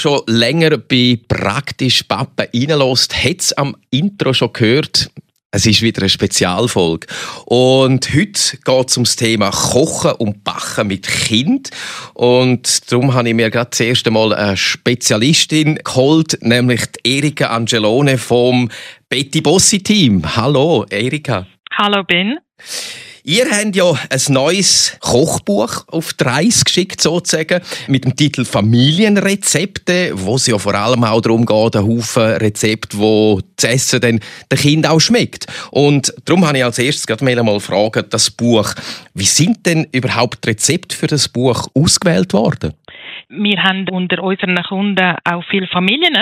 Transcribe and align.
schon 0.00 0.22
länger 0.26 0.78
bei 0.78 1.18
praktisch 1.28 2.02
Pappen 2.04 2.46
reinlässt, 2.54 3.14
hat 3.24 3.40
es 3.40 3.52
am 3.52 3.76
Intro 3.90 4.32
schon 4.32 4.52
gehört. 4.52 5.10
Es 5.52 5.66
ist 5.66 5.82
wieder 5.82 6.02
eine 6.02 6.08
Spezialfolge. 6.08 7.08
Und 7.44 8.14
heute 8.14 8.56
geht 8.64 8.88
es 8.88 8.96
ums 8.96 9.16
Thema 9.16 9.50
Kochen 9.50 10.12
und 10.12 10.44
Backen 10.44 10.86
mit 10.86 11.08
Kind. 11.08 11.70
Und 12.14 12.90
darum 12.90 13.14
habe 13.14 13.28
ich 13.28 13.34
mir 13.34 13.50
gerade 13.50 13.70
das 13.70 13.80
erste 13.80 14.12
Mal 14.12 14.32
eine 14.32 14.56
Spezialistin 14.56 15.80
geholt, 15.84 16.38
nämlich 16.40 16.82
die 16.86 17.16
Erika 17.16 17.48
Angelone 17.48 18.16
vom 18.16 18.70
Betty 19.08 19.40
Bossi 19.40 19.82
Team. 19.82 20.36
Hallo, 20.36 20.86
Erika. 20.88 21.46
Hallo, 21.76 22.04
Ben. 22.04 22.38
Ihr 23.22 23.44
habt 23.50 23.76
ja 23.76 23.90
ein 23.90 24.32
neues 24.32 24.96
Kochbuch 25.00 25.84
auf 25.88 26.14
die 26.14 26.24
Reise 26.24 26.64
geschickt, 26.64 27.02
sozusagen, 27.02 27.60
mit 27.86 28.04
dem 28.04 28.16
Titel 28.16 28.44
Familienrezepte, 28.44 30.12
wo 30.14 30.36
es 30.36 30.46
ja 30.46 30.58
vor 30.58 30.74
allem 30.74 31.04
auch 31.04 31.20
darum 31.20 31.44
geht, 31.44 31.76
ein 31.76 31.86
Haufen 31.86 32.22
Rezepte, 32.22 32.96
wo 32.96 33.40
das 33.56 33.70
Essen 33.70 34.00
dann 34.00 34.20
den 34.50 34.58
Kindern 34.58 34.92
auch 34.92 35.00
schmeckt. 35.00 35.46
Und 35.70 36.14
darum 36.24 36.46
habe 36.46 36.58
ich 36.58 36.64
als 36.64 36.78
erstes 36.78 37.06
gerade 37.06 37.24
mal 37.24 37.60
fragen, 37.60 38.06
das 38.08 38.30
Buch, 38.30 38.72
wie 39.14 39.24
sind 39.24 39.66
denn 39.66 39.86
überhaupt 39.92 40.46
Rezepte 40.46 40.96
für 40.96 41.06
das 41.06 41.28
Buch 41.28 41.68
ausgewählt 41.74 42.32
worden? 42.32 42.72
Wir 43.28 43.62
haben 43.62 43.86
unter 43.90 44.22
unseren 44.22 44.56
Kunden 44.62 45.16
auch 45.24 45.44
viele 45.50 45.66
Familien 45.68 46.16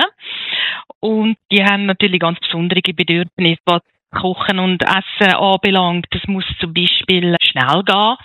und 1.00 1.36
die 1.52 1.62
haben 1.62 1.86
natürlich 1.86 2.20
ganz 2.20 2.40
besondere 2.40 2.80
Bedürfnisse, 2.82 3.60
was 3.64 3.82
Kochen 4.10 4.58
und 4.58 4.82
Essen 4.82 5.34
anbelangt. 5.34 6.06
Das 6.10 6.22
muss 6.26 6.44
zum 6.60 6.72
Beispiel 6.72 7.36
schnell 7.40 7.82
gehen. 7.84 8.16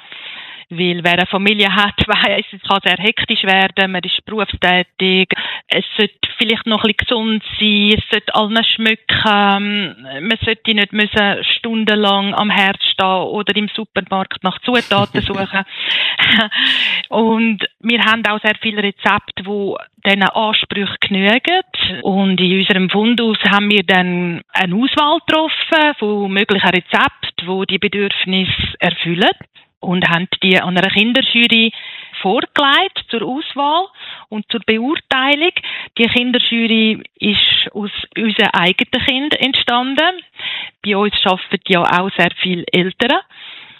Weil 0.70 1.04
wer 1.04 1.14
eine 1.14 1.26
Familie 1.28 1.74
hat, 1.74 1.96
weiß, 2.08 2.46
es 2.52 2.62
kann 2.68 2.80
sehr 2.84 2.98
hektisch 2.98 3.44
werden, 3.44 3.92
man 3.92 4.02
ist 4.04 4.26
berufstätig, 4.26 5.30
es 5.68 5.86
sollte 5.98 6.30
vielleicht 6.38 6.66
noch 6.66 6.84
ein 6.84 6.94
bisschen 6.98 7.08
gesund 7.08 7.44
sein, 7.60 7.94
es 7.98 8.10
sollte 8.10 8.36
allen 8.36 8.64
schmücken, 8.64 10.28
man 10.28 10.38
sollte 10.44 10.74
nicht 10.74 10.94
müssen 10.94 11.44
stundenlang 11.58 12.34
am 12.34 12.50
Herd 12.50 12.82
stehen 12.84 13.06
oder 13.06 13.56
im 13.56 13.70
Supermarkt 13.74 14.44
nach 14.44 14.60
Zutaten 14.60 15.22
suchen. 15.22 15.64
und 17.10 17.66
wir 17.80 18.00
haben 18.04 18.26
auch 18.26 18.42
sehr 18.42 18.56
viele 18.62 18.84
Rezepte, 18.84 19.44
die 19.44 19.76
diesen 20.06 20.24
Ansprüchen 20.24 20.96
genügen. 21.02 21.62
Und 22.02 22.40
in 22.40 22.60
unserem 22.60 22.90
Fundus 22.90 23.38
haben 23.50 23.70
wir 23.70 23.84
dann 23.84 24.42
eine 24.54 24.76
Auswahl 24.76 25.20
getroffen 25.26 25.96
von 26.00 26.32
möglichen 26.32 26.70
Rezepten, 26.70 27.48
die 27.48 27.66
die 27.68 27.78
Bedürfnisse 27.78 28.52
erfüllen 28.80 29.32
und 29.84 30.08
haben 30.10 30.28
die 30.42 30.60
an 30.60 30.78
einer 30.78 30.90
Kinderjury 30.90 31.72
vorgelegt 32.22 33.04
zur 33.10 33.24
Auswahl 33.24 33.88
und 34.30 34.46
zur 34.50 34.62
Beurteilung. 34.66 35.52
Die 35.98 36.08
Kinderjury 36.08 37.04
ist 37.20 37.72
aus 37.74 37.92
unseren 38.18 38.54
eigenen 38.54 39.06
Kindern 39.06 39.40
entstanden. 39.40 40.22
Bei 40.84 40.96
uns 40.96 41.14
arbeiten 41.26 41.62
ja 41.68 41.82
auch 41.82 42.10
sehr 42.18 42.32
viele 42.42 42.64
Eltern. 42.72 43.20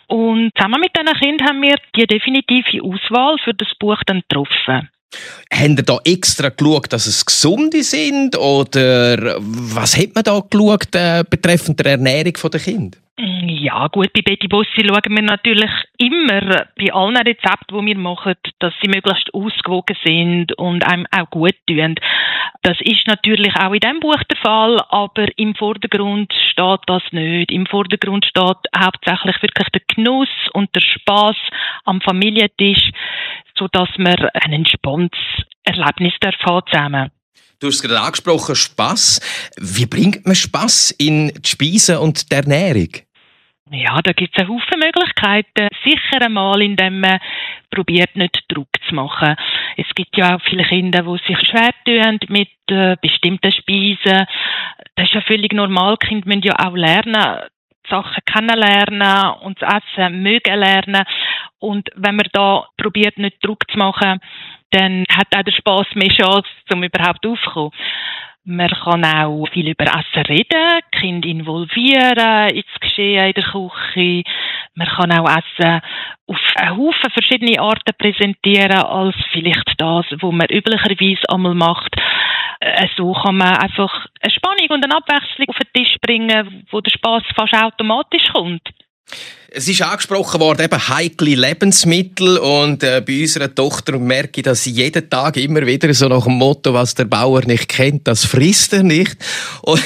Und 0.08 0.52
zusammen 0.56 0.82
mit 0.82 0.92
diesen 0.96 1.20
Kindern 1.20 1.48
haben 1.48 1.62
wir 1.62 1.78
die 1.96 2.06
definitive 2.06 2.84
Auswahl 2.84 3.38
für 3.44 3.54
das 3.54 3.70
Buch 3.80 4.02
dann 4.06 4.22
getroffen. 4.28 4.90
Haben 5.54 5.78
ihr 5.78 5.84
da 5.84 6.00
extra 6.04 6.50
geschaut, 6.50 6.92
dass 6.92 7.06
es 7.06 7.26
gesunde 7.26 7.84
sind? 7.84 8.38
Oder 8.38 9.38
was 9.40 9.98
hat 9.98 10.16
man 10.16 10.24
da 10.24 10.42
geschaut 10.50 10.94
äh, 10.96 11.24
betreffend 11.30 11.80
der 11.80 11.94
Ernährung 11.94 12.34
der 12.52 12.60
Kinder? 12.60 12.98
Ja, 13.16 13.90
gut, 13.90 14.12
bei 14.12 14.22
Betty 14.24 14.48
Bossi 14.48 14.88
schauen 14.88 15.16
wir 15.16 15.22
natürlich 15.22 15.70
immer 16.00 16.66
bei 16.76 16.92
allen 16.92 17.16
Rezepten, 17.16 17.78
die 17.78 17.86
wir 17.86 17.98
machen, 17.98 18.34
dass 18.58 18.74
sie 18.82 18.90
möglichst 18.90 19.32
ausgewogen 19.36 19.96
sind 20.04 20.58
und 20.58 20.84
einem 20.84 21.06
auch 21.16 21.30
gut 21.30 21.54
tun. 21.68 21.94
Das 22.64 22.82
ist 22.82 23.06
natürlich 23.06 23.56
auch 23.56 23.72
in 23.72 23.82
diesem 23.82 24.00
Buch 24.00 24.24
der 24.24 24.38
Fall, 24.38 24.80
aber 24.90 25.28
im 25.38 25.54
Vordergrund 25.54 26.34
steht 26.34 26.80
das 26.88 27.04
nicht. 27.12 27.52
Im 27.52 27.68
Vordergrund 27.68 28.26
steht 28.26 28.58
hauptsächlich 28.76 29.42
wirklich 29.44 29.70
der 29.70 29.82
Genuss 29.96 30.50
und 30.54 30.74
der 30.74 30.82
Spaß 30.82 31.38
am 31.86 32.02
Familientisch, 32.02 32.90
sodass 33.56 33.90
man 34.00 34.28
ein 34.34 34.54
entspanntes 34.54 35.20
Erlebnis 35.66 36.14
zusammen 36.20 37.12
Du 37.64 37.70
hast 37.70 37.76
es 37.76 37.82
gerade 37.82 38.02
angesprochen, 38.02 38.56
Spass. 38.56 39.22
Wie 39.56 39.86
bringt 39.86 40.26
man 40.26 40.36
Spass 40.36 40.92
in 40.92 41.30
die 41.30 41.50
Speisen 41.50 41.96
und 41.96 42.30
die 42.30 42.36
Ernährung? 42.36 42.90
Ja, 43.72 44.02
da 44.04 44.12
gibt 44.12 44.36
es 44.36 44.42
eine 44.42 44.50
Haufen 44.50 44.80
Möglichkeiten. 44.80 45.70
Sicher 45.82 46.26
einmal, 46.26 46.62
indem 46.62 47.00
man 47.00 47.22
probiert, 47.72 48.18
nicht 48.18 48.44
Druck 48.50 48.68
zu 48.90 48.94
machen. 48.94 49.38
Es 49.78 49.88
gibt 49.96 50.18
ja 50.18 50.36
auch 50.36 50.42
viele 50.42 50.66
Kinder, 50.66 51.04
die 51.04 51.26
sich 51.26 51.40
schwer 51.48 51.72
tun 51.86 52.20
mit 52.28 52.50
äh, 52.68 52.98
bestimmten 53.02 53.54
Speisen. 53.54 54.26
Das 54.96 55.08
ist 55.08 55.14
ja 55.14 55.22
völlig 55.22 55.54
normal. 55.54 55.96
Kinder 55.96 56.28
müssen 56.28 56.42
ja 56.42 56.56
auch 56.60 56.76
lernen, 56.76 57.48
Sachen 57.90 58.24
kennenlernen 58.26 59.36
und 59.42 59.62
das 59.62 59.84
Essen 59.96 60.22
mögen 60.22 60.60
lernen. 60.60 61.06
Und 61.60 61.88
wenn 61.96 62.18
man 62.18 62.28
da 62.34 62.68
probiert, 62.76 63.18
nicht 63.18 63.38
Druck 63.42 63.72
zu 63.72 63.78
machen, 63.78 64.20
dann 64.74 65.06
hat 65.10 65.28
auch 65.36 65.44
der 65.44 65.52
Spaß 65.52 65.88
mehr 65.96 66.10
Chance, 66.10 66.50
um 66.72 66.84
überhaupt 66.84 67.26
aufzukommen. 67.26 67.72
Man 68.46 68.70
kann 68.70 69.06
auch 69.06 69.48
viel 69.54 69.70
über 69.70 69.86
Essen 69.86 70.26
reden, 70.28 70.82
Kind 70.92 71.26
involvieren 71.26 72.50
ins 72.50 72.80
Geschehen 72.82 73.28
in 73.28 73.34
der 73.34 73.44
Küche. 73.44 74.24
Man 74.76 74.88
kann 74.88 75.14
auch 75.14 75.30
Essen 75.30 75.80
auf 76.28 76.38
einen 76.56 76.78
Haufen 76.78 77.12
verschiedene 77.12 77.62
Arten 77.62 77.96
präsentieren, 77.98 78.84
als 78.84 79.16
vielleicht 79.32 79.76
das, 79.78 80.06
was 80.10 80.34
man 80.34 80.48
üblicherweise 80.50 81.22
einmal 81.30 81.56
macht. 81.56 81.96
Äh, 82.60 82.88
so 82.98 83.14
kann 83.14 83.38
man 83.38 83.56
einfach 83.56 84.08
eine 84.22 84.34
Spannung 84.34 84.70
und 84.72 84.84
eine 84.84 84.98
Abwechslung 84.98 85.48
auf 85.48 85.58
den 85.60 85.82
Tisch 85.82 85.96
bringen, 86.02 86.66
wo 86.70 86.82
der 86.82 86.92
Spaß 86.92 87.24
fast 87.36 87.54
automatisch 87.54 88.28
kommt. 88.34 88.62
Es 89.56 89.68
ist 89.68 89.84
angesprochen 89.84 90.40
worden, 90.40 90.66
eben 90.66 90.88
heikle 90.88 91.36
Lebensmittel 91.36 92.40
und 92.40 92.82
äh, 92.82 93.04
bei 93.06 93.22
unserer 93.22 93.54
Tochter 93.54 94.00
merke 94.00 94.40
ich, 94.40 94.44
dass 94.44 94.64
sie 94.64 94.72
jeden 94.72 95.08
Tag 95.08 95.38
immer 95.38 95.68
wieder 95.68 95.94
so 95.94 96.08
nach 96.08 96.24
dem 96.24 96.34
Motto, 96.34 96.74
was 96.74 96.96
der 96.96 97.06
Bauer 97.06 97.46
nicht 97.46 97.70
kennt, 97.70 98.08
das 98.08 98.26
frisst 98.26 98.74
er 98.74 98.82
nicht. 98.82 99.16
Und 99.62 99.84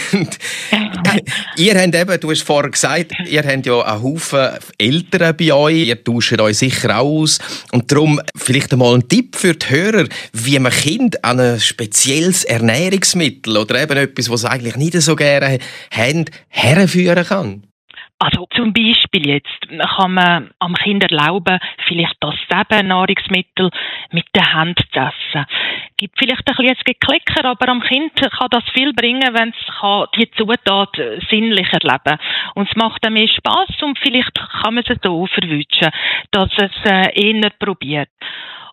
ihr 1.58 1.78
habt 1.78 1.96
eben, 1.96 2.20
du 2.22 2.32
hast 2.32 2.44
vorher 2.44 2.72
gesagt, 2.72 3.12
ihr 3.30 3.44
habt 3.44 3.66
ja 3.66 3.82
einen 3.82 4.04
Haufen 4.04 4.52
Eltern 4.78 5.36
bei 5.36 5.52
euch, 5.52 5.88
ihr 5.88 6.02
tauscht 6.02 6.40
euch 6.40 6.60
sicher 6.60 6.98
auch 6.98 7.24
aus 7.24 7.40
und 7.74 7.92
darum 7.92 8.22
vielleicht 8.38 8.72
einmal 8.72 8.96
ein 8.96 9.10
Tipp 9.10 9.36
für 9.36 9.54
die 9.54 9.70
Hörer, 9.70 10.08
wie 10.32 10.60
man 10.60 10.72
Kind 10.72 11.26
an 11.26 11.42
ein 11.42 11.60
spezielles 11.60 12.46
Ernährungsmittel 12.46 13.58
oder 13.58 13.82
eben 13.82 13.98
etwas, 13.98 14.30
was 14.30 14.42
sie 14.42 14.50
eigentlich 14.50 14.78
nicht 14.78 15.02
so 15.02 15.18
gerne 15.18 15.60
haben, 15.92 16.24
herführen 16.48 17.26
kann. 17.26 17.67
Also 18.20 18.48
zum 18.56 18.74
Beispiel 18.74 19.28
jetzt 19.28 19.70
kann 19.96 20.14
man 20.16 20.50
am 20.58 20.74
Kind 20.74 21.04
erlauben, 21.04 21.60
vielleicht 21.88 22.16
das 22.20 22.36
Nahrungsmittel 22.84 23.70
mit 24.12 24.26
der 24.34 24.54
Hand 24.54 24.80
zu 24.92 25.00
essen. 25.00 25.46
Gibt 25.98 26.18
vielleicht 26.18 26.48
ein 26.48 26.56
bisschen 26.56 26.78
Geklicker, 26.84 27.46
aber 27.46 27.70
am 27.70 27.82
Kind 27.82 28.14
kann 28.16 28.48
das 28.50 28.64
viel 28.74 28.94
bringen, 28.94 29.36
wenn 29.36 29.50
es 29.50 30.12
die 30.16 30.31
Zutat 30.31 30.96
sinnlich 31.30 31.68
erleben 31.72 32.18
Und 32.56 32.68
es 32.68 32.75
macht 32.75 33.06
dann 33.06 33.14
mehr 33.14 33.28
Spaß 33.28 33.84
und 33.84 34.00
vielleicht 34.00 34.34
kann 34.34 34.74
man 34.74 34.84
es 34.88 34.98
so 35.04 35.28
verwünschen, 35.28 35.92
dass 36.31 36.50
es 36.58 36.92
äh, 36.92 37.12
eher 37.13 37.52
probiert. 37.60 38.10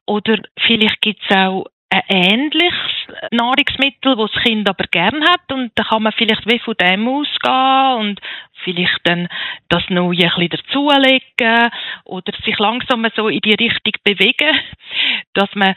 Oder 0.07 0.39
vielleicht 0.59 1.01
gibt 1.03 1.21
es 1.29 1.37
auch 1.37 1.67
ein 1.95 2.03
ähnliches 2.09 3.31
Nahrungsmittel, 3.31 4.17
das 4.17 4.31
das 4.33 4.43
Kind 4.43 4.69
aber 4.69 4.85
gern 4.91 5.23
hat. 5.25 5.53
Und 5.53 5.73
da 5.75 5.85
kann 5.85 6.03
man 6.03 6.13
vielleicht 6.13 6.47
wie 6.47 6.59
von 6.59 6.75
dem 6.81 7.09
ausgehen 7.09 7.99
und 8.01 8.21
vielleicht 8.65 9.01
dann 9.05 9.29
das 9.69 9.83
Neue 9.91 10.25
ein 10.25 10.49
bisschen 10.49 10.49
dazulegen 10.49 11.71
oder 12.05 12.33
sich 12.45 12.59
langsam 12.59 13.07
so 13.15 13.29
in 13.29 13.41
die 13.41 13.55
Richtung 13.55 13.93
bewegen, 14.03 14.59
dass 15.35 15.55
man, 15.55 15.75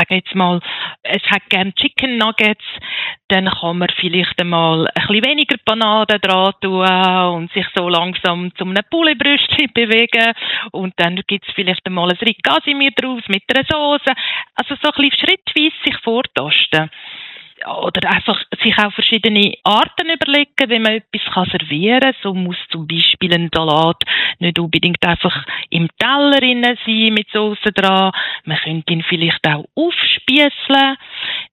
sage 0.00 0.16
jetzt 0.16 0.34
mal, 0.34 0.60
es 1.02 1.22
hat 1.30 1.42
gern 1.48 1.74
Chicken 1.74 2.16
Nuggets, 2.16 2.64
dann 3.28 3.46
kann 3.46 3.78
man 3.78 3.88
vielleicht 3.96 4.40
einmal 4.40 4.86
ein 4.86 5.06
bisschen 5.06 5.24
weniger 5.24 5.56
Bananen 5.64 6.20
dran 6.20 6.52
tun 6.60 7.34
und 7.34 7.52
sich 7.52 7.66
so 7.74 7.88
langsam 7.88 8.50
zu 8.56 8.64
einem 8.64 8.82
Pouletbrüstchen 8.90 9.70
bewegen 9.74 10.32
und 10.72 10.94
dann 10.96 11.20
gibt 11.26 11.46
es 11.46 11.54
vielleicht 11.54 11.86
einmal 11.86 12.10
ein 12.10 12.16
Ricasimir 12.16 12.92
draus 12.92 13.22
mit 13.28 13.42
einer 13.54 13.64
Soße. 13.68 14.12
Also 14.54 14.74
so 14.82 14.90
ein 14.90 15.10
bisschen 15.10 15.28
schrittweise 15.28 15.76
sich 15.84 15.96
vortasten 16.02 16.90
oder 17.66 18.10
einfach 18.10 18.40
sich 18.62 18.76
auch 18.78 18.92
verschiedene 18.92 19.54
Arten 19.64 20.10
überlegen, 20.10 20.68
wie 20.70 20.78
man 20.78 20.92
etwas 20.92 21.32
kann 21.32 21.50
servieren 21.50 22.00
kann. 22.00 22.14
So 22.22 22.34
muss 22.34 22.56
zum 22.70 22.86
Beispiel 22.86 23.32
ein 23.34 23.50
Salat 23.52 24.02
nicht 24.38 24.58
unbedingt 24.58 25.04
einfach 25.04 25.44
im 25.70 25.88
Teller 25.98 26.40
sein 26.40 27.14
mit 27.14 27.30
Soße 27.32 27.72
dran. 27.72 28.12
Man 28.44 28.58
könnte 28.58 28.92
ihn 28.92 29.02
vielleicht 29.02 29.46
auch 29.46 29.66
aufspießeln 29.74 30.96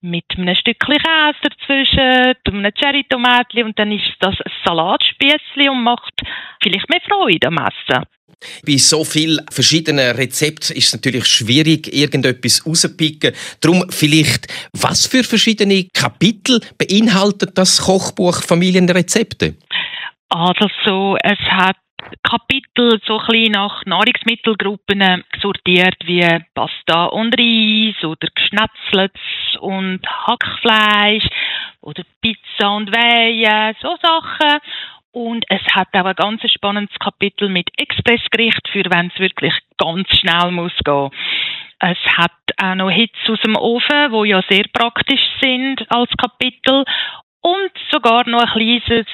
mit 0.00 0.24
einem 0.36 0.54
Stückchen 0.54 0.96
Käse 0.96 1.38
dazwischen, 1.42 2.34
einem 2.46 2.74
Cherry-Tomatli 2.74 3.62
und 3.62 3.78
dann 3.78 3.92
ist 3.92 4.14
das 4.20 4.34
ein 4.40 4.52
Salatspießli 4.64 5.68
und 5.68 5.82
macht 5.82 6.14
vielleicht 6.62 6.88
mehr 6.88 7.00
Freude 7.08 7.48
am 7.48 7.58
Essen. 7.58 8.04
Bei 8.64 8.76
so 8.76 9.04
vielen 9.04 9.44
verschiedenen 9.50 10.14
Rezepten 10.16 10.76
ist 10.76 10.88
es 10.88 10.92
natürlich 10.94 11.26
schwierig, 11.26 11.92
irgendetwas 11.92 12.64
rauszupicken. 12.64 13.34
Darum 13.60 13.84
vielleicht, 13.90 14.46
was 14.72 15.06
für 15.06 15.24
verschiedene 15.24 15.88
Kapitel 15.92 16.60
beinhaltet 16.78 17.56
das 17.58 17.82
Kochbuch 17.82 18.42
Familienrezepte? 18.42 19.56
Also, 20.28 21.16
es 21.22 21.38
hat 21.50 21.76
Kapitel 22.22 23.00
so 23.06 23.18
ein 23.18 23.52
nach 23.52 23.84
Nahrungsmittelgruppen 23.84 25.24
sortiert 25.40 25.96
wie 26.04 26.26
Pasta 26.54 27.06
und 27.06 27.34
Reis 27.38 28.02
oder 28.04 28.28
Geschnetzlets 28.34 29.20
und 29.60 30.00
Hackfleisch 30.06 31.26
oder 31.80 32.02
Pizza 32.20 32.70
und 32.76 32.92
Weihe, 32.92 33.74
so 33.80 33.96
Sachen. 34.00 34.60
Und 35.12 35.44
es 35.48 35.62
hat 35.74 35.88
auch 35.94 36.04
ein 36.04 36.14
ganz 36.14 36.42
spannendes 36.50 36.96
Kapitel 36.98 37.48
mit 37.48 37.68
Expressgericht 37.76 38.68
für 38.72 38.84
wenn 38.90 39.10
es 39.12 39.18
wirklich 39.18 39.54
ganz 39.78 40.08
schnell 40.08 40.50
muss 40.50 40.72
gehen. 40.84 41.10
Es 41.80 41.98
hat 42.16 42.32
auch 42.60 42.74
noch 42.74 42.90
Hits 42.90 43.18
aus 43.28 43.40
dem 43.44 43.56
Ofen, 43.56 44.10
wo 44.12 44.24
ja 44.24 44.42
sehr 44.48 44.64
praktisch 44.72 45.20
sind 45.40 45.86
als 45.90 46.10
Kapitel 46.18 46.84
und 47.40 47.70
sogar 47.90 48.28
noch 48.28 48.42
ein 48.42 48.80
kleines 48.80 49.06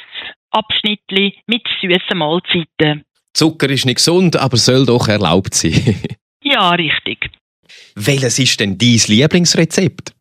Abschnitt 0.50 1.02
mit 1.46 1.66
süßen 1.80 2.16
Mahlzeiten. 2.16 3.04
Zucker 3.34 3.68
ist 3.68 3.84
nicht 3.84 3.96
gesund, 3.96 4.36
aber 4.36 4.56
soll 4.56 4.86
doch 4.86 5.08
erlaubt 5.08 5.54
sein. 5.54 6.00
ja, 6.42 6.70
richtig. 6.70 7.30
Welches 7.96 8.38
ist 8.38 8.60
denn 8.60 8.78
dein 8.78 9.00
Lieblingsrezept? 9.06 10.12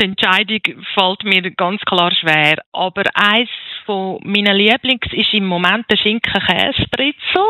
Die 0.00 0.06
Entscheidung 0.06 0.60
fällt 0.94 1.24
mir 1.24 1.50
ganz 1.50 1.82
klar 1.82 2.10
schwer. 2.12 2.56
Aber 2.72 3.02
eins 3.12 3.50
von 3.84 4.18
meinen 4.24 4.56
Lieblings 4.56 5.12
ist 5.12 5.34
im 5.34 5.46
Moment 5.46 5.84
der 5.90 5.98
Schinken-Käsebritzel, 5.98 7.44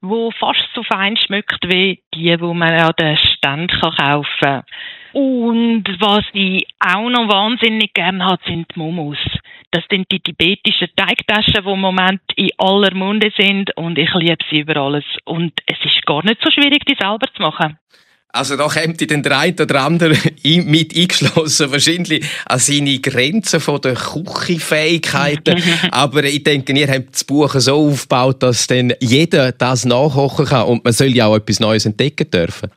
wo 0.00 0.30
fast 0.30 0.66
so 0.74 0.82
fein 0.82 1.18
schmeckt 1.18 1.62
wie 1.64 2.00
die, 2.14 2.34
die 2.34 2.38
man 2.38 2.72
an 2.72 2.92
den 2.98 3.16
Ständen 3.18 3.68
kaufen 3.68 4.24
kann. 4.40 4.62
Und 5.12 5.84
was 5.98 6.24
ich 6.32 6.66
auch 6.78 7.10
noch 7.10 7.28
wahnsinnig 7.28 7.92
gerne 7.92 8.24
habe, 8.24 8.42
sind 8.46 8.66
die 8.74 8.78
Momos. 8.78 9.18
Das 9.70 9.84
sind 9.90 10.10
die 10.10 10.20
tibetischen 10.20 10.88
Teigtaschen, 10.96 11.62
die 11.62 11.70
im 11.70 11.80
Moment 11.80 12.22
in 12.36 12.50
aller 12.56 12.94
Munde 12.94 13.30
sind 13.36 13.76
und 13.76 13.98
ich 13.98 14.14
liebe 14.14 14.44
sie 14.48 14.60
über 14.60 14.76
alles. 14.76 15.04
Und 15.24 15.52
es 15.66 15.78
ist 15.84 16.06
gar 16.06 16.24
nicht 16.24 16.40
so 16.42 16.50
schwierig, 16.50 16.86
die 16.86 16.96
selber 16.98 17.26
zu 17.34 17.42
machen. 17.42 17.78
Also 18.32 18.56
da 18.56 18.68
kommt 18.68 19.10
dann 19.10 19.22
der 19.22 19.38
eine 19.38 19.54
oder 19.60 19.82
andere 19.82 20.14
mit 20.44 20.96
eingeschlossen, 20.96 21.72
wahrscheinlich 21.72 22.24
an 22.46 22.58
seine 22.58 22.98
Grenzen 22.98 23.60
von 23.60 23.80
der 23.80 23.94
Küchenfähigkeiten. 23.94 25.62
Aber 25.90 26.24
ich 26.24 26.44
denke, 26.44 26.72
ihr 26.72 26.88
habt 26.88 27.14
das 27.14 27.24
Buch 27.24 27.52
so 27.54 27.88
aufgebaut, 27.88 28.42
dass 28.42 28.66
dann 28.66 28.92
jeder 29.00 29.52
das 29.52 29.84
nachkochen 29.84 30.46
kann 30.46 30.66
und 30.66 30.84
man 30.84 30.92
soll 30.92 31.08
ja 31.08 31.26
auch 31.26 31.36
etwas 31.36 31.60
Neues 31.60 31.86
entdecken 31.86 32.30
dürfen. 32.30 32.70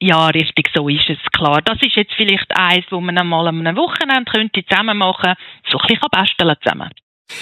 Ja, 0.00 0.28
richtig, 0.28 0.70
so 0.74 0.88
ist 0.88 1.08
es, 1.08 1.18
klar. 1.32 1.60
Das 1.64 1.80
ist 1.82 1.96
jetzt 1.96 2.12
vielleicht 2.16 2.46
eins, 2.56 2.84
wo 2.90 3.00
man 3.00 3.18
einmal 3.18 3.48
an 3.48 3.66
einem 3.66 3.76
Wochenende 3.76 4.30
könnte 4.30 4.64
zusammen 4.64 4.98
machen, 4.98 5.34
so 5.70 5.78
ein 5.78 5.86
bisschen 5.86 6.08
basteln 6.10 6.54
zusammen. 6.62 6.90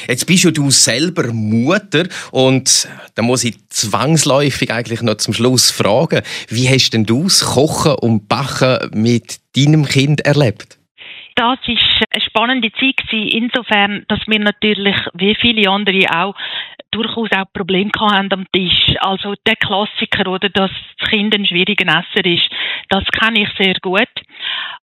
Jetzt 0.09 0.27
bist 0.27 0.45
ja 0.45 0.51
du 0.51 0.71
selber 0.71 1.33
Mutter 1.33 2.05
und 2.31 2.89
da 3.15 3.23
muss 3.23 3.45
ich 3.45 3.57
zwangsläufig 3.69 4.73
eigentlich 4.73 5.03
noch 5.03 5.17
zum 5.17 5.35
Schluss 5.35 5.71
fragen, 5.71 6.23
wie 6.49 6.69
hast 6.69 6.91
denn 6.91 7.05
du 7.05 7.25
das 7.25 7.45
Kochen 7.45 7.95
und 7.95 8.29
Backen 8.29 8.91
mit 8.95 9.41
deinem 9.57 9.85
Kind 9.85 10.21
erlebt? 10.23 10.79
Das 11.35 11.59
ist 11.67 11.81
eine 12.11 12.23
spannende 12.23 12.71
Zeit 12.73 13.01
insofern, 13.11 14.05
dass 14.09 14.21
wir 14.27 14.39
natürlich, 14.39 14.97
wie 15.15 15.35
viele 15.41 15.71
andere 15.71 16.07
auch, 16.15 16.35
durchaus 16.93 17.31
auch 17.33 17.53
Probleme 17.53 17.91
haben 17.99 18.33
am 18.33 18.47
Tisch. 18.53 18.95
Also 19.01 19.35
der 19.47 19.57
Klassiker, 19.57 20.31
oder, 20.31 20.49
dass 20.49 20.71
das 20.99 21.09
Kind 21.09 21.35
ein 21.35 21.47
schwieriger 21.47 21.87
Esser 21.87 22.25
ist, 22.25 22.49
das 22.89 23.05
kenne 23.07 23.43
ich 23.43 23.49
sehr 23.59 23.75
gut. 23.83 24.09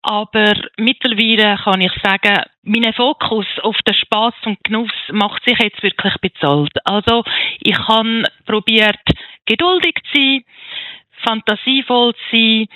Aber 0.02 0.54
mittlerweile 0.76 1.56
kann 1.62 1.80
ich 1.80 1.92
sagen, 2.02 2.42
mein 2.62 2.92
Fokus 2.94 3.46
auf 3.62 3.76
den 3.86 3.94
Spaß 3.94 4.34
und 4.46 4.62
Genuss 4.64 4.92
macht 5.12 5.44
sich 5.44 5.58
jetzt 5.58 5.82
wirklich 5.82 6.14
bezahlt. 6.20 6.72
Also 6.84 7.24
ich 7.60 7.78
habe 7.78 8.24
probiert, 8.46 9.00
geduldig 9.46 9.94
zu 10.12 10.18
sein, 10.18 10.44
fantasievoll 11.24 12.14
zu 12.14 12.20
sein, 12.36 12.66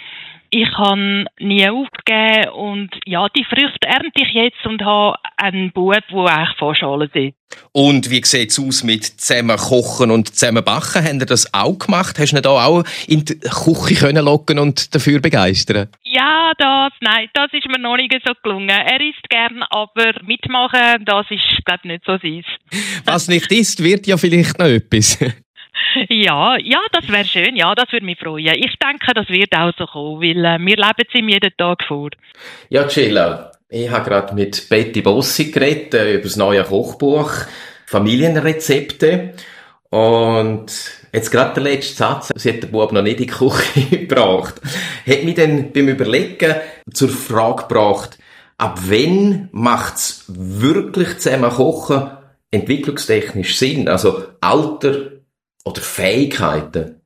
ich 0.55 0.69
habe 0.77 1.25
nie 1.41 1.67
aufgegeben 1.67 2.51
und 2.51 2.91
ja, 3.07 3.27
die 3.35 3.45
Früchte 3.45 3.89
ernte 3.89 4.21
ich 4.21 4.35
jetzt 4.35 4.67
und 4.67 4.83
habe 4.83 5.17
einen 5.39 5.73
Bub, 5.73 5.95
der 6.11 6.19
eigentlich 6.19 6.59
vor 6.59 6.75
Schale 6.75 7.09
ist. 7.15 7.35
Und 7.73 8.11
wie 8.11 8.23
sieht 8.23 8.51
es 8.51 8.59
aus 8.59 8.85
mit 8.85 9.05
zusammen 9.05 9.57
kochen 9.57 10.11
und 10.11 10.35
zusammen 10.35 10.63
backen? 10.63 11.05
Habt 11.05 11.21
ihr 11.21 11.27
das 11.27 11.53
auch 11.55 11.79
gemacht? 11.79 12.19
Hast 12.19 12.33
du 12.33 12.37
ihn 12.37 12.43
da 12.43 12.51
auch 12.51 12.85
in 13.07 13.25
die 13.25 13.39
Küche 13.39 13.95
können 13.95 14.25
locken 14.25 14.59
und 14.59 14.95
dafür 14.95 15.21
begeistern? 15.21 15.89
Ja, 16.03 16.53
das, 16.59 16.93
nein, 17.01 17.29
das 17.33 17.51
ist 17.53 17.67
mir 17.69 17.81
noch 17.81 17.97
nicht 17.97 18.15
so 18.25 18.35
gelungen. 18.43 18.69
Er 18.69 19.01
isst 19.01 19.29
gern, 19.31 19.63
aber 19.71 20.13
mitmachen, 20.23 21.05
das 21.07 21.27
ist, 21.31 21.65
glaube 21.65 21.81
ich, 21.85 21.91
nicht 21.93 22.05
so 22.05 22.19
sein. 22.19 22.45
Was 23.07 23.29
nicht 23.29 23.51
ist, 23.51 23.83
wird 23.83 24.07
ja 24.07 24.19
vielleicht 24.19 24.59
noch 24.59 24.67
etwas. 24.67 25.19
Ja, 26.09 26.57
ja, 26.59 26.81
das 26.93 27.09
wäre 27.09 27.25
schön. 27.25 27.57
Ja, 27.57 27.75
das 27.75 27.91
würde 27.93 28.07
mich 28.07 28.19
freuen. 28.19 28.55
Ich 28.57 28.77
denke, 28.79 29.15
das 29.15 29.29
wird 29.29 29.57
auch 29.57 29.73
so 29.79 29.87
kommen, 29.87 30.21
weil 30.21 30.45
äh, 30.45 30.59
wir 30.59 30.77
leben 30.77 31.07
es 31.09 31.15
ihm 31.15 31.29
jeden 31.29 31.57
Tag 31.57 31.85
vor. 31.85 32.11
Ja, 32.69 32.89
Cilla, 32.89 33.53
ich 33.69 33.91
habe 33.91 34.09
gerade 34.09 34.35
mit 34.35 34.69
Betty 34.69 35.01
Bossi 35.01 35.51
geredet 35.51 35.95
äh, 35.95 36.15
über 36.15 36.25
das 36.25 36.37
neue 36.37 36.63
Kochbuch 36.65 37.33
Familienrezepte. 37.87 39.35
Und 39.91 40.67
jetzt 41.13 41.31
gerade 41.31 41.55
der 41.55 41.63
letzte 41.65 41.97
Satz, 41.97 42.31
sie 42.35 42.53
hat 42.53 42.63
den 42.63 42.71
Bub 42.71 42.93
noch 42.93 43.03
nicht 43.03 43.21
in 43.21 43.27
die 43.27 43.33
Küche 43.33 43.97
gebracht, 44.07 44.55
hat 45.07 45.25
mich 45.25 45.35
dann 45.35 45.73
beim 45.73 45.89
Überlegen 45.89 46.55
zur 46.93 47.11
Frage 47.11 47.65
gebracht, 47.65 48.19
ab 48.57 48.79
wann 48.87 49.51
macht 49.53 49.97
es 49.97 50.25
wirklich 50.29 51.19
zusammen 51.19 51.51
kochen 51.51 52.11
entwicklungstechnisch 52.51 53.57
Sinn? 53.59 53.89
Also 53.89 54.25
Alter, 54.41 55.11
oder 55.65 55.81
Fähigkeiten? 55.81 57.01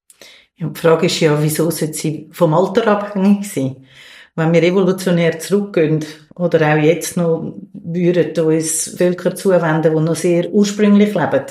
Ja, 0.57 0.69
die 0.69 0.81
Frage 0.81 1.07
ist 1.07 1.21
ja, 1.21 1.41
wieso 1.43 1.71
sollte 1.71 1.95
sie 1.95 2.29
vom 2.33 2.55
Alter 2.55 2.87
abhängig 2.89 3.51
sein? 3.53 3.87
Wenn 4.35 4.53
wir 4.53 4.63
evolutionär 4.63 5.39
zurückgehen 5.39 6.05
oder 6.35 6.73
auch 6.73 6.83
jetzt 6.83 7.17
noch 7.17 7.55
würden 7.73 8.45
uns 8.45 8.95
Völker 8.97 9.35
zuwenden, 9.35 9.95
die 9.95 10.03
noch 10.03 10.17
sehr 10.17 10.51
ursprünglich 10.51 11.15
leben, 11.15 11.45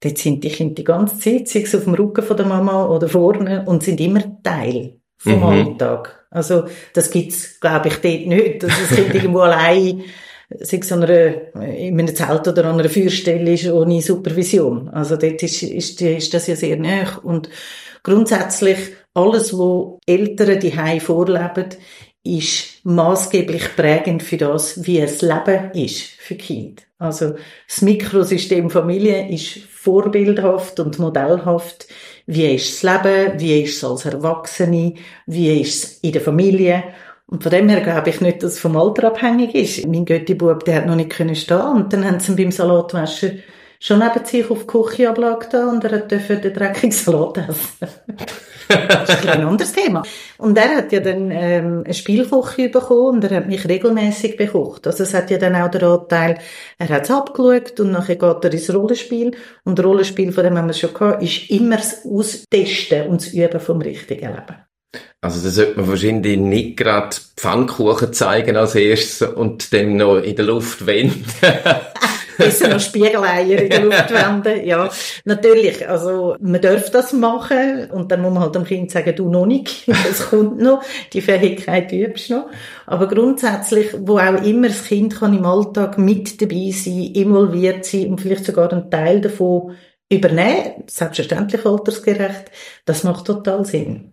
dort 0.00 0.18
sind 0.18 0.44
die 0.44 0.48
Kinder 0.48 0.74
die 0.74 0.84
ganze 0.84 1.18
Zeit, 1.18 1.48
sei 1.48 1.60
es 1.62 1.74
auf 1.74 1.84
dem 1.84 1.94
Rücken 1.94 2.24
von 2.24 2.36
der 2.36 2.46
Mama 2.46 2.86
oder 2.86 3.08
vorne, 3.08 3.64
und 3.66 3.82
sind 3.82 4.00
immer 4.00 4.42
Teil 4.42 5.00
vom 5.18 5.36
mhm. 5.36 5.42
Alltag. 5.44 6.26
Also, 6.30 6.64
das 6.94 7.10
gibt's, 7.10 7.60
glaube 7.60 7.88
ich, 7.88 7.94
dort 7.96 8.26
nicht, 8.26 8.62
dass 8.62 8.72
das 8.80 8.96
Kind 8.96 9.14
irgendwo 9.14 9.40
allein 9.40 10.04
sei 10.58 10.78
es 10.78 10.92
an 10.92 11.04
einer, 11.04 11.54
in 11.62 11.98
einem 11.98 12.14
Zelt 12.14 12.48
oder 12.48 12.64
an 12.64 12.80
einer 12.80 12.88
Feuerstelle 12.88 13.52
ist, 13.52 13.68
ohne 13.68 14.02
Supervision. 14.02 14.88
Also 14.88 15.16
dort 15.16 15.42
ist, 15.42 15.62
ist, 15.62 16.00
ist 16.02 16.34
das 16.34 16.46
ja 16.46 16.56
sehr 16.56 16.76
nah. 16.76 17.18
Und 17.22 17.48
grundsätzlich 18.02 18.78
alles, 19.14 19.52
was 19.52 19.98
Eltern 20.06 20.60
die 20.60 21.00
vorleben, 21.00 21.68
ist 22.22 22.84
maßgeblich 22.84 23.76
prägend 23.76 24.22
für 24.22 24.36
das, 24.36 24.84
wie 24.86 25.00
das 25.00 25.22
Leben 25.22 25.70
ist 25.72 26.02
für 26.02 26.34
Kind. 26.34 26.82
Also 26.98 27.34
das 27.66 27.80
Mikrosystem 27.80 28.68
Familie 28.68 29.30
ist 29.30 29.58
vorbildhaft 29.70 30.80
und 30.80 30.98
modellhaft. 30.98 31.88
Wie 32.26 32.54
ist 32.54 32.84
das 32.84 33.04
Leben? 33.04 33.40
Wie 33.40 33.62
ist 33.62 33.78
es 33.78 33.84
als 33.84 34.04
Erwachsene? 34.04 34.94
Wie 35.26 35.60
ist 35.60 35.84
es 35.84 35.98
in 36.00 36.12
der 36.12 36.20
Familie? 36.20 36.84
Und 37.30 37.42
von 37.44 37.50
dem 37.50 37.68
her 37.68 37.80
glaube 37.80 38.10
ich 38.10 38.20
nicht, 38.20 38.42
dass 38.42 38.54
es 38.54 38.60
vom 38.60 38.76
Alter 38.76 39.06
abhängig 39.08 39.54
ist. 39.54 39.86
Mein 39.86 40.04
Götti-Bub, 40.04 40.64
der 40.64 40.76
hat 40.76 40.86
noch 40.86 40.96
nicht 40.96 41.10
können 41.10 41.36
stehen 41.36 41.60
und 41.60 41.92
dann 41.92 42.04
haben 42.04 42.18
sie 42.18 42.32
ihn 42.32 42.36
beim 42.36 42.50
Salatwaschen 42.50 43.42
schon 43.82 43.98
neben 43.98 44.24
sich 44.24 44.50
auf 44.50 44.60
die 44.60 44.66
Küche 44.66 45.08
abgelegt 45.08 45.54
und 45.54 45.82
er 45.84 46.00
durfte 46.00 46.36
den 46.36 46.52
dreckigen 46.52 46.92
Salat 46.92 47.38
essen. 47.38 47.88
das 48.68 49.08
ist 49.08 49.26
ein 49.26 49.42
anderes 49.42 49.72
Thema. 49.72 50.02
Und 50.36 50.58
er 50.58 50.76
hat 50.76 50.92
ja 50.92 51.00
dann 51.00 51.30
ähm, 51.30 51.82
eine 51.84 51.94
Spielküche 51.94 52.68
bekommen 52.68 53.16
und 53.16 53.24
er 53.24 53.38
hat 53.38 53.48
mich 53.48 53.66
regelmäßig 53.66 54.36
bekocht. 54.36 54.86
Also 54.86 55.04
es 55.04 55.14
hat 55.14 55.30
ja 55.30 55.38
dann 55.38 55.56
auch 55.56 55.70
den 55.70 55.82
Anteil, 55.82 56.38
er 56.78 56.88
hat 56.90 57.04
es 57.04 57.10
abgeschaut 57.10 57.80
und 57.80 57.92
nachher 57.92 58.16
geht 58.16 58.44
er 58.44 58.52
ins 58.52 58.72
Rollenspiel. 58.72 59.32
Und 59.64 59.78
das 59.78 59.86
Rollenspiel, 59.86 60.32
von 60.32 60.44
dem 60.44 60.58
haben 60.58 60.66
wir 60.66 60.74
schon 60.74 60.92
gehabt, 60.92 61.22
ist 61.22 61.50
immer 61.50 61.76
das 61.76 62.04
Austesten 62.04 63.08
und 63.08 63.22
das 63.22 63.32
Üben 63.32 63.60
vom 63.60 63.80
richtigen 63.80 64.28
Leben. 64.28 64.69
Also 65.20 65.42
da 65.42 65.50
sollte 65.50 65.78
man 65.78 65.88
wahrscheinlich 65.88 66.38
nicht 66.38 66.76
gerade 66.76 67.14
Pfannkuchen 67.36 68.12
zeigen 68.12 68.56
als 68.56 68.74
erstes 68.74 69.28
und 69.28 69.72
dann 69.72 69.96
noch 69.96 70.16
in 70.16 70.34
der 70.34 70.46
Luft 70.46 70.86
wenden. 70.86 71.24
Besser 72.38 72.68
noch 72.68 72.80
Spiegeleier 72.80 73.60
in 73.60 73.68
der 73.68 73.84
Luft 73.84 74.10
wenden. 74.10 74.66
Ja, 74.66 74.88
natürlich. 75.26 75.86
Also, 75.86 76.36
man 76.40 76.60
darf 76.60 76.90
das 76.90 77.12
machen. 77.12 77.90
Und 77.90 78.10
dann 78.10 78.22
muss 78.22 78.32
man 78.32 78.42
halt 78.42 78.54
dem 78.54 78.64
Kind 78.64 78.90
sagen, 78.90 79.14
du 79.14 79.28
noch 79.28 79.46
nicht. 79.46 79.86
Das 80.10 80.30
kommt 80.30 80.58
noch. 80.58 80.82
Die 81.12 81.20
Fähigkeit 81.20 81.92
übst 81.92 82.30
noch. 82.30 82.46
Aber 82.86 83.06
grundsätzlich, 83.06 83.88
wo 83.98 84.18
auch 84.18 84.42
immer 84.42 84.68
das 84.68 84.84
Kind 84.84 85.16
kann 85.16 85.36
im 85.36 85.44
Alltag 85.44 85.98
mit 85.98 86.40
dabei 86.40 86.72
sein, 86.72 87.12
involviert 87.14 87.84
sein 87.84 88.08
und 88.08 88.20
vielleicht 88.20 88.46
sogar 88.46 88.72
einen 88.72 88.90
Teil 88.90 89.20
davon 89.20 89.76
übernehmen, 90.10 90.84
selbstverständlich 90.88 91.64
altersgerecht, 91.64 92.50
das 92.86 93.04
macht 93.04 93.26
total 93.26 93.64
Sinn. 93.64 94.12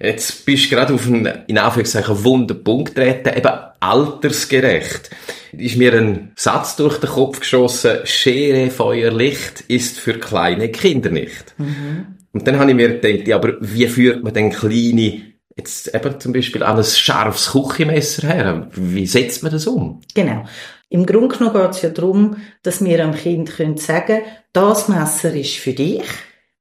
Jetzt 0.00 0.44
bist 0.44 0.66
du 0.66 0.76
gerade 0.76 0.94
auf 0.94 1.06
einen, 1.06 1.26
in 1.46 1.58
Anführungszeichen, 1.58 2.24
wunden 2.24 2.62
Punkt 2.62 2.94
getreten, 2.94 3.36
eben 3.36 3.52
altersgerecht. 3.80 5.10
Ist 5.52 5.76
mir 5.76 5.94
ein 5.94 6.32
Satz 6.36 6.76
durch 6.76 6.98
den 6.98 7.10
Kopf 7.10 7.40
geschossen, 7.40 7.98
Schere, 8.04 8.70
Feuer, 8.70 9.12
Licht 9.12 9.62
ist 9.68 9.98
für 9.98 10.18
kleine 10.18 10.70
Kinder 10.70 11.10
nicht. 11.10 11.54
Mhm. 11.58 12.06
Und 12.32 12.46
dann 12.46 12.58
habe 12.58 12.70
ich 12.70 12.76
mir 12.76 12.98
gedacht, 12.98 13.26
ja, 13.26 13.36
aber 13.36 13.54
wie 13.60 13.86
führt 13.86 14.22
man 14.22 14.34
denn 14.34 14.50
kleine, 14.50 15.22
jetzt 15.56 15.94
eben 15.94 16.20
zum 16.20 16.32
Beispiel 16.34 16.62
an 16.62 16.76
ein 16.76 16.84
scharfes 16.84 17.52
Küchenmesser 17.52 18.28
her? 18.28 18.68
Wie 18.74 19.06
setzt 19.06 19.42
man 19.42 19.52
das 19.52 19.66
um? 19.66 20.02
Genau. 20.14 20.44
Im 20.88 21.06
Grunde 21.06 21.36
genommen 21.36 21.54
geht 21.54 21.70
es 21.70 21.82
ja 21.82 21.88
darum, 21.88 22.36
dass 22.62 22.84
wir 22.84 23.02
am 23.02 23.14
Kind 23.14 23.56
können 23.56 23.76
sagen 23.76 24.20
das 24.52 24.88
Messer 24.88 25.34
ist 25.34 25.56
für 25.56 25.72
dich. 25.72 26.04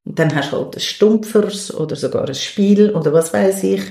Und 0.05 0.19
dann 0.19 0.35
hast 0.35 0.51
du 0.51 0.57
halt 0.57 0.75
ein 0.75 0.79
Stumpfers 0.79 1.73
oder 1.73 1.95
sogar 1.95 2.27
ein 2.27 2.35
Spiel 2.35 2.91
oder 2.91 3.11
was 3.11 3.33
weiß 3.33 3.63
ich. 3.63 3.81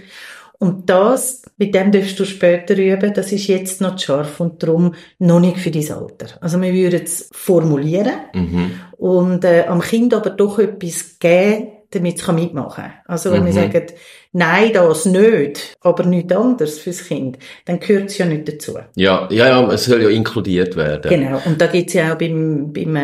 Und 0.58 0.88
das, 0.88 1.42
mit 1.58 1.74
dem 1.74 1.90
darfst 1.90 2.18
du 2.18 2.24
später 2.24 2.76
üben, 2.76 3.12
das 3.12 3.32
ist 3.32 3.48
jetzt 3.48 3.80
noch 3.80 3.98
scharf 3.98 4.40
und 4.40 4.62
darum 4.62 4.94
noch 5.18 5.40
nicht 5.40 5.58
für 5.58 5.70
dein 5.70 5.90
Alter. 5.90 6.26
Also 6.40 6.60
wir 6.62 6.72
würden 6.72 7.02
es 7.02 7.28
formulieren 7.32 8.14
mhm. 8.32 8.70
und 8.92 9.44
äh, 9.44 9.64
am 9.66 9.80
Kind 9.80 10.14
aber 10.14 10.30
doch 10.30 10.60
etwas 10.60 11.18
geben, 11.18 11.68
damit 11.90 12.20
es 12.20 12.26
mitmachen 12.28 12.84
kann. 12.84 12.92
Also 13.06 13.32
wenn 13.32 13.42
mhm. 13.42 13.46
wir 13.46 13.52
sagen, 13.52 13.86
nein, 14.32 14.72
das 14.72 15.06
nicht, 15.06 15.76
aber 15.80 16.04
nichts 16.04 16.34
anderes 16.34 16.78
fürs 16.78 17.04
Kind, 17.04 17.38
dann 17.64 17.80
gehört 17.80 18.10
es 18.10 18.18
ja 18.18 18.26
nicht 18.26 18.48
dazu. 18.48 18.78
Ja, 18.94 19.28
ja, 19.30 19.48
ja, 19.48 19.72
es 19.72 19.84
soll 19.84 20.02
ja 20.02 20.08
inkludiert 20.08 20.76
werden. 20.76 21.10
Genau, 21.10 21.42
und 21.44 21.60
da 21.60 21.66
gibt 21.66 21.88
es 21.88 21.94
ja 21.94 22.12
auch 22.12 22.18
beim, 22.18 22.72
beim 22.72 22.96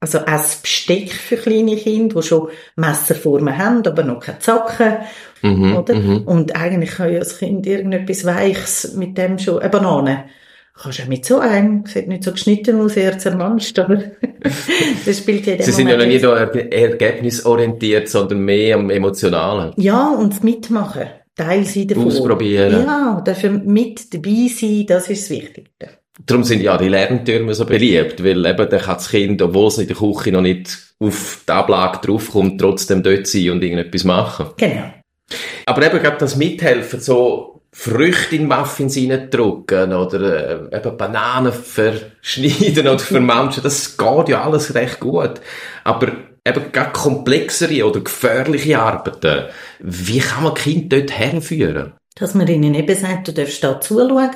also 0.00 0.18
Besteck 0.62 1.12
für 1.12 1.36
kleine 1.36 1.76
Kinder, 1.76 2.20
die 2.20 2.26
schon 2.26 2.48
Messerformen 2.76 3.56
haben, 3.56 3.86
aber 3.86 4.02
noch 4.02 4.20
keine 4.20 4.38
Zacken. 4.38 4.96
Mhm, 5.42 5.76
oder? 5.76 5.94
Mhm. 5.94 6.22
Und 6.24 6.56
eigentlich 6.56 6.90
kann 6.92 7.12
ja 7.12 7.18
das 7.18 7.38
Kind 7.38 7.66
irgendetwas 7.66 8.24
Weiches 8.24 8.94
mit 8.94 9.16
dem 9.16 9.38
schon, 9.38 9.58
eine 9.58 9.70
Banane. 9.70 10.24
Kannst 10.74 10.98
du 10.98 11.02
auch 11.04 11.08
mit 11.08 11.24
so 11.24 11.38
einem, 11.38 11.86
sieht 11.86 12.06
nicht 12.06 12.24
so 12.24 12.32
geschnitten 12.32 12.78
aus, 12.80 12.96
eher 12.96 13.18
zermanscht, 13.18 13.78
aber 13.78 13.96
das 15.06 15.18
spielt 15.18 15.46
ja 15.46 15.62
Sie 15.62 15.72
sind 15.72 15.88
ja 15.88 15.96
noch 15.96 16.04
nicht 16.04 16.22
ergebnisorientiert, 16.22 18.08
sondern 18.10 18.40
mehr 18.40 18.76
am 18.76 18.90
Emotionalen. 18.90 19.72
Ja, 19.76 20.10
und 20.10 20.34
das 20.34 20.42
Mitmachen. 20.42 21.06
Teil 21.34 21.64
sein 21.64 21.88
davon. 21.88 22.06
Ausprobieren. 22.06 22.84
Ja, 22.84 23.22
dafür 23.24 23.50
mit 23.50 24.12
dabei 24.12 24.48
sein, 24.48 24.86
das 24.86 25.08
ist 25.08 25.22
das 25.22 25.30
Wichtigste. 25.30 25.88
Darum 26.24 26.44
sind 26.44 26.62
ja 26.62 26.78
die 26.78 26.88
Lerntürme 26.88 27.54
so 27.54 27.66
beliebt, 27.66 28.24
weil 28.24 28.44
eben 28.46 28.70
dann 28.70 28.80
kann 28.80 28.96
das 28.96 29.10
Kind, 29.10 29.42
obwohl 29.42 29.68
es 29.68 29.78
in 29.78 29.86
der 29.86 29.96
Küche 29.96 30.32
noch 30.32 30.40
nicht 30.40 30.78
auf 30.98 31.42
die 31.46 31.52
Ablage 31.52 32.06
draufkommt, 32.06 32.60
trotzdem 32.60 33.02
dort 33.02 33.26
sein 33.26 33.50
und 33.50 33.62
irgendetwas 33.62 34.04
machen. 34.04 34.46
Genau. 34.56 34.92
Aber 35.66 35.82
eben 35.84 35.98
gerade 36.00 36.16
das 36.18 36.36
Mithelfen, 36.36 37.00
so 37.00 37.60
Früchte 37.72 38.36
in 38.36 38.48
Muffins 38.48 38.96
reindrücken 38.96 39.92
oder 39.92 40.70
äh, 40.72 40.76
eben 40.76 40.96
Bananen 40.96 41.52
verschneiden 41.52 42.88
oder 42.88 42.98
vermanschen, 42.98 43.62
das 43.62 43.98
geht 43.98 44.28
ja 44.30 44.42
alles 44.42 44.74
recht 44.74 45.00
gut. 45.00 45.42
Aber 45.84 46.12
eben 46.46 46.72
gerade 46.72 46.92
komplexere 46.92 47.86
oder 47.86 48.00
gefährliche 48.00 48.78
Arbeiten, 48.78 49.48
wie 49.80 50.20
kann 50.20 50.44
man 50.44 50.54
Kind 50.54 50.90
dort 50.90 51.18
herführen? 51.18 51.92
Dass 52.14 52.34
man 52.34 52.48
ihnen 52.48 52.74
eben 52.74 52.96
sagt, 52.96 53.28
du 53.28 53.32
darfst 53.32 53.62
da 53.62 53.78
zuschauen 53.78 54.30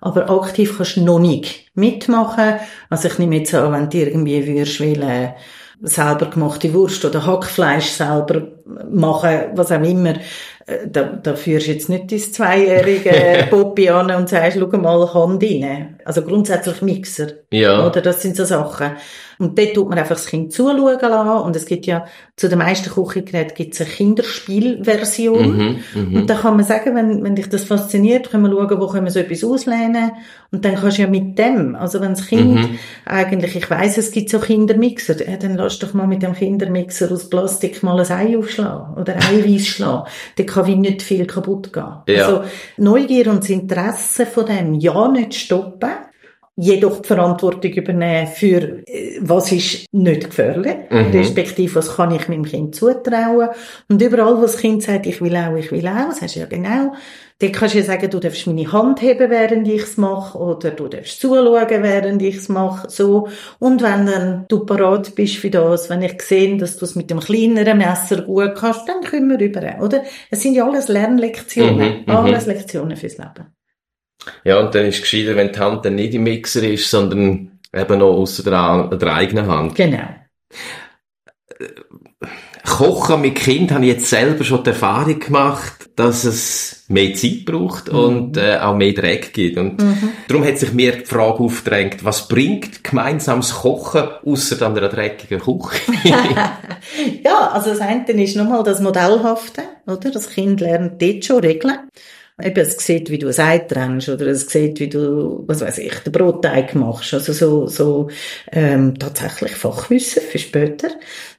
aber 0.00 0.30
aktiv 0.30 0.76
kannst 0.76 0.96
du 0.96 1.02
noch 1.02 1.18
nicht 1.18 1.70
mitmachen. 1.74 2.54
Also 2.90 3.08
ich 3.08 3.18
nehme 3.18 3.36
jetzt 3.36 3.54
an, 3.54 3.72
wenn 3.72 3.90
du 3.90 3.98
irgendwie 3.98 4.46
würdest 4.46 4.80
wollen, 4.80 5.34
selber 5.80 6.26
gemachte 6.26 6.72
Wurst 6.74 7.04
oder 7.04 7.24
Hackfleisch 7.24 7.90
selber 7.90 8.48
machen, 8.90 9.50
was 9.54 9.70
auch 9.70 9.82
immer, 9.82 10.14
äh, 10.14 10.20
da, 10.86 11.04
da 11.04 11.34
führst 11.34 11.66
du 11.66 11.72
jetzt 11.72 11.88
nicht 11.88 12.12
dein 12.12 12.18
zweijährige 12.18 13.46
Poppy 13.50 13.88
an 13.88 14.10
und 14.10 14.28
sagst, 14.28 14.58
schau 14.58 14.66
mal, 14.78 15.14
Hand 15.14 15.42
rein. 15.42 15.98
Also 16.04 16.22
grundsätzlich 16.22 16.82
Mixer. 16.82 17.28
Ja. 17.50 17.86
Oder 17.86 18.02
das 18.02 18.22
sind 18.22 18.36
so 18.36 18.44
Sachen. 18.44 18.92
Und 19.38 19.56
dort 19.56 19.74
tut 19.74 19.88
man 19.88 19.98
einfach 19.98 20.16
das 20.16 20.26
Kind 20.26 20.52
zuschauen 20.52 20.98
lassen. 21.00 21.46
Und 21.46 21.54
es 21.54 21.64
gibt 21.64 21.86
ja, 21.86 22.06
zu 22.36 22.48
den 22.48 22.58
meisten 22.58 22.90
Küchengeräten 22.90 23.54
gibt 23.54 23.74
es 23.74 23.80
eine 23.80 23.90
Kinderspielversion. 23.90 25.56
Mhm, 25.56 25.78
mh. 25.94 26.20
Und 26.20 26.30
da 26.30 26.34
kann 26.34 26.56
man 26.56 26.66
sagen, 26.66 26.96
wenn, 26.96 27.22
wenn 27.22 27.36
dich 27.36 27.48
das 27.48 27.64
fasziniert, 27.64 28.30
können 28.30 28.42
wir 28.42 28.50
schauen, 28.50 28.80
wo 28.80 28.88
können 28.88 29.06
wir 29.06 29.12
so 29.12 29.20
etwas 29.20 29.44
auslehnen. 29.44 30.10
Und 30.50 30.64
dann 30.64 30.74
kannst 30.74 30.98
du 30.98 31.02
ja 31.02 31.08
mit 31.08 31.38
dem, 31.38 31.76
also 31.76 32.00
wenn 32.00 32.14
das 32.14 32.26
Kind 32.26 32.54
mhm. 32.54 32.78
eigentlich, 33.04 33.54
ich 33.54 33.70
weiss, 33.70 33.96
es 33.96 34.10
gibt 34.10 34.30
so 34.30 34.40
Kindermixer, 34.40 35.28
ja, 35.28 35.36
dann 35.36 35.56
lass 35.56 35.78
doch 35.78 35.94
mal 35.94 36.06
mit 36.06 36.22
dem 36.22 36.32
Kindermixer 36.32 37.12
aus 37.12 37.30
Plastik 37.30 37.82
mal 37.82 38.00
ein 38.00 38.10
Ei 38.10 38.36
aufschlagen 38.36 38.94
oder 38.94 39.16
Eiweiß 39.16 39.66
schlagen. 39.66 40.08
Kann 40.58 40.66
wie 40.66 40.76
nicht 40.76 41.02
viel 41.02 41.26
kaputt 41.26 41.72
gehen. 41.72 41.96
Ja. 42.08 42.26
Also 42.26 42.44
Neugier 42.76 43.30
und 43.30 43.40
das 43.40 43.50
Interesse 43.50 44.26
von 44.26 44.46
dem 44.46 44.74
ja 44.74 45.08
nicht 45.08 45.34
stoppen 45.34 45.90
jedoch 46.60 47.00
die 47.00 47.06
Verantwortung 47.06 47.70
übernehmen 47.70 48.26
für, 48.26 48.82
äh, 48.86 49.18
was 49.20 49.52
ist 49.52 49.86
nicht 49.92 50.28
gefährlich, 50.28 50.76
mhm. 50.90 51.10
respektive, 51.12 51.76
was 51.76 51.94
kann 51.94 52.10
ich 52.10 52.28
meinem 52.28 52.44
Kind 52.44 52.74
zutrauen. 52.74 53.50
Und 53.88 54.02
überall, 54.02 54.36
wo 54.36 54.42
das 54.42 54.58
Kind 54.58 54.82
sagt, 54.82 55.06
ich 55.06 55.20
will 55.22 55.36
auch, 55.36 55.54
ich 55.54 55.70
will 55.70 55.86
auch, 55.86 56.20
hast 56.20 56.34
du 56.34 56.40
ja 56.40 56.46
genau, 56.46 56.94
dann 57.38 57.52
kannst 57.52 57.74
du 57.74 57.78
ja 57.78 57.84
sagen, 57.84 58.10
du 58.10 58.18
darfst 58.18 58.48
meine 58.48 58.72
Hand 58.72 59.00
heben, 59.00 59.30
während 59.30 59.68
ich 59.68 59.82
es 59.82 59.96
mache, 59.96 60.36
oder 60.36 60.72
du 60.72 60.88
darfst 60.88 61.20
zuschauen, 61.20 61.82
während 61.84 62.20
ich 62.22 62.36
es 62.36 62.48
mache, 62.48 62.90
so. 62.90 63.28
Und 63.60 63.80
wenn 63.80 64.06
dann 64.06 64.44
du 64.48 64.66
parat 64.66 65.14
bist 65.14 65.36
für 65.36 65.50
das, 65.50 65.88
wenn 65.88 66.02
ich 66.02 66.20
sehe, 66.20 66.56
dass 66.56 66.76
du 66.76 66.84
es 66.84 66.96
mit 66.96 67.08
dem 67.08 67.20
kleineren 67.20 67.78
Messer 67.78 68.22
gut 68.22 68.56
kannst, 68.56 68.88
dann 68.88 69.02
können 69.02 69.30
wir 69.30 69.38
rüber, 69.38 69.76
oder? 69.80 70.02
Es 70.28 70.42
sind 70.42 70.54
ja 70.54 70.66
alles 70.66 70.88
Lernlektionen, 70.88 71.98
mhm, 71.98 72.04
mhm. 72.04 72.16
alles 72.16 72.46
Lektionen 72.46 72.96
fürs 72.96 73.16
Leben. 73.16 73.57
Ja, 74.44 74.58
und 74.60 74.74
dann 74.74 74.86
ist 74.86 74.96
es 74.96 75.00
gescheiter, 75.02 75.36
wenn 75.36 75.52
die 75.52 75.58
Hand 75.58 75.84
dann 75.84 75.94
nicht 75.94 76.14
im 76.14 76.24
Mixer 76.24 76.62
ist, 76.62 76.90
sondern 76.90 77.58
eben 77.74 77.98
noch 77.98 78.14
außer 78.14 78.42
der, 78.42 78.96
der 78.96 79.14
eigenen 79.14 79.46
Hand. 79.46 79.74
Genau. 79.74 80.08
Kochen 82.64 83.22
mit 83.22 83.36
Kind 83.36 83.72
habe 83.72 83.86
ich 83.86 83.92
jetzt 83.92 84.10
selber 84.10 84.44
schon 84.44 84.62
die 84.62 84.70
Erfahrung 84.70 85.18
gemacht, 85.18 85.90
dass 85.96 86.24
es 86.24 86.84
mehr 86.88 87.14
Zeit 87.14 87.44
braucht 87.44 87.90
mhm. 87.90 87.98
und 87.98 88.36
äh, 88.36 88.58
auch 88.58 88.76
mehr 88.76 88.92
Dreck 88.92 89.32
gibt. 89.32 89.56
Und 89.56 89.82
mhm. 89.82 90.10
darum 90.28 90.44
hat 90.44 90.58
sich 90.58 90.72
mir 90.72 90.92
die 90.92 91.04
Frage 91.04 91.40
aufgedrängt, 91.40 92.04
was 92.04 92.28
bringt 92.28 92.84
gemeinsames 92.84 93.54
Kochen 93.54 94.08
außer 94.24 94.64
an 94.64 94.76
einer 94.76 94.88
dreckigen 94.88 95.40
Küche? 95.40 95.80
ja, 97.24 97.48
also 97.52 97.70
das 97.70 97.80
eine 97.80 98.04
ist 98.22 98.36
nochmal 98.36 98.62
das 98.62 98.80
Modellhafte, 98.80 99.62
oder? 99.86 100.10
Das 100.10 100.30
Kind 100.30 100.60
lernt 100.60 101.00
dort 101.00 101.24
schon 101.24 101.40
Regeln. 101.40 101.78
Eben, 102.42 102.60
es 102.60 102.76
sieht, 102.78 103.10
wie 103.10 103.18
du 103.18 103.28
ein 103.28 103.40
Ei 103.40 103.58
trennst, 103.58 104.08
oder 104.08 104.26
es 104.28 104.48
sieht, 104.48 104.78
wie 104.78 104.88
du, 104.88 105.44
was 105.46 105.60
weiß 105.60 105.78
ich, 105.78 105.94
den 106.00 106.12
Brotteig 106.12 106.74
machst. 106.74 107.12
Also 107.14 107.32
so, 107.32 107.66
so, 107.66 108.08
ähm, 108.52 108.98
tatsächlich 108.98 109.52
Fachwissen 109.52 110.22
für 110.22 110.38
später. 110.38 110.88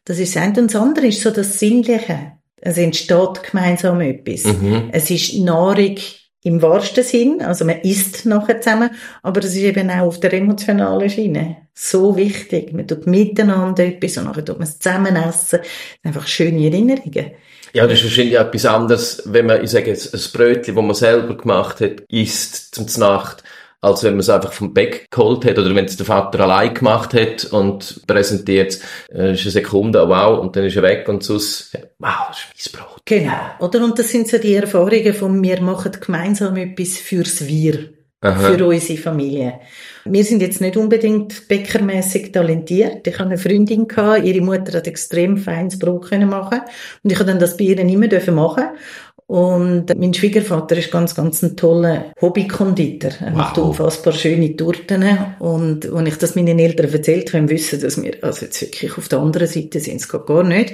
Das 0.03 0.19
ist 0.19 0.35
das 0.35 0.43
eine. 0.43 0.59
Und 0.59 0.73
das 0.73 0.81
andere 0.81 1.07
ist 1.07 1.21
so 1.21 1.31
das 1.31 1.59
Sinnliche. 1.59 2.33
Es 2.57 2.77
entsteht 2.77 3.43
gemeinsam 3.49 4.01
etwas. 4.01 4.43
Mhm. 4.43 4.89
Es 4.91 5.09
ist 5.09 5.37
Nahrung 5.39 5.95
im 6.43 6.61
wahrsten 6.61 7.03
Sinn, 7.03 7.41
also 7.41 7.65
man 7.65 7.81
isst 7.81 8.25
nachher 8.25 8.61
zusammen, 8.61 8.91
aber 9.21 9.41
es 9.41 9.55
ist 9.55 9.63
eben 9.63 9.89
auch 9.89 10.07
auf 10.07 10.19
der 10.21 10.33
emotionalen 10.33 11.09
Schiene 11.09 11.57
so 11.73 12.15
wichtig. 12.15 12.71
Man 12.73 12.87
tut 12.87 13.07
miteinander 13.07 13.85
etwas 13.85 14.17
und 14.17 14.25
nachher 14.25 14.45
tut 14.45 14.57
man 14.57 14.67
es 14.67 14.79
zusammen 14.79 15.15
essen. 15.15 15.59
Einfach 16.03 16.27
schöne 16.27 16.65
Erinnerungen. 16.65 17.31
Ja, 17.73 17.85
das 17.85 17.99
ist 17.99 18.05
wahrscheinlich 18.05 18.39
etwas 18.39 18.65
anderes, 18.65 19.23
wenn 19.25 19.45
man, 19.45 19.63
ich 19.63 19.71
sage 19.71 19.87
jetzt, 19.87 20.13
ein 20.13 20.31
Brötchen, 20.33 20.75
das 20.75 20.83
man 20.83 20.95
selber 20.95 21.37
gemacht 21.37 21.81
hat, 21.81 22.01
isst 22.09 22.75
zum 22.75 22.87
Nacht, 22.99 23.43
als 23.81 24.03
wenn 24.03 24.13
man 24.13 24.19
es 24.19 24.29
einfach 24.29 24.51
vom 24.51 24.73
Bäck 24.73 25.09
geholt 25.09 25.45
hat 25.45 25.57
oder 25.57 25.73
wenn 25.73 25.85
es 25.85 25.95
der 25.95 26.05
Vater 26.05 26.41
allein 26.41 26.73
gemacht 26.73 27.13
hat 27.13 27.45
und 27.45 28.05
präsentiert, 28.07 28.79
äh, 29.13 29.33
ist 29.33 29.43
eine 29.43 29.51
Sekunde, 29.51 30.07
wow, 30.09 30.39
und 30.39 30.55
dann 30.55 30.65
ist 30.65 30.75
er 30.75 30.83
weg 30.83 31.07
und 31.07 31.23
sonst, 31.23 31.77
wow, 31.99 32.27
das 32.29 32.39
ist 32.55 32.73
mein 32.73 32.83
Brot. 32.83 33.01
Genau, 33.05 33.39
oder? 33.59 33.83
Und 33.83 33.97
das 33.97 34.09
sind 34.09 34.27
so 34.27 34.37
die 34.37 34.55
Erfahrungen 34.55 35.13
von, 35.13 35.41
wir 35.41 35.61
machen 35.61 35.91
gemeinsam 35.99 36.57
etwas 36.57 36.97
fürs 36.97 37.47
Wir. 37.47 37.98
Aha. 38.21 38.51
für 38.51 38.65
unsere 38.65 38.99
Familie. 38.99 39.61
Wir 40.03 40.25
sind 40.25 40.41
jetzt 40.41 40.59
nicht 40.59 40.75
unbedingt 40.75 41.47
bäckermäßig 41.47 42.33
talentiert. 42.33 43.07
Ich 43.07 43.17
habe 43.17 43.29
eine 43.29 43.37
Freundin 43.37 43.87
gehabt, 43.87 44.25
ihre 44.25 44.41
Mutter 44.41 44.77
hat 44.77 44.87
extrem 44.87 45.37
feines 45.37 45.79
Brot 45.79 46.09
können 46.09 46.27
machen 46.27 46.59
und 47.01 47.11
ich 47.11 47.17
habe 47.17 47.29
dann 47.29 47.39
das 47.39 47.55
bei 47.55 47.63
ihr 47.63 47.79
immer 47.79 48.09
dürfen 48.09 48.35
machen 48.35 48.65
Und 49.29 49.95
mein 49.95 50.11
Schwiegervater 50.11 50.75
ist 50.75 50.89
ganz, 50.89 51.13
ganz 51.13 51.43
ein 51.43 51.55
toller 51.55 52.05
Hobbykonditor. 52.19 53.11
Er 53.19 53.27
wow. 53.27 53.37
macht 53.37 53.57
unfassbar 53.59 54.11
schöne 54.11 54.55
Torten. 54.55 55.05
Und 55.37 55.87
wenn 55.93 56.07
ich 56.07 56.15
das 56.15 56.35
meinen 56.35 56.57
Eltern 56.57 56.91
erzählt 56.91 57.31
habe, 57.35 57.47
wissen, 57.47 57.79
dass 57.79 58.01
wir 58.01 58.15
also 58.23 58.45
jetzt 58.45 58.59
wirklich 58.59 58.97
auf 58.97 59.07
der 59.07 59.19
anderen 59.19 59.47
Seite 59.47 59.79
sind. 59.81 59.97
Es 59.97 60.09
geht 60.09 60.25
gar 60.25 60.41
nicht. 60.41 60.73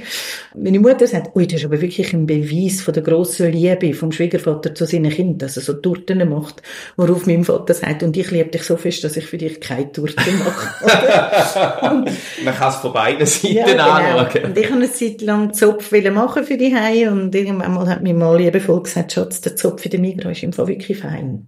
Meine 0.56 0.80
Mutter 0.80 1.06
sagt, 1.06 1.36
ui, 1.36 1.46
das 1.46 1.60
ist 1.60 1.66
aber 1.66 1.82
wirklich 1.82 2.14
ein 2.14 2.28
Beweis 2.28 2.80
von 2.80 2.94
der 2.94 3.04
grossen 3.04 3.52
Liebe 3.52 3.94
vom 3.94 4.14
Schwiegervater 4.14 4.74
zu 4.74 4.86
seinen 4.86 5.12
Kindern, 5.12 5.40
dass 5.40 5.58
er 5.58 5.64
so 5.64 5.74
Torten 5.74 6.30
macht. 6.30 6.62
Worauf 6.96 7.28
mein 7.28 7.44
Vater 7.44 7.74
sagt, 7.74 8.04
und 8.04 8.16
ich 8.16 8.32
liebe 8.32 8.52
dich 8.52 8.64
so 8.64 8.78
fest, 8.78 9.04
dass 9.04 9.18
ich 9.18 9.26
für 9.26 9.38
dich 9.38 9.60
keine 9.60 9.92
Torten 9.92 10.40
mache. 10.40 10.70
Man 12.46 12.56
kann 12.56 12.70
es 12.70 12.76
von 12.76 12.94
beiden 12.94 13.26
Seiten 13.26 13.54
ja, 13.54 13.66
genau. 13.66 13.90
anschauen. 13.90 14.46
Und 14.46 14.58
ich 14.58 14.66
habe 14.68 14.76
eine 14.76 14.90
Zeit 14.94 15.22
lang 15.24 15.54
Zopf 15.54 15.92
machen 15.92 16.46
für 16.46 16.56
die 16.56 16.74
Hause 16.74 17.12
und 17.12 17.36
irgendwann 17.36 17.74
mal 17.74 17.90
hat 17.90 18.02
mir 18.02 18.14
mal 18.14 18.45
liebevoll 18.46 18.84
gesagt, 18.84 19.14
Schatz, 19.14 19.42
der 19.42 19.56
Zopf 19.56 19.86
in 19.86 19.92
der 19.92 20.00
Migros 20.00 20.38
ist 20.38 20.44
im 20.44 20.54
Fall 20.54 20.68
wirklich 20.68 20.98
fein. 20.98 21.48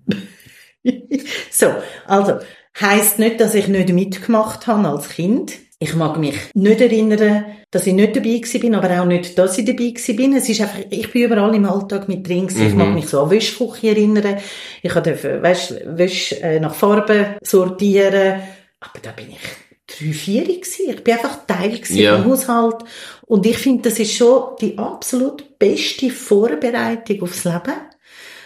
so, 1.52 1.68
also, 2.06 2.40
heisst 2.80 3.20
nicht, 3.20 3.40
dass 3.40 3.56
ich 3.56 3.68
nicht 3.68 3.90
mitgemacht 3.90 4.68
habe 4.68 4.88
als 4.88 5.10
Kind. 5.10 5.54
Ich 5.80 5.94
mag 5.94 6.18
mich 6.18 6.36
nicht 6.56 6.82
erinnern, 6.82 7.46
dass 7.70 7.86
ich 7.86 7.94
nicht 7.94 8.16
dabei 8.16 8.42
bin, 8.60 8.74
aber 8.74 9.00
auch 9.00 9.06
nicht, 9.06 9.38
dass 9.38 9.60
ich 9.60 9.66
dabei 9.66 9.94
bin. 10.16 10.36
Es 10.36 10.50
ist 10.50 10.62
einfach, 10.62 10.80
ich 10.90 11.12
bin 11.12 11.26
überall 11.26 11.54
im 11.54 11.66
Alltag 11.66 12.08
mit 12.08 12.28
drin 12.28 12.46
Mhm. 12.46 12.68
Ich 12.68 12.74
mag 12.74 12.94
mich 12.94 13.08
so 13.08 13.22
an 13.22 13.30
Wäschküche 13.30 13.90
erinnern. 13.90 14.38
Ich 14.82 14.92
durfte 14.92 15.44
Wäsche, 15.44 15.84
Wäsche 15.86 16.60
nach 16.60 16.74
Farben 16.74 17.36
sortieren. 17.44 18.42
Aber 18.80 19.00
da 19.04 19.12
bin 19.12 19.30
ich 19.30 19.40
drei, 19.86 20.14
vier 20.14 20.44
gewesen. 20.46 20.90
Ich 20.90 21.04
bin 21.04 21.14
einfach 21.14 21.46
Teil 21.46 21.80
ja. 21.90 22.16
im 22.16 22.26
Haushalt. 22.26 22.84
Und 23.28 23.46
ich 23.46 23.58
finde, 23.58 23.90
das 23.90 24.00
ist 24.00 24.14
schon 24.14 24.56
die 24.60 24.78
absolut 24.78 25.60
beste 25.60 26.10
Vorbereitung 26.10 27.22
aufs 27.22 27.44
Leben. 27.44 27.74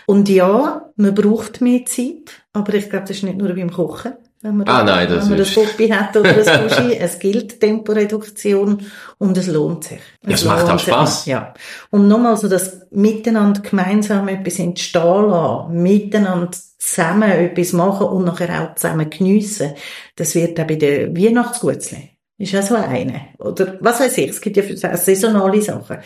Und 0.07 0.27
ja, 0.27 0.89
man 0.95 1.15
braucht 1.15 1.61
mehr 1.61 1.85
Zeit, 1.85 2.43
aber 2.51 2.73
ich 2.73 2.89
glaube, 2.89 3.05
das 3.07 3.17
ist 3.17 3.23
nicht 3.23 3.37
nur 3.37 3.53
beim 3.53 3.71
Kochen. 3.71 4.13
Wenn 4.41 4.57
man, 4.57 4.67
ah, 4.67 4.83
nein, 4.83 5.07
das 5.07 5.25
wenn 5.25 5.29
man 5.29 5.37
das 5.37 5.55
Hobby 5.55 5.87
hat 5.89 6.17
oder 6.17 6.33
das 6.33 6.47
Sushi, 6.75 6.95
es 6.95 7.19
gilt 7.19 7.59
Temporeduktion 7.59 8.81
und 9.19 9.37
es 9.37 9.45
lohnt 9.45 9.83
sich. 9.83 9.99
Es, 10.25 10.41
es 10.41 10.45
macht 10.45 10.67
auch 10.67 10.79
Spaß. 10.79 11.27
Ja. 11.27 11.53
Und 11.91 12.07
nochmal 12.07 12.35
so 12.37 12.47
das 12.47 12.87
Miteinander 12.89 13.61
gemeinsam 13.61 14.27
etwas 14.29 14.57
entstehen 14.57 15.29
lassen, 15.29 15.73
miteinander 15.83 16.49
zusammen 16.79 17.29
etwas 17.31 17.73
machen 17.73 18.07
und 18.07 18.25
nachher 18.25 18.63
auch 18.63 18.75
zusammen 18.75 19.11
geniessen. 19.11 19.75
Das 20.15 20.33
wird 20.33 20.59
auch 20.59 20.65
bei 20.65 20.75
den 20.75 21.15
Weihnachtsgutzli. 21.15 22.09
Ist 22.41 22.55
auch 22.55 22.63
so 22.63 22.75
eine. 22.75 23.27
Oder 23.37 23.77
was 23.81 23.99
weiß 23.99 24.17
ich, 24.17 24.29
es 24.29 24.41
gibt 24.41 24.57
ja 24.57 24.97
saisonale 24.97 25.61
Sachen. 25.61 25.97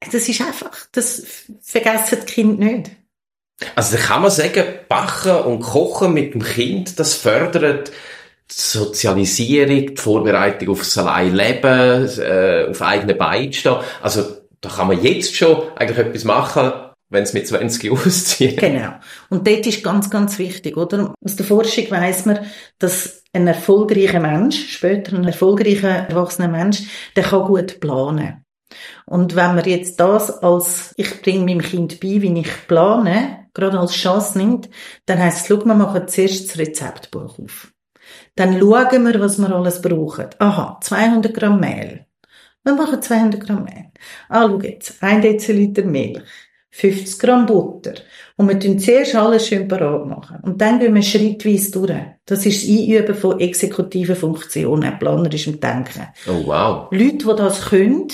Das 0.00 0.28
ist 0.28 0.40
einfach, 0.40 0.70
das 0.92 1.22
vergessen 1.62 2.18
die 2.22 2.32
Kinder 2.32 2.64
nicht. 2.64 2.90
Also 3.74 3.96
da 3.96 4.02
kann 4.02 4.22
man 4.22 4.30
sagen, 4.30 4.64
Backen 4.88 5.36
und 5.44 5.60
Kochen 5.60 6.12
mit 6.12 6.34
dem 6.34 6.42
Kind, 6.42 7.00
das 7.00 7.14
fördert 7.14 7.88
die 7.88 8.54
Sozialisierung, 8.54 9.86
die 9.88 9.96
Vorbereitung 9.96 10.68
aufs 10.68 10.96
Alleinleben, 10.96 12.08
äh, 12.20 12.66
auf 12.70 12.82
eigene 12.82 13.14
Beine 13.14 13.52
stehen. 13.52 13.78
Also 14.00 14.24
da 14.60 14.68
kann 14.68 14.88
man 14.88 15.02
jetzt 15.02 15.34
schon 15.34 15.62
eigentlich 15.76 15.98
etwas 15.98 16.24
machen, 16.24 16.72
wenn 17.10 17.22
es 17.22 17.32
mit 17.32 17.46
20 17.46 17.90
auszieht. 17.92 18.58
Genau. 18.58 18.92
Und 19.30 19.46
dort 19.46 19.66
ist 19.66 19.82
ganz, 19.82 20.10
ganz 20.10 20.38
wichtig, 20.38 20.76
oder? 20.76 21.14
Aus 21.24 21.36
der 21.36 21.46
Forschung 21.46 21.90
weiss 21.90 22.26
man, 22.26 22.40
dass 22.78 23.22
ein 23.32 23.46
erfolgreicher 23.46 24.20
Mensch, 24.20 24.68
später 24.68 25.16
ein 25.16 25.24
erfolgreicher 25.24 25.88
erwachsener 25.88 26.48
Mensch, 26.48 26.82
der 27.16 27.24
kann 27.24 27.46
gut 27.46 27.80
planen. 27.80 28.44
Und 29.06 29.34
wenn 29.34 29.54
man 29.54 29.64
jetzt 29.64 29.98
das 29.98 30.30
als, 30.42 30.92
ich 30.96 31.22
bringe 31.22 31.44
meinem 31.44 31.62
Kind 31.62 32.00
bei, 32.00 32.20
wie 32.20 32.40
ich 32.40 32.66
plane, 32.66 33.48
gerade 33.54 33.78
als 33.78 33.92
Chance 33.92 34.38
nimmt, 34.38 34.68
dann 35.06 35.18
heisst 35.18 35.42
es, 35.42 35.46
schau, 35.48 35.64
wir 35.64 35.74
machen 35.74 36.06
zuerst 36.08 36.50
das 36.50 36.58
Rezeptbuch 36.58 37.38
auf. 37.38 37.72
Dann 38.36 38.58
schauen 38.58 39.06
wir, 39.06 39.20
was 39.20 39.38
wir 39.38 39.54
alles 39.54 39.80
brauchen. 39.82 40.26
Aha, 40.38 40.78
200 40.82 41.34
Gramm 41.34 41.60
Mehl. 41.60 42.06
Wir 42.62 42.74
machen 42.74 43.00
200 43.00 43.40
Gramm 43.40 43.64
Mehl. 43.64 43.90
Ah, 44.28 44.46
schau 44.46 44.60
jetzt, 44.60 45.02
1 45.02 45.22
Deziliter 45.22 45.84
Milch. 45.84 46.47
50 46.70 47.18
Gramm 47.18 47.46
Butter. 47.46 47.94
Und 48.36 48.48
wir 48.48 48.58
tun 48.58 48.78
zuerst 48.78 49.14
alles 49.14 49.48
schön 49.48 49.66
parat 49.66 50.06
machen. 50.06 50.38
Und 50.42 50.60
dann 50.60 50.78
gehen 50.78 50.94
wir 50.94 51.02
schrittweise 51.02 51.72
durch. 51.72 51.92
Das 52.26 52.46
ist 52.46 52.62
das 52.62 52.70
Einüben 52.70 53.14
von 53.14 53.40
exekutiven 53.40 54.16
Funktionen, 54.16 54.98
planerischem 54.98 55.58
Denken. 55.58 56.08
Oh, 56.28 56.46
wow. 56.46 56.88
Leute, 56.90 57.18
die 57.18 57.36
das 57.36 57.66
können, 57.66 58.08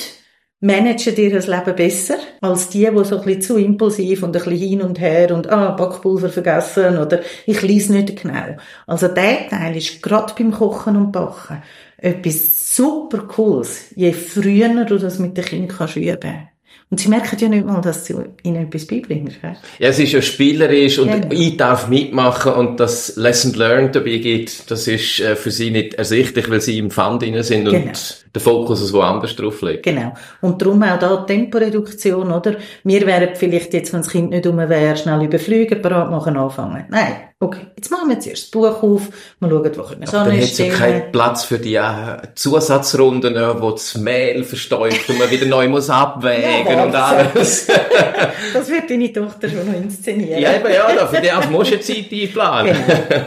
managen 0.65 1.17
ihr 1.17 1.41
Leben 1.41 1.77
besser 1.77 2.17
als 2.41 2.71
die, 2.71 2.89
die 2.91 3.05
so 3.05 3.19
ein 3.19 3.25
bisschen 3.25 3.43
zu 3.43 3.57
impulsiv 3.59 4.23
und 4.23 4.35
ein 4.35 4.43
bisschen 4.45 4.69
hin 4.69 4.83
und 4.83 4.99
her 4.99 5.35
und 5.35 5.51
ah, 5.51 5.73
Backpulver 5.73 6.31
vergessen 6.31 6.97
oder 6.97 7.21
ich 7.45 7.61
lese 7.61 7.93
nicht 7.93 8.23
genau. 8.23 8.57
Also 8.87 9.09
der 9.09 9.49
Teil 9.51 9.77
ist 9.77 10.03
gerade 10.03 10.33
beim 10.39 10.53
Kochen 10.53 10.97
und 10.97 11.13
Backen 11.13 11.63
etwas 11.99 12.75
super 12.75 13.19
Cooles, 13.27 13.91
je 13.95 14.13
früher 14.13 14.85
du 14.87 14.99
das 14.99 15.19
mit 15.19 15.37
den 15.37 15.45
Kindern 15.45 15.77
kannst 15.77 15.97
üben 15.97 16.49
und 16.91 17.01
sie 17.01 17.09
merken 17.09 17.37
ja 17.39 17.49
nicht 17.49 17.67
mal, 17.67 17.81
dass 17.81 18.05
du 18.05 18.25
ihnen 18.43 18.67
etwas 18.67 18.87
beibringst. 18.87 19.39
Ja, 19.43 19.89
es 19.89 19.99
ist 19.99 20.13
ja 20.13 20.23
spielerisch 20.23 20.99
und 20.99 21.09
ja. 21.09 21.21
Ich 21.31 21.57
darf 21.57 21.89
mitmachen 21.89 22.53
und 22.53 22.79
das 22.79 23.17
Lesson 23.17 23.53
Learned 23.55 23.97
dabei 23.97 24.19
gibt, 24.19 24.71
das 24.71 24.87
ist 24.87 25.19
äh, 25.21 25.35
für 25.35 25.51
sie 25.51 25.71
nicht 25.71 25.95
ersichtlich, 25.95 26.49
weil 26.49 26.61
sie 26.61 26.79
im 26.79 26.91
Fund 26.91 27.23
drin 27.23 27.43
sind 27.43 27.65
genau. 27.65 27.87
und 27.87 28.25
der 28.35 28.41
Fokus 28.41 28.81
ist 28.81 28.93
woanders 28.93 29.35
drauf 29.35 29.61
liegt. 29.63 29.83
Genau. 29.83 30.15
Und 30.41 30.61
darum 30.61 30.83
auch 30.83 30.99
da 30.99 31.17
Temporeduktion, 31.17 32.31
oder? 32.31 32.57
Wir 32.85 33.07
wären 33.07 33.35
vielleicht 33.35 33.75
jetzt, 33.75 33.93
wenn 33.93 34.01
das 34.03 34.11
Kind 34.11 34.31
nicht 34.31 34.47
um 34.47 34.59
wäre, 34.59 34.97
schnell 34.97 35.25
überfliegen, 35.25 35.83
parat 35.83 36.11
machen, 36.11 36.37
anfangen. 36.37 36.85
Nein. 36.91 37.15
Okay, 37.45 37.67
jetzt 37.77 37.91
machen 37.91 38.09
wir 38.09 38.19
zuerst 38.21 38.45
das 38.45 38.51
Buch 38.51 38.83
auf, 38.83 39.09
wir 39.39 39.51
schauen, 39.51 39.77
wo 39.77 39.83
können 39.83 40.01
wir 40.01 40.09
es 40.09 40.15
anstellen. 40.15 40.41
Dann 40.41 40.41
hat 40.41 40.59
ja 40.59 40.69
keinen 40.73 41.13
Platz 41.13 41.45
für 41.45 41.59
die 41.59 41.75
äh, 41.75 42.17
Zusatzrunden, 42.35 43.37
äh, 43.37 43.61
wo 43.61 43.73
das 43.73 43.97
Mehl 43.97 44.45
verstäubt 44.45 45.07
und 45.11 45.19
man 45.19 45.31
wieder 45.31 45.45
neu 45.45 45.69
muss 45.69 45.91
abwägen 45.91 46.75
ja, 46.75 46.85
und 46.85 46.95
alles. 46.95 47.67
das 48.55 48.69
wird 48.71 48.89
deine 48.89 49.13
Tochter 49.13 49.51
schon 49.51 49.67
noch 49.67 49.75
inszenieren. 49.75 50.41
Ja, 50.41 50.57
eben, 50.57 50.73
ja, 50.73 51.07
für 51.07 51.21
die 51.21 51.51
musst 51.51 51.73
du 51.73 51.81
Zeit 51.81 52.11
einplanen. 52.11 52.77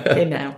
Genau, 0.03 0.15
genau. 0.15 0.55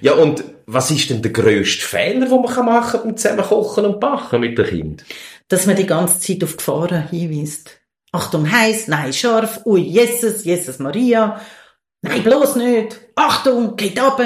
Ja, 0.00 0.14
und 0.14 0.44
was 0.64 0.90
ist 0.90 1.10
denn 1.10 1.20
der 1.20 1.32
grösste 1.32 1.84
Fehler, 1.84 2.26
den 2.26 2.30
man 2.30 2.40
machen 2.64 2.90
kann 2.90 3.02
beim 3.02 3.16
zusammen 3.18 3.42
kochen 3.42 3.84
und 3.84 4.00
backen 4.00 4.40
mit 4.40 4.56
dem 4.56 4.64
Kind? 4.64 5.04
Dass 5.48 5.66
man 5.66 5.76
die 5.76 5.86
ganze 5.86 6.20
Zeit 6.20 6.42
auf 6.42 6.56
Gefahren 6.56 7.08
hinweist. 7.08 7.78
Achtung, 8.12 8.50
heiß, 8.50 8.88
nein, 8.88 9.12
scharf, 9.12 9.60
ui, 9.66 9.80
Jesus, 9.82 10.44
Jesus 10.44 10.78
Maria, 10.78 11.40
nein, 12.08 12.22
bloß 12.22 12.56
nicht, 12.56 13.00
Achtung, 13.14 13.76
geht 13.76 14.00
ab, 14.00 14.20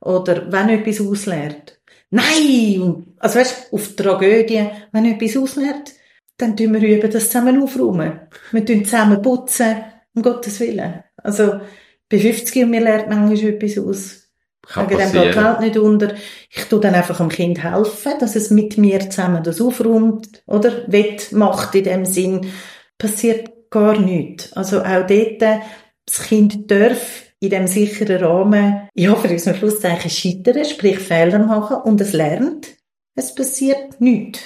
oder 0.00 0.50
wenn 0.50 0.68
etwas 0.68 1.00
ausleert. 1.00 1.80
Nein! 2.10 3.14
Also 3.18 3.38
weißt, 3.38 3.72
auf 3.72 3.96
Tragödie, 3.96 4.68
wenn 4.92 5.06
etwas 5.06 5.36
ausleert, 5.36 5.92
dann 6.36 6.56
tun 6.56 6.74
wir 6.74 6.82
üben, 6.82 7.10
das 7.10 7.30
zusammen 7.30 7.62
aufräumen. 7.62 8.20
Wir 8.50 8.64
tun 8.64 8.84
zusammen 8.84 9.22
putzen, 9.22 9.76
um 10.14 10.22
Gottes 10.22 10.60
Willen. 10.60 11.04
Also, 11.16 11.60
bei 12.08 12.18
50 12.18 12.64
und 12.64 12.70
mir 12.70 12.80
lernt 12.80 13.08
manchmal 13.08 13.54
etwas 13.54 13.78
aus. 13.78 14.22
Kann 14.66 14.88
Wegen 14.90 15.00
dem 15.00 15.12
geht 15.12 15.34
die 15.34 15.64
nicht 15.64 15.78
unter. 15.78 16.14
Ich 16.50 16.64
tue 16.64 16.80
dann 16.80 16.94
einfach 16.94 17.16
dem 17.16 17.28
Kind 17.28 17.62
helfen, 17.64 18.12
dass 18.20 18.36
es 18.36 18.50
mit 18.50 18.78
mir 18.78 19.00
zusammen 19.10 19.42
das 19.42 19.60
aufräumt, 19.60 20.42
oder? 20.46 20.84
Wettmacht 20.86 21.74
in 21.74 21.84
dem 21.84 22.04
Sinn. 22.04 22.46
Passiert 22.96 23.70
gar 23.70 23.98
nichts. 23.98 24.52
Also 24.52 24.82
auch 24.82 25.06
dort, 25.06 25.62
das 26.06 26.22
Kind 26.22 26.70
darf 26.70 27.24
in 27.40 27.50
dem 27.50 27.66
sicheren 27.66 28.22
Rahmen, 28.24 28.88
ja, 28.94 29.14
für 29.14 29.28
uns 29.28 29.44
Schlusszeichen 29.44 30.10
scheitern, 30.10 30.64
sprich 30.64 30.98
Fehler 30.98 31.40
machen 31.40 31.78
und 31.84 32.00
es 32.00 32.12
lernt. 32.12 32.68
Es 33.14 33.34
passiert 33.34 34.00
nichts. 34.00 34.40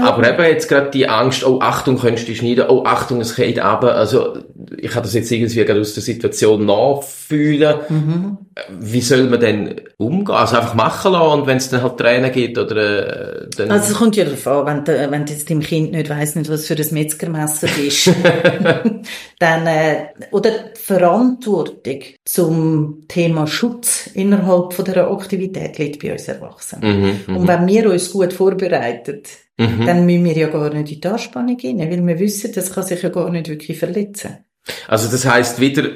Aber 0.00 0.32
eben 0.32 0.44
jetzt 0.44 0.68
gerade 0.68 0.90
die 0.90 1.08
Angst, 1.08 1.44
oh 1.44 1.58
Achtung, 1.60 1.98
könntest 1.98 2.28
du 2.28 2.34
schneiden, 2.36 2.66
oh 2.68 2.84
Achtung, 2.84 3.20
es 3.20 3.34
geht 3.34 3.58
aber. 3.58 3.96
Also 3.96 4.38
ich 4.76 4.94
habe 4.94 5.02
das 5.02 5.14
jetzt 5.14 5.30
irgendwie 5.32 5.64
gerade 5.64 5.80
aus 5.80 5.94
der 5.94 6.04
Situation 6.04 6.64
nachfühlen. 6.66 7.80
Mhm. 7.88 8.38
Wie 8.70 9.02
soll 9.02 9.24
man 9.24 9.38
denn 9.38 9.82
umgehen? 9.98 10.34
Also 10.34 10.56
einfach 10.56 10.74
machen 10.74 11.12
lassen 11.12 11.40
und 11.40 11.46
wenn 11.46 11.58
es 11.58 11.68
dann 11.68 11.82
halt 11.82 11.98
Tränen 11.98 12.32
gibt 12.32 12.56
oder 12.56 13.42
äh, 13.42 13.50
dann... 13.54 13.70
Also 13.70 13.92
es 13.92 13.98
kommt 13.98 14.16
ja 14.16 14.24
darauf 14.24 14.66
an, 14.66 14.86
wenn, 14.86 15.10
wenn 15.10 15.26
jetzt 15.26 15.50
dein 15.50 15.60
Kind 15.60 15.92
nicht 15.92 16.08
weiss, 16.08 16.36
nicht, 16.36 16.50
was 16.50 16.66
für 16.66 16.74
ein 16.74 16.86
Metzgermesser 16.90 17.68
ist, 17.78 18.06
dann 19.38 19.66
äh, 19.66 20.06
oder 20.30 20.50
die 20.50 20.80
Verantwortung 20.80 22.00
zum 22.24 23.04
Thema 23.08 23.46
Schutz 23.46 24.06
innerhalb 24.14 24.72
von 24.72 24.86
der 24.86 25.10
Aktivität 25.10 25.76
liegt 25.76 26.02
bei 26.02 26.12
uns 26.12 26.26
Erwachsenen. 26.26 27.00
Mhm, 27.00 27.20
mhm, 27.26 27.36
und 27.36 27.48
wenn 27.48 27.66
wir 27.66 27.90
uns 27.90 28.10
gut 28.10 28.32
vorbereiten, 28.32 29.22
mhm. 29.58 29.84
dann 29.84 30.06
müssen 30.06 30.24
wir 30.24 30.36
ja 30.36 30.48
gar 30.48 30.72
nicht 30.72 30.92
in 30.92 31.00
die 31.02 31.08
Anspannung 31.08 31.58
gehen, 31.58 31.78
weil 31.78 32.06
wir 32.06 32.18
wissen, 32.18 32.52
das 32.54 32.72
kann 32.72 32.84
sich 32.84 33.02
ja 33.02 33.10
gar 33.10 33.28
nicht 33.28 33.48
wirklich 33.48 33.78
verletzen. 33.78 34.38
Also 34.88 35.10
das 35.10 35.26
heißt 35.26 35.60
wieder 35.60 35.90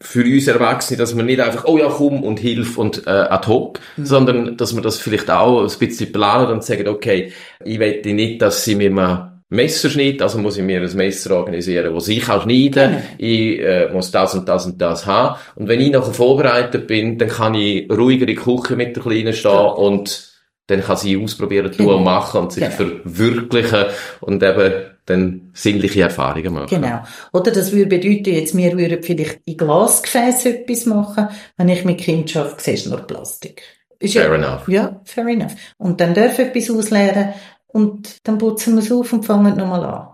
für 0.00 0.24
uns 0.24 0.46
Erwachsene, 0.48 0.98
dass 0.98 1.14
man 1.14 1.26
nicht 1.26 1.40
einfach, 1.40 1.64
oh 1.64 1.78
ja, 1.78 1.88
komm 1.88 2.22
und 2.22 2.38
hilf 2.38 2.78
und 2.78 3.06
äh, 3.06 3.10
ad 3.10 3.46
hoc, 3.48 3.80
mhm. 3.96 4.04
sondern 4.04 4.56
dass 4.56 4.72
man 4.72 4.82
das 4.82 4.98
vielleicht 4.98 5.30
auch 5.30 5.62
ein 5.62 5.78
bisschen 5.78 6.12
planen 6.12 6.52
und 6.52 6.64
sagen, 6.64 6.88
okay, 6.88 7.32
ich 7.64 7.78
wette 7.78 8.12
nicht, 8.12 8.42
dass 8.42 8.64
sie 8.64 8.74
mir 8.74 8.90
mal 8.90 9.34
Messer 9.50 9.88
schneidet, 9.88 10.22
also 10.22 10.38
muss 10.38 10.56
ich 10.56 10.64
mir 10.64 10.80
ein 10.80 10.96
Messer 10.96 11.36
organisieren, 11.36 11.94
das 11.94 12.08
ich 12.08 12.28
auch 12.28 12.42
schneiden 12.42 12.72
Genau. 12.72 13.02
Ich 13.18 13.60
äh, 13.60 13.88
muss 13.92 14.10
das 14.10 14.34
und 14.34 14.48
das 14.48 14.66
und 14.66 14.80
das 14.80 15.06
haben. 15.06 15.36
Und 15.54 15.68
wenn 15.68 15.80
ich 15.80 15.92
nachher 15.92 16.12
vorbereitet 16.12 16.86
bin, 16.86 17.18
dann 17.18 17.28
kann 17.28 17.54
ich 17.54 17.88
ruhiger 17.90 18.22
in 18.22 18.28
die 18.28 18.34
Küche 18.34 18.74
mit 18.74 18.96
der 18.96 19.02
Kleinen 19.02 19.32
stehen 19.32 19.52
und 19.52 20.33
dann 20.66 20.82
kann 20.82 20.96
sie 20.96 21.22
ausprobieren, 21.22 21.70
tun 21.72 21.86
Genau. 21.86 21.98
und 21.98 22.04
machen 22.04 22.40
und 22.42 22.52
sich 22.52 22.64
Genau. 22.64 22.74
verwirklichen 22.76 23.84
und 24.20 24.42
eben 24.42 24.72
dann 25.06 25.50
sinnliche 25.52 26.02
Erfahrungen 26.02 26.54
machen. 26.54 26.80
Genau. 26.80 27.02
Oder 27.32 27.50
das 27.50 27.72
würde 27.72 27.98
bedeuten, 27.98 28.34
jetzt, 28.34 28.56
wir 28.56 28.76
würden 28.78 29.02
vielleicht 29.02 29.40
in 29.44 29.56
Glasgefäß 29.58 30.46
etwas 30.46 30.86
machen. 30.86 31.28
Wenn 31.58 31.68
ich 31.68 31.84
mit 31.84 31.98
Kind 31.98 32.34
arbeite, 32.36 32.62
siehst 32.62 32.86
du 32.86 32.90
nur 32.90 33.00
Plastik. 33.00 33.62
Ist 33.98 34.14
Fair 34.14 34.28
ja, 34.28 34.34
enough. 34.34 34.68
Ja, 34.68 35.00
fair 35.04 35.26
enough. 35.26 35.54
Und 35.76 36.00
dann 36.00 36.14
darf 36.14 36.38
etwas 36.38 36.70
ausleeren 36.70 37.34
und 37.66 38.26
dann 38.26 38.38
putzen 38.38 38.74
wir 38.76 38.82
es 38.82 38.90
auf 38.92 39.12
und 39.12 39.24
fangen 39.26 39.56
nochmal 39.56 39.84
an. 39.84 40.08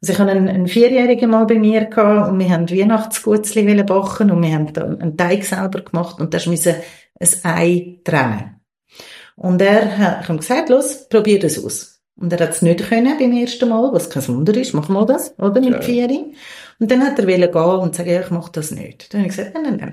Also 0.00 0.12
ich 0.12 0.18
hatte 0.18 0.30
einen, 0.30 0.48
einen 0.48 0.68
Vierjährigen 0.68 1.30
mal 1.30 1.44
bei 1.46 1.56
mir 1.58 1.86
gehabt 1.86 2.30
und 2.30 2.38
wir 2.38 2.50
haben 2.50 2.70
Weihnachtsgutzli 2.70 3.66
wollen 3.66 3.86
backen 3.86 4.30
und 4.30 4.42
wir 4.42 4.52
haben 4.54 4.72
dann 4.72 5.00
einen 5.00 5.16
Teig 5.16 5.44
selber 5.44 5.80
gemacht 5.82 6.20
und 6.20 6.32
da 6.32 6.38
musste 6.46 6.76
ein 7.18 7.28
Ei 7.42 7.98
trennen. 8.04 8.57
Und 9.38 9.62
er 9.62 9.96
hat, 9.96 10.28
ich 10.28 10.36
gesagt, 10.36 10.68
los, 10.68 11.08
probier 11.08 11.38
das 11.38 11.64
aus. 11.64 12.00
Und 12.20 12.32
er 12.32 12.40
hat 12.40 12.50
es 12.50 12.62
nicht 12.62 12.88
können 12.88 13.16
beim 13.16 13.32
ersten 13.32 13.68
Mal, 13.68 13.92
was 13.92 14.10
kein 14.10 14.26
Wunder 14.26 14.56
ist, 14.56 14.74
mach 14.74 14.88
mal 14.88 15.06
das, 15.06 15.38
oder, 15.38 15.60
mit 15.60 15.70
Ja. 15.74 15.80
Vieri. 15.80 16.34
Und 16.80 16.90
dann 16.90 17.04
hat 17.04 17.18
er 17.18 17.26
wollen 17.28 17.52
gehen 17.52 17.78
und 17.80 17.94
sagen, 17.94 18.10
ja, 18.10 18.20
ich 18.20 18.30
mach 18.30 18.48
das 18.48 18.72
nicht. 18.72 19.12
Dann 19.12 19.20
habe 19.20 19.30
ich 19.30 19.36
gesagt, 19.36 19.54
nein, 19.54 19.76
nein, 19.78 19.92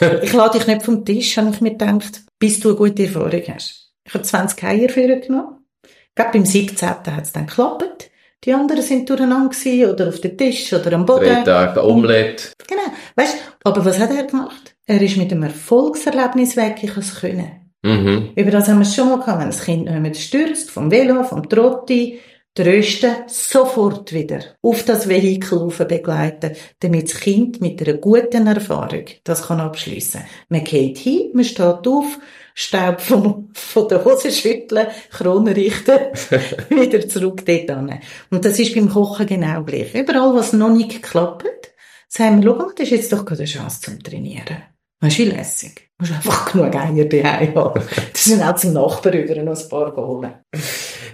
nein. 0.00 0.20
ich 0.22 0.32
lade 0.32 0.58
dich 0.58 0.66
nicht 0.68 0.82
vom 0.82 1.04
Tisch, 1.04 1.36
habe 1.36 1.50
ich 1.50 1.60
mir 1.60 1.72
gedacht, 1.72 2.22
bis 2.38 2.60
du 2.60 2.68
eine 2.68 2.78
gute 2.78 3.04
Erfahrung 3.04 3.42
hast. 3.52 3.90
Ich 4.04 4.14
habe 4.14 4.24
20 4.24 4.62
Eier 4.62 4.88
für 4.88 5.00
ihn 5.00 5.20
genommen. 5.20 5.66
Gerade 6.14 6.30
beim 6.32 6.46
17. 6.46 6.88
hat 6.88 7.08
es 7.22 7.32
dann 7.32 7.46
geklappt. 7.46 8.10
Die 8.44 8.54
anderen 8.54 8.82
sind 8.82 9.10
durcheinander 9.10 9.50
gewesen, 9.50 9.90
oder 9.90 10.08
auf 10.08 10.20
dem 10.20 10.38
Tisch, 10.38 10.72
oder 10.72 10.92
am 10.92 11.04
Boden. 11.04 11.26
Drei 11.26 11.42
Tage 11.42 11.84
Omelette. 11.84 12.52
Genau. 12.66 12.82
Weißt, 13.16 13.36
aber 13.64 13.84
was 13.84 13.98
hat 13.98 14.10
er 14.14 14.24
gemacht? 14.24 14.74
Er 14.86 15.02
ist 15.02 15.16
mit 15.16 15.30
einem 15.30 15.42
Erfolgserlebnis 15.42 16.56
weg, 16.56 16.76
ich 16.82 16.90
habe 16.90 17.00
es 17.00 17.20
können. 17.20 17.59
Mhm. 17.82 18.32
Über 18.36 18.50
das 18.50 18.68
haben 18.68 18.78
wir 18.78 18.82
es 18.82 18.94
schon 18.94 19.08
mal 19.08 19.20
gehabt, 19.20 19.40
wenn 19.40 19.46
das 19.46 19.64
Kind 19.64 19.84
nicht 19.86 20.00
mehr 20.00 20.14
stürzt, 20.14 20.70
vom 20.70 20.90
Velo, 20.90 21.24
vom 21.24 21.48
Trotti, 21.48 22.20
trösten, 22.54 23.14
sofort 23.26 24.12
wieder 24.12 24.40
auf 24.60 24.84
das 24.84 25.08
Vehikel 25.08 25.68
begleiten, 25.68 26.56
damit 26.80 27.10
das 27.10 27.20
Kind 27.20 27.60
mit 27.60 27.80
einer 27.80 27.98
guten 27.98 28.46
Erfahrung 28.46 29.04
das 29.24 29.46
kann 29.46 29.60
abschliessen. 29.60 30.22
Man 30.48 30.64
geht 30.64 30.98
hin, 30.98 31.30
man 31.32 31.44
steht 31.44 31.86
auf, 31.86 32.18
Staub 32.54 33.00
von, 33.00 33.50
von 33.54 33.88
der 33.88 34.04
Hose 34.04 34.30
schütteln, 34.30 34.88
Krone 35.10 35.56
richten, 35.56 35.98
wieder 36.70 37.08
zurück 37.08 37.44
dort 37.46 37.70
hin. 37.70 38.00
Und 38.30 38.44
das 38.44 38.58
ist 38.58 38.74
beim 38.74 38.90
Kochen 38.90 39.26
genau 39.26 39.62
gleich. 39.62 39.94
Überall, 39.94 40.34
was 40.34 40.52
noch 40.52 40.70
nicht 40.70 41.02
klappt, 41.02 41.72
sagen 42.08 42.42
wir, 42.42 42.50
schau 42.50 42.58
mal, 42.58 42.72
das 42.76 42.86
ist 42.86 42.90
jetzt 42.90 43.12
doch 43.12 43.24
gerade 43.24 43.42
eine 43.42 43.50
Chance 43.50 43.80
zum 43.82 44.02
Trainieren. 44.02 44.62
Weißt 45.02 45.18
du, 45.18 45.22
wie 45.22 45.28
lässig? 45.30 45.88
Du 45.98 46.04
musst 46.04 46.12
einfach 46.12 46.52
genug 46.52 46.76
Eier 46.76 47.06
daheim 47.06 47.54
haben. 47.54 47.82
Das 48.12 48.24
sind 48.24 48.42
auch 48.42 48.56
zum 48.56 48.74
Nachbarn 48.74 49.18
über 49.18 49.42
noch 49.42 49.58
ein 49.58 49.68
paar 49.70 49.96
holen. 49.96 50.32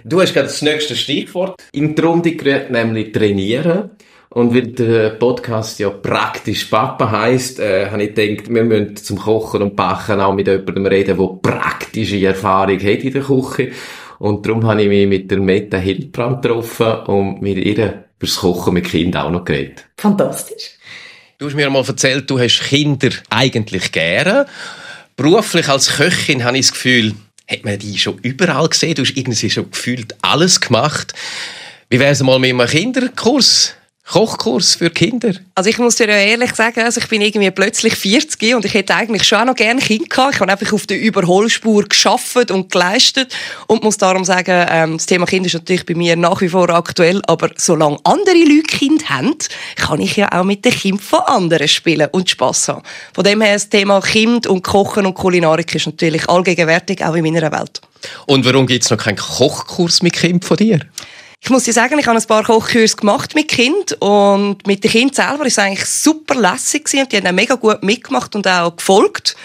Du 0.03 0.19
hast 0.21 0.33
gerade 0.33 0.47
das 0.47 0.61
nächste 0.61 0.95
Stichwort 0.95 1.55
in 1.71 1.95
die 1.95 2.01
Runde 2.01 2.35
gerührt, 2.35 2.69
nämlich 2.69 3.13
trainieren. 3.13 3.91
Und 4.29 4.53
weil 4.53 4.67
der 4.67 5.11
Podcast 5.11 5.79
ja 5.79 5.89
praktisch 5.89 6.65
Papa 6.65 7.09
heisst, 7.09 7.61
äh, 7.61 7.89
habe 7.89 8.03
ich 8.03 8.13
gedacht, 8.13 8.53
wir 8.53 8.63
müssen 8.65 8.97
zum 8.97 9.19
Kochen 9.19 9.61
und 9.61 9.75
Backen 9.77 10.19
auch 10.19 10.33
mit 10.33 10.47
jemandem 10.47 10.85
reden, 10.85 11.17
der 11.17 11.39
praktische 11.41 12.25
Erfahrung 12.25 12.79
hat 12.79 13.03
in 13.03 13.13
der 13.13 13.21
Küche. 13.21 13.71
Und 14.19 14.45
darum 14.45 14.65
habe 14.65 14.81
ich 14.81 14.89
mich 14.89 15.07
mit 15.07 15.31
der 15.31 15.39
Meta 15.39 15.77
Hildbrand 15.77 16.41
getroffen 16.41 16.93
und 17.07 17.41
mit 17.41 17.57
ihr 17.57 17.85
über 17.85 18.03
das 18.19 18.35
Kochen 18.35 18.73
mit 18.73 18.85
Kindern 18.85 19.27
auch 19.27 19.31
noch 19.31 19.45
geredet. 19.45 19.85
Fantastisch. 19.97 20.76
Du 21.39 21.45
hast 21.45 21.53
mir 21.53 21.69
mal 21.69 21.85
erzählt, 21.87 22.27
du 22.31 22.39
hast 22.39 22.61
Kinder 22.61 23.11
eigentlich 23.29 23.91
gerne. 23.91 24.47
Beruflich 25.15 25.69
als 25.69 25.97
Köchin 25.97 26.43
habe 26.43 26.57
ich 26.57 26.65
das 26.65 26.73
Gefühl, 26.73 27.13
hat 27.47 27.63
man 27.63 27.77
die 27.77 27.99
schon 27.99 28.17
überall 28.23 28.67
gesehen. 28.67 28.95
Du 28.95 29.03
hast 29.03 29.15
irgendwie 29.15 29.47
schon 29.47 29.69
gefühlt 29.69 30.15
alles 30.23 30.59
gemacht. 30.59 31.13
Wie 31.91 31.99
wäre 31.99 32.11
es 32.11 32.23
mal 32.23 32.39
mit 32.39 32.49
einem 32.49 32.67
Kinderkurs? 32.67 33.75
Kochkurs 34.09 34.75
für 34.75 34.89
Kinder? 34.89 35.33
Also 35.53 35.69
ich 35.69 35.77
muss 35.79 35.95
dir 35.95 36.07
ja 36.07 36.15
ehrlich 36.15 36.55
sagen, 36.55 36.79
also 36.79 37.01
ich 37.01 37.09
bin 37.09 37.21
irgendwie 37.21 37.51
plötzlich 37.51 37.93
40 37.93 38.55
und 38.55 38.63
ich 38.63 38.73
hätte 38.73 38.95
eigentlich 38.95 39.23
schon 39.23 39.39
auch 39.39 39.45
noch 39.45 39.55
gerne 39.55 39.81
Kind 39.81 40.09
gehabt. 40.09 40.35
Ich 40.35 40.39
habe 40.39 40.49
einfach 40.49 40.71
auf 40.71 40.87
der 40.87 40.97
Überholspur 40.97 41.83
geschafft 41.83 42.49
und 42.49 42.71
geleistet 42.71 43.35
und 43.67 43.83
muss 43.83 43.97
darum 43.97 44.23
sagen, 44.23 44.65
ähm, 44.69 44.97
das 44.97 45.07
Thema 45.07 45.25
Kind 45.25 45.45
ist 45.45 45.55
natürlich 45.55 45.85
bei 45.85 45.93
mir 45.93 46.15
nach 46.15 46.39
wie 46.39 46.47
vor 46.47 46.69
aktuell, 46.69 47.21
aber 47.27 47.49
solange 47.57 47.97
andere 48.05 48.37
Leute 48.37 48.77
Kind 48.77 49.09
haben, 49.09 49.35
kann 49.75 49.99
ich 49.99 50.15
ja 50.15 50.31
auch 50.31 50.45
mit 50.45 50.63
den 50.63 50.71
Kindern 50.71 51.03
von 51.03 51.19
anderen 51.25 51.67
spielen 51.67 52.07
und 52.11 52.29
Spass 52.29 52.69
haben. 52.69 52.83
Von 53.13 53.25
dem 53.25 53.41
her 53.41 53.55
das 53.55 53.67
Thema 53.67 53.99
Kind 53.99 54.47
und 54.47 54.63
Kochen 54.63 55.05
und 55.05 55.15
Kulinarik 55.15 55.75
ist 55.75 55.85
natürlich 55.85 56.29
allgegenwärtig, 56.29 57.03
auch 57.03 57.15
in 57.15 57.25
meiner 57.25 57.51
Welt. 57.51 57.81
Und 58.25 58.45
warum 58.45 58.67
gibt 58.67 58.85
es 58.85 58.89
noch 58.89 58.97
keinen 58.97 59.17
Kochkurs 59.17 60.01
mit 60.01 60.13
Kind 60.13 60.45
von 60.45 60.55
dir? 60.55 60.79
Ich 61.39 61.49
muss 61.49 61.63
dir 61.63 61.73
sagen, 61.73 61.97
ich 61.99 62.07
habe 62.07 62.17
ein 62.17 62.25
paar 62.25 62.43
Kochkurse 62.43 62.95
gemacht 62.95 63.35
mit 63.35 63.47
Kind 63.47 63.93
und 64.01 64.65
mit 64.65 64.83
den 64.83 64.91
Kindern 64.91 65.13
selber 65.13 65.45
ist 65.45 65.53
es 65.53 65.59
eigentlich 65.59 65.85
super 65.85 66.35
lässig 66.35 66.85
gewesen 66.85 67.03
und 67.03 67.11
die 67.11 67.17
haben 67.17 67.27
auch 67.27 67.31
mega 67.31 67.55
gut 67.55 67.83
mitgemacht 67.83 68.35
und 68.35 68.47
auch 68.47 68.75
gefolgt. 68.75 69.35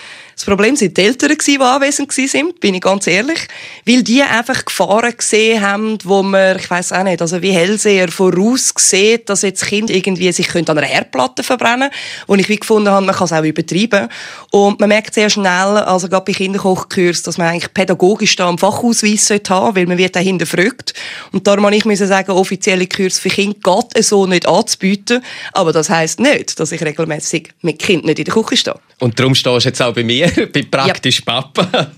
Das 0.42 0.48
Problem 0.48 0.74
sind 0.74 0.96
die 0.96 1.02
Eltern, 1.02 1.36
die 1.46 1.60
anwesend 1.60 2.12
sind, 2.12 2.58
bin 2.58 2.74
ich 2.74 2.80
ganz 2.80 3.06
ehrlich, 3.06 3.38
weil 3.86 4.02
die 4.02 4.22
einfach 4.22 4.64
Gefahren 4.64 5.16
gesehen 5.16 5.62
haben, 5.62 5.98
wo 6.02 6.24
man, 6.24 6.58
ich 6.58 6.68
weiß 6.68 6.90
auch 6.94 7.04
nicht, 7.04 7.22
also 7.22 7.40
wie 7.42 7.52
Hellseher 7.52 8.08
vorausgesehen, 8.08 9.20
dass 9.24 9.42
jetzt 9.42 9.64
Kind 9.64 9.88
irgendwie 9.88 10.32
sich 10.32 10.52
an 10.52 10.66
einer 10.66 10.82
Herdplatte 10.82 11.44
verbrennen, 11.44 11.90
wo 12.26 12.34
ich 12.34 12.48
wie 12.48 12.56
gefunden 12.56 12.90
habe, 12.90 13.06
man 13.06 13.14
kann 13.14 13.26
es 13.26 13.32
auch 13.32 13.44
übertreiben. 13.44 14.08
Und 14.50 14.80
man 14.80 14.88
merkt 14.88 15.14
sehr 15.14 15.30
schnell, 15.30 15.46
also 15.46 16.08
gerade 16.08 16.24
bei 16.24 16.32
Kinderkochkursen, 16.32 17.22
dass 17.22 17.38
man 17.38 17.46
eigentlich 17.46 17.72
pädagogisch 17.72 18.34
da 18.34 18.48
einen 18.48 18.58
Fachausweis 18.58 19.28
sollte 19.28 19.54
haben, 19.54 19.76
weil 19.76 19.86
man 19.86 19.96
wird 19.96 20.16
auch 20.16 20.22
hinterfragt. 20.22 20.92
Und 21.30 21.46
darum 21.46 21.70
muss 21.70 22.00
ich 22.00 22.08
sagen, 22.08 22.32
offizielle 22.32 22.88
Kurs 22.88 23.20
für 23.20 23.28
Kinder 23.28 23.60
geht 23.92 24.04
so 24.04 24.26
nicht 24.26 24.48
anzubieten. 24.48 25.22
Aber 25.52 25.72
das 25.72 25.88
heisst 25.88 26.18
nicht, 26.18 26.58
dass 26.58 26.72
ich 26.72 26.82
regelmäßig 26.82 27.50
mit 27.60 27.78
Kind 27.78 28.04
nicht 28.04 28.18
in 28.18 28.24
der 28.24 28.34
Küche 28.34 28.56
stehe. 28.56 28.80
Und 28.98 29.18
darum 29.18 29.34
stehst 29.34 29.64
du 29.64 29.68
jetzt 29.68 29.82
auch 29.82 29.94
bei 29.94 30.02
mir, 30.04 30.31
bei 30.52 30.62
praktisch 30.62 31.20
Papa. 31.20 31.92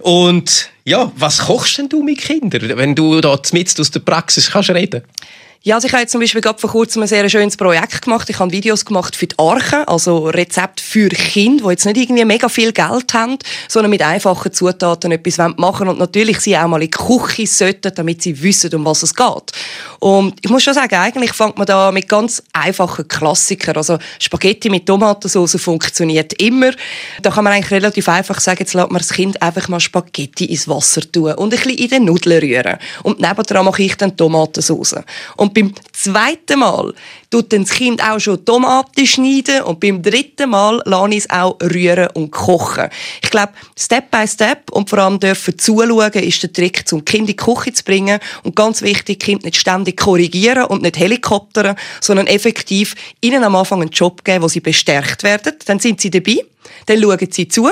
Und 0.00 0.70
ja, 0.84 1.10
was 1.16 1.38
kochst 1.38 1.78
denn 1.78 1.88
du 1.88 2.02
mit 2.02 2.18
Kindern, 2.18 2.76
wenn 2.76 2.94
du 2.94 3.20
da 3.20 3.42
mit 3.42 3.80
aus 3.80 3.90
der 3.90 4.00
Praxis 4.00 4.50
kannst 4.50 4.70
reden? 4.70 5.02
Ja, 5.66 5.76
also 5.76 5.86
ich 5.86 5.94
habe 5.94 6.02
jetzt 6.02 6.12
zum 6.12 6.20
Beispiel 6.20 6.42
gerade 6.42 6.58
vor 6.58 6.68
kurzem 6.68 7.00
ein 7.00 7.08
sehr 7.08 7.26
schönes 7.30 7.56
Projekt 7.56 8.02
gemacht. 8.02 8.28
Ich 8.28 8.38
habe 8.38 8.52
Videos 8.52 8.84
gemacht 8.84 9.16
für 9.16 9.26
die 9.26 9.38
Arche, 9.38 9.88
also 9.88 10.26
Rezept 10.26 10.78
für 10.78 11.08
Kinder, 11.08 11.64
die 11.64 11.70
jetzt 11.70 11.86
nicht 11.86 11.96
irgendwie 11.96 12.26
mega 12.26 12.50
viel 12.50 12.70
Geld 12.70 13.14
haben, 13.14 13.38
sondern 13.66 13.88
mit 13.88 14.02
einfachen 14.02 14.52
Zutaten 14.52 15.10
etwas 15.10 15.38
machen 15.38 15.56
wollen 15.56 15.88
und 15.88 15.98
natürlich 15.98 16.40
sie 16.40 16.54
auch 16.54 16.66
mal 16.66 16.82
in 16.82 16.90
die 16.90 16.98
Küche 16.98 17.46
sollten, 17.46 17.94
damit 17.94 18.20
sie 18.20 18.42
wissen, 18.42 18.74
um 18.74 18.84
was 18.84 19.04
es 19.04 19.14
geht. 19.14 19.52
Und 20.00 20.34
ich 20.42 20.50
muss 20.50 20.62
schon 20.62 20.74
sagen, 20.74 20.96
eigentlich 20.96 21.32
fängt 21.32 21.56
man 21.56 21.66
da 21.66 21.90
mit 21.90 22.10
ganz 22.10 22.42
einfachen 22.52 23.08
Klassikern. 23.08 23.78
Also 23.78 23.96
Spaghetti 24.18 24.68
mit 24.68 24.84
Tomatensauce 24.84 25.58
funktioniert 25.58 26.34
immer. 26.42 26.72
Da 27.22 27.30
kann 27.30 27.42
man 27.42 27.54
eigentlich 27.54 27.70
relativ 27.70 28.10
einfach 28.10 28.38
sagen, 28.38 28.58
jetzt 28.60 28.74
lässt 28.74 28.90
man 28.90 28.98
das 28.98 29.14
Kind 29.14 29.40
einfach 29.40 29.66
mal 29.68 29.80
Spaghetti 29.80 30.44
ins 30.44 30.68
Wasser 30.68 31.00
tun 31.10 31.32
und 31.32 31.54
ein 31.54 31.58
bisschen 31.58 31.78
in 31.78 31.88
den 31.88 32.04
Nudeln 32.04 32.38
rühren. 32.38 32.76
Und 33.02 33.18
nebendran 33.18 33.64
mache 33.64 33.82
ich 33.82 33.96
dann 33.96 34.14
Tomatensauce. 34.14 34.96
Und 35.38 35.53
beim 35.54 35.72
zweiten 35.92 36.58
Mal 36.58 36.92
tut 37.30 37.52
dann 37.52 37.64
das 37.64 37.72
Kind 37.72 38.02
auch 38.02 38.20
schon 38.20 38.44
Tomaten 38.44 39.06
schneiden 39.06 39.62
und 39.62 39.80
beim 39.80 40.02
dritten 40.02 40.50
Mal 40.50 40.82
lasse 40.84 41.10
ich 41.10 41.18
es 41.18 41.30
auch 41.30 41.56
rühren 41.62 42.08
und 42.14 42.30
kochen. 42.30 42.88
Ich 43.22 43.30
glaube, 43.30 43.52
Step 43.76 44.10
by 44.10 44.26
Step 44.26 44.70
und 44.72 44.90
vor 44.90 44.98
allem 44.98 45.18
dürfen 45.18 45.58
zuschauen, 45.58 46.12
ist 46.12 46.42
der 46.42 46.52
Trick, 46.52 46.84
um 46.92 47.04
Kind 47.04 47.22
in 47.22 47.26
die 47.28 47.36
Küche 47.36 47.72
zu 47.72 47.84
bringen. 47.84 48.20
Und 48.42 48.54
ganz 48.54 48.82
wichtig, 48.82 49.20
Kind 49.20 49.44
nicht 49.44 49.56
ständig 49.56 49.96
korrigieren 49.96 50.64
und 50.64 50.82
nicht 50.82 50.98
helikoptern, 50.98 51.76
sondern 52.00 52.26
effektiv 52.26 52.94
ihnen 53.20 53.42
am 53.42 53.56
Anfang 53.56 53.80
einen 53.80 53.90
Job 53.90 54.24
geben, 54.24 54.42
wo 54.42 54.48
sie 54.48 54.60
bestärkt 54.60 55.22
werden. 55.22 55.54
Dann 55.66 55.78
sind 55.78 56.00
sie 56.00 56.10
dabei. 56.10 56.44
Dann 56.86 57.00
schauen 57.00 57.28
sie 57.30 57.48
zu. 57.48 57.68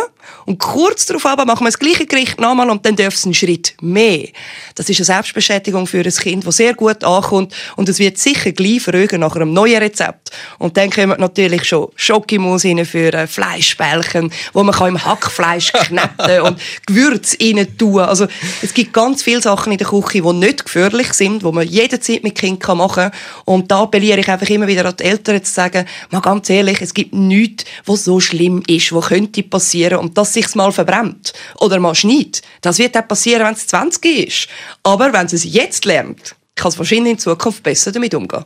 Und 0.46 0.58
kurz 0.58 1.06
darauf 1.06 1.26
aber 1.26 1.44
machen 1.44 1.64
wir 1.64 1.70
das 1.70 1.78
gleiche 1.78 2.06
Gericht 2.06 2.40
nochmal 2.40 2.68
und 2.70 2.84
dann 2.84 2.96
dürfen 2.96 3.16
sie 3.16 3.26
einen 3.26 3.34
Schritt 3.34 3.74
mehr. 3.80 4.28
Das 4.74 4.88
ist 4.88 4.98
eine 4.98 5.04
Selbstbestätigung 5.04 5.86
für 5.86 6.00
ein 6.00 6.10
Kind, 6.10 6.46
das 6.46 6.56
sehr 6.56 6.74
gut 6.74 7.04
ankommt. 7.04 7.54
Und 7.76 7.88
es 7.88 7.98
wird 7.98 8.18
sicher 8.18 8.52
gleich 8.52 8.82
fragen 8.82 9.20
nach 9.20 9.36
einem 9.36 9.52
neuen 9.52 9.78
Rezept. 9.78 10.30
Und 10.58 10.76
dann 10.76 10.90
kommen 10.90 11.18
natürlich 11.20 11.64
schon 11.64 11.88
Schokimus 11.96 12.64
rein 12.64 12.84
für 12.84 13.12
äh, 13.12 13.26
Fleischbällchen, 13.26 14.32
wo 14.52 14.62
man 14.62 14.74
kann 14.74 14.88
im 14.88 15.04
Hackfleisch 15.04 15.72
kneten 15.72 16.40
und 16.42 16.60
Gewürz 16.86 17.36
rein 17.40 17.66
tun. 17.78 18.00
Also, 18.00 18.26
es 18.62 18.74
gibt 18.74 18.92
ganz 18.92 19.22
viele 19.22 19.42
Sachen 19.42 19.72
in 19.72 19.78
der 19.78 19.86
Küche, 19.86 20.22
die 20.22 20.32
nicht 20.32 20.64
gefährlich 20.64 21.12
sind, 21.12 21.42
die 21.42 21.52
man 21.52 21.66
jederzeit 21.66 22.22
mit 22.22 22.34
Kind 22.34 22.66
machen 22.68 22.94
kann. 22.94 23.12
Und 23.44 23.70
da 23.70 23.82
appelliere 23.82 24.20
ich 24.20 24.28
einfach 24.28 24.48
immer 24.48 24.66
wieder 24.66 24.86
an 24.86 24.96
die 24.98 25.04
Eltern 25.04 25.42
zu 25.42 25.52
sagen, 25.52 25.86
mal 26.10 26.20
ganz 26.20 26.48
ehrlich, 26.50 26.80
es 26.80 26.94
gibt 26.94 27.12
nichts, 27.12 27.64
was 27.84 28.04
so 28.04 28.20
schlimm 28.20 28.62
ist, 28.66 28.92
was 28.92 29.06
könnte 29.06 29.42
passieren 29.42 29.98
und 29.98 30.16
dass 30.22 30.32
sich's 30.32 30.54
mal 30.54 30.70
verbrennt 30.70 31.32
oder 31.58 31.80
mal 31.80 31.94
schneit. 31.94 32.42
Das 32.60 32.78
wird 32.78 32.96
auch 32.96 33.08
passieren, 33.08 33.44
wenn 33.44 33.54
es 33.54 33.66
20 33.66 34.04
ist. 34.28 34.48
Aber 34.84 35.12
wenn 35.12 35.26
sie 35.26 35.36
es 35.36 35.44
jetzt 35.44 35.84
lernt, 35.84 36.36
kann 36.54 36.70
es 36.70 36.78
wahrscheinlich 36.78 37.12
in 37.12 37.18
Zukunft 37.18 37.62
besser 37.62 37.90
damit 37.90 38.14
umgehen. 38.14 38.44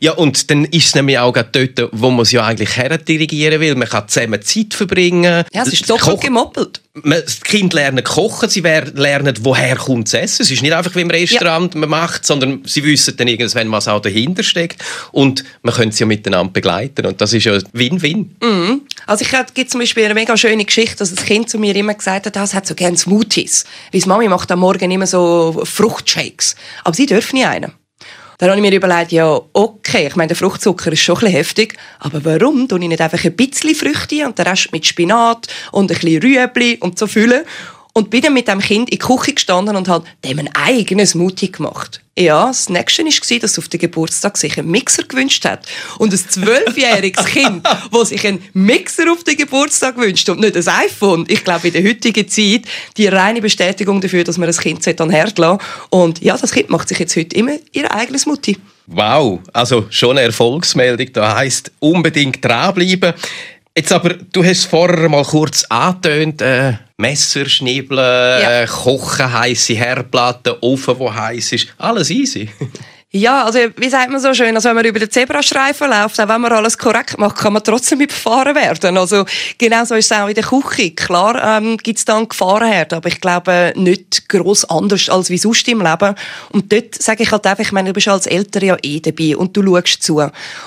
Ja, 0.00 0.12
und 0.12 0.50
dann 0.50 0.64
ist 0.64 0.86
es 0.86 0.94
nämlich 0.94 1.18
auch 1.18 1.32
dort, 1.32 1.88
wo 1.92 2.10
man 2.10 2.22
es 2.22 2.32
ja 2.32 2.44
eigentlich 2.44 2.70
dirigieren 3.06 3.60
will. 3.60 3.74
Man 3.74 3.88
kann 3.88 4.08
zusammen 4.08 4.40
Zeit 4.42 4.74
verbringen. 4.74 5.44
Ja, 5.52 5.62
es 5.62 5.72
ist 5.72 5.88
doppelt 5.88 6.20
gemoppelt. 6.20 6.80
Das 7.04 7.40
Kind 7.42 7.72
lernen 7.72 8.02
kochen, 8.02 8.48
sie 8.48 8.60
lernen, 8.60 9.34
woher 9.42 9.76
kommt 9.76 10.08
es 10.08 10.14
essen. 10.14 10.42
Es 10.42 10.50
ist 10.50 10.62
nicht 10.62 10.72
einfach 10.72 10.94
wie 10.96 11.02
im 11.02 11.10
Restaurant 11.10 11.72
ja. 11.74 11.80
man 11.80 11.88
macht, 11.88 12.26
sondern 12.26 12.62
sie 12.66 12.82
wissen 12.82 13.16
dann 13.16 13.28
irgendwann, 13.28 13.70
was 13.70 13.86
auch 13.86 14.00
dahinter 14.00 14.42
steckt. 14.42 14.82
Und 15.12 15.44
man 15.62 15.74
könnte 15.74 15.94
sie 15.94 16.00
ja 16.00 16.06
miteinander 16.06 16.52
begleiten. 16.52 17.06
Und 17.06 17.20
das 17.20 17.32
ist 17.32 17.44
ja 17.44 17.58
Win-Win. 17.72 18.36
Mhm. 18.42 18.82
Also 19.06 19.24
ich 19.24 19.54
gibt 19.54 19.70
zum 19.70 19.80
Beispiel 19.80 20.04
eine 20.04 20.14
mega 20.14 20.36
schöne 20.36 20.64
Geschichte, 20.64 20.96
dass 20.96 21.14
das 21.14 21.24
Kind 21.24 21.48
zu 21.48 21.58
mir 21.58 21.76
immer 21.76 21.94
gesagt 21.94 22.26
hat, 22.26 22.36
es 22.36 22.54
hat 22.54 22.66
so 22.66 22.74
gerne 22.74 22.96
Smoothies. 22.96 23.64
Weil 23.92 24.02
Mami 24.06 24.28
macht 24.28 24.50
am 24.50 24.60
Morgen 24.60 24.90
immer 24.90 25.06
so 25.06 25.62
Fruchtshakes. 25.64 26.56
Aber 26.84 26.94
sie 26.94 27.06
dürfen 27.06 27.36
nicht 27.36 27.46
einen. 27.46 27.72
Dann 28.40 28.48
habe 28.48 28.58
ich 28.58 28.66
mir 28.66 28.74
überlegt, 28.74 29.12
ja, 29.12 29.38
okay, 29.52 30.06
ich 30.06 30.16
meine, 30.16 30.28
der 30.28 30.36
Fruchtzucker 30.36 30.90
ist 30.90 31.00
schon 31.00 31.16
ein 31.16 31.20
bisschen 31.20 31.36
heftig, 31.36 31.76
aber 31.98 32.24
warum 32.24 32.66
tue 32.66 32.80
ich 32.80 32.88
nicht 32.88 33.02
einfach 33.02 33.22
ein 33.22 33.36
bisschen 33.36 33.74
Früchte 33.74 34.26
und 34.26 34.38
den 34.38 34.46
Rest 34.46 34.72
mit 34.72 34.86
Spinat 34.86 35.46
und 35.72 35.92
ein 35.92 35.98
bisschen 35.98 36.22
Rüebli 36.22 36.78
und 36.80 36.98
so 36.98 37.06
füllen? 37.06 37.44
Und 37.92 38.10
bin 38.10 38.22
dann 38.22 38.34
mit 38.34 38.48
dem 38.48 38.60
Kind 38.60 38.90
in 38.90 38.98
die 38.98 38.98
Küche 38.98 39.34
gestanden 39.34 39.76
und 39.76 39.88
hat 39.88 40.04
dem 40.24 40.38
einen 40.38 40.54
eigenen 40.54 41.06
Smoothie 41.06 41.50
gemacht. 41.50 42.00
Ja, 42.16 42.48
das 42.48 42.68
nächste 42.68 43.02
war, 43.04 43.38
dass 43.38 43.58
auf 43.58 43.68
den 43.68 43.80
Geburtstag 43.80 44.36
sich 44.36 44.58
einen 44.58 44.70
Mixer 44.70 45.04
gewünscht 45.04 45.44
hat. 45.44 45.66
Und 45.98 46.12
ein 46.12 46.18
zwölfjähriges 46.18 47.24
Kind, 47.32 47.66
das 47.90 48.08
sich 48.10 48.26
einen 48.26 48.42
Mixer 48.52 49.10
auf 49.10 49.24
den 49.24 49.36
Geburtstag 49.36 49.96
wünscht 49.96 50.28
und 50.28 50.40
nicht 50.40 50.56
ein 50.56 50.68
iPhone. 50.68 51.24
Ich 51.28 51.44
glaube, 51.44 51.68
in 51.68 51.72
der 51.72 51.82
heutigen 51.82 52.28
Zeit 52.28 52.62
die 52.96 53.06
reine 53.06 53.40
Bestätigung 53.40 54.00
dafür, 54.00 54.24
dass 54.24 54.38
man 54.38 54.48
das 54.48 54.58
Kind 54.58 54.86
an 55.00 55.10
Herd 55.10 55.38
lassen 55.38 55.60
Und 55.88 56.20
ja, 56.20 56.36
das 56.36 56.52
Kind 56.52 56.68
macht 56.68 56.88
sich 56.88 56.98
jetzt 56.98 57.16
heute 57.16 57.34
immer 57.36 57.56
ihr 57.72 57.90
eigenes 57.90 58.22
Smoothie. 58.22 58.58
Wow, 58.86 59.38
also 59.52 59.86
schon 59.88 60.18
eine 60.18 60.26
Erfolgsmeldung. 60.26 61.12
Da 61.12 61.36
heisst 61.36 61.70
unbedingt 61.78 62.44
dranbleiben. 62.44 63.14
Jetzt 63.76 63.92
aber, 63.92 64.14
du 64.14 64.44
hast 64.44 64.66
vorher 64.66 65.08
mal 65.08 65.24
kurz 65.24 65.64
angetönt, 65.68 66.42
äh, 66.42 66.74
Messer 66.96 67.48
schnibbeln, 67.48 67.98
ja. 67.98 68.62
äh, 68.62 68.66
kochen, 68.66 69.32
heiße 69.32 69.74
Herdplatten, 69.74 70.54
Ofen, 70.60 70.98
wo 70.98 71.14
heiß 71.14 71.52
ist, 71.52 71.68
alles 71.78 72.10
easy. 72.10 72.48
Ja, 73.12 73.44
also 73.44 73.58
wie 73.76 73.88
sagt 73.88 74.08
man 74.08 74.20
so 74.20 74.32
schön, 74.34 74.54
also 74.54 74.68
wenn 74.68 74.76
man 74.76 74.84
über 74.84 75.00
den 75.00 75.10
Zebrastreifen 75.10 75.90
läuft, 75.90 76.20
auch 76.20 76.28
wenn 76.28 76.40
man 76.40 76.52
alles 76.52 76.78
korrekt 76.78 77.18
macht, 77.18 77.38
kann 77.38 77.52
man 77.52 77.64
trotzdem 77.64 78.00
überfahren 78.00 78.54
werden. 78.54 78.96
Also 78.96 79.24
genau 79.58 79.84
so 79.84 79.96
ist 79.96 80.12
es 80.12 80.16
auch 80.16 80.28
in 80.28 80.34
der 80.34 80.44
Küche. 80.44 80.92
Klar 80.92 81.58
ähm, 81.58 81.76
gibt 81.76 81.98
es 81.98 82.04
dann 82.04 82.28
Gefahrenherd, 82.28 82.92
aber 82.92 83.08
ich 83.08 83.20
glaube 83.20 83.72
nicht 83.74 84.19
gross 84.30 84.64
anders 84.64 85.08
als 85.08 85.28
wie 85.28 85.38
sonst 85.38 85.68
im 85.68 85.82
Leben. 85.82 86.14
Und 86.52 86.72
dort 86.72 86.94
sage 86.94 87.22
ich 87.22 87.32
halt 87.32 87.46
einfach, 87.46 87.64
ich 87.64 87.72
meine, 87.72 87.90
du 87.90 87.92
bist 87.92 88.08
als 88.08 88.26
Eltern 88.26 88.64
ja 88.64 88.76
eh 88.82 89.00
dabei 89.00 89.36
und 89.36 89.56
du 89.56 89.62
schaust 89.62 90.02
zu. 90.02 90.22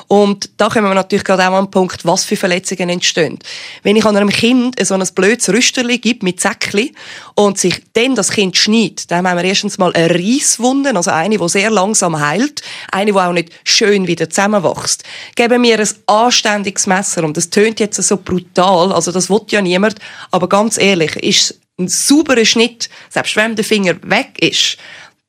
Und 0.07 0.49
da 0.57 0.69
kommen 0.69 0.87
wir 0.87 0.93
natürlich 0.93 1.25
gerade 1.25 1.47
auch 1.47 1.53
an 1.53 1.65
den 1.65 1.71
Punkt, 1.71 2.05
was 2.05 2.23
für 2.23 2.35
Verletzungen 2.35 2.89
entstehen. 2.89 3.39
Wenn 3.81 3.95
ich 3.95 4.05
an 4.05 4.15
einem 4.15 4.29
Kind 4.29 4.75
so 4.85 4.93
ein 4.93 5.07
blödes 5.15 5.49
Rüsterli 5.49 5.97
gebe 5.97 6.23
mit 6.23 6.39
Säckli 6.39 6.93
und 7.35 7.57
sich 7.57 7.81
dann 7.93 8.15
das 8.15 8.31
Kind 8.31 8.55
schneidet, 8.57 9.09
dann 9.09 9.27
haben 9.27 9.37
wir 9.37 9.43
erstens 9.43 9.77
mal 9.77 9.91
eine 9.93 10.13
Reisswunde, 10.13 10.95
also 10.95 11.09
eine, 11.09 11.37
die 11.37 11.49
sehr 11.49 11.71
langsam 11.71 12.19
heilt 12.19 12.43
heilt, 12.43 12.61
eine, 12.91 13.11
die 13.11 13.17
auch 13.17 13.33
nicht 13.33 13.51
schön 13.63 14.07
wieder 14.07 14.29
zusammenwächst. 14.29 15.03
Geben 15.35 15.61
mir 15.61 15.79
ein 15.79 15.89
anständiges 16.07 16.87
Messer 16.87 17.23
und 17.23 17.37
das 17.37 17.49
tönt 17.49 17.79
jetzt 17.79 18.01
so 18.01 18.17
brutal, 18.17 18.91
also 18.91 19.11
das 19.11 19.29
will 19.29 19.41
ja 19.49 19.61
niemand, 19.61 19.95
aber 20.31 20.49
ganz 20.49 20.77
ehrlich, 20.77 21.15
ist 21.17 21.59
ein 21.79 21.87
sauberer 21.87 22.45
Schnitt, 22.45 22.89
selbst 23.09 23.35
wenn 23.35 23.55
der 23.55 23.65
Finger 23.65 23.95
weg 24.03 24.37
ist, 24.39 24.77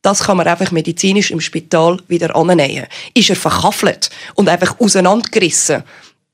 das 0.03 0.25
kann 0.25 0.37
man 0.37 0.47
einfach 0.47 0.71
medizinisch 0.71 1.31
im 1.31 1.41
Spital 1.41 1.99
wieder 2.09 2.37
annähen. 2.37 2.87
Ist 3.15 3.31
er 3.31 3.37
verkaffelt 3.37 4.11
und 4.35 4.49
einfach 4.51 4.79
auseinandergerissen, 4.79 5.83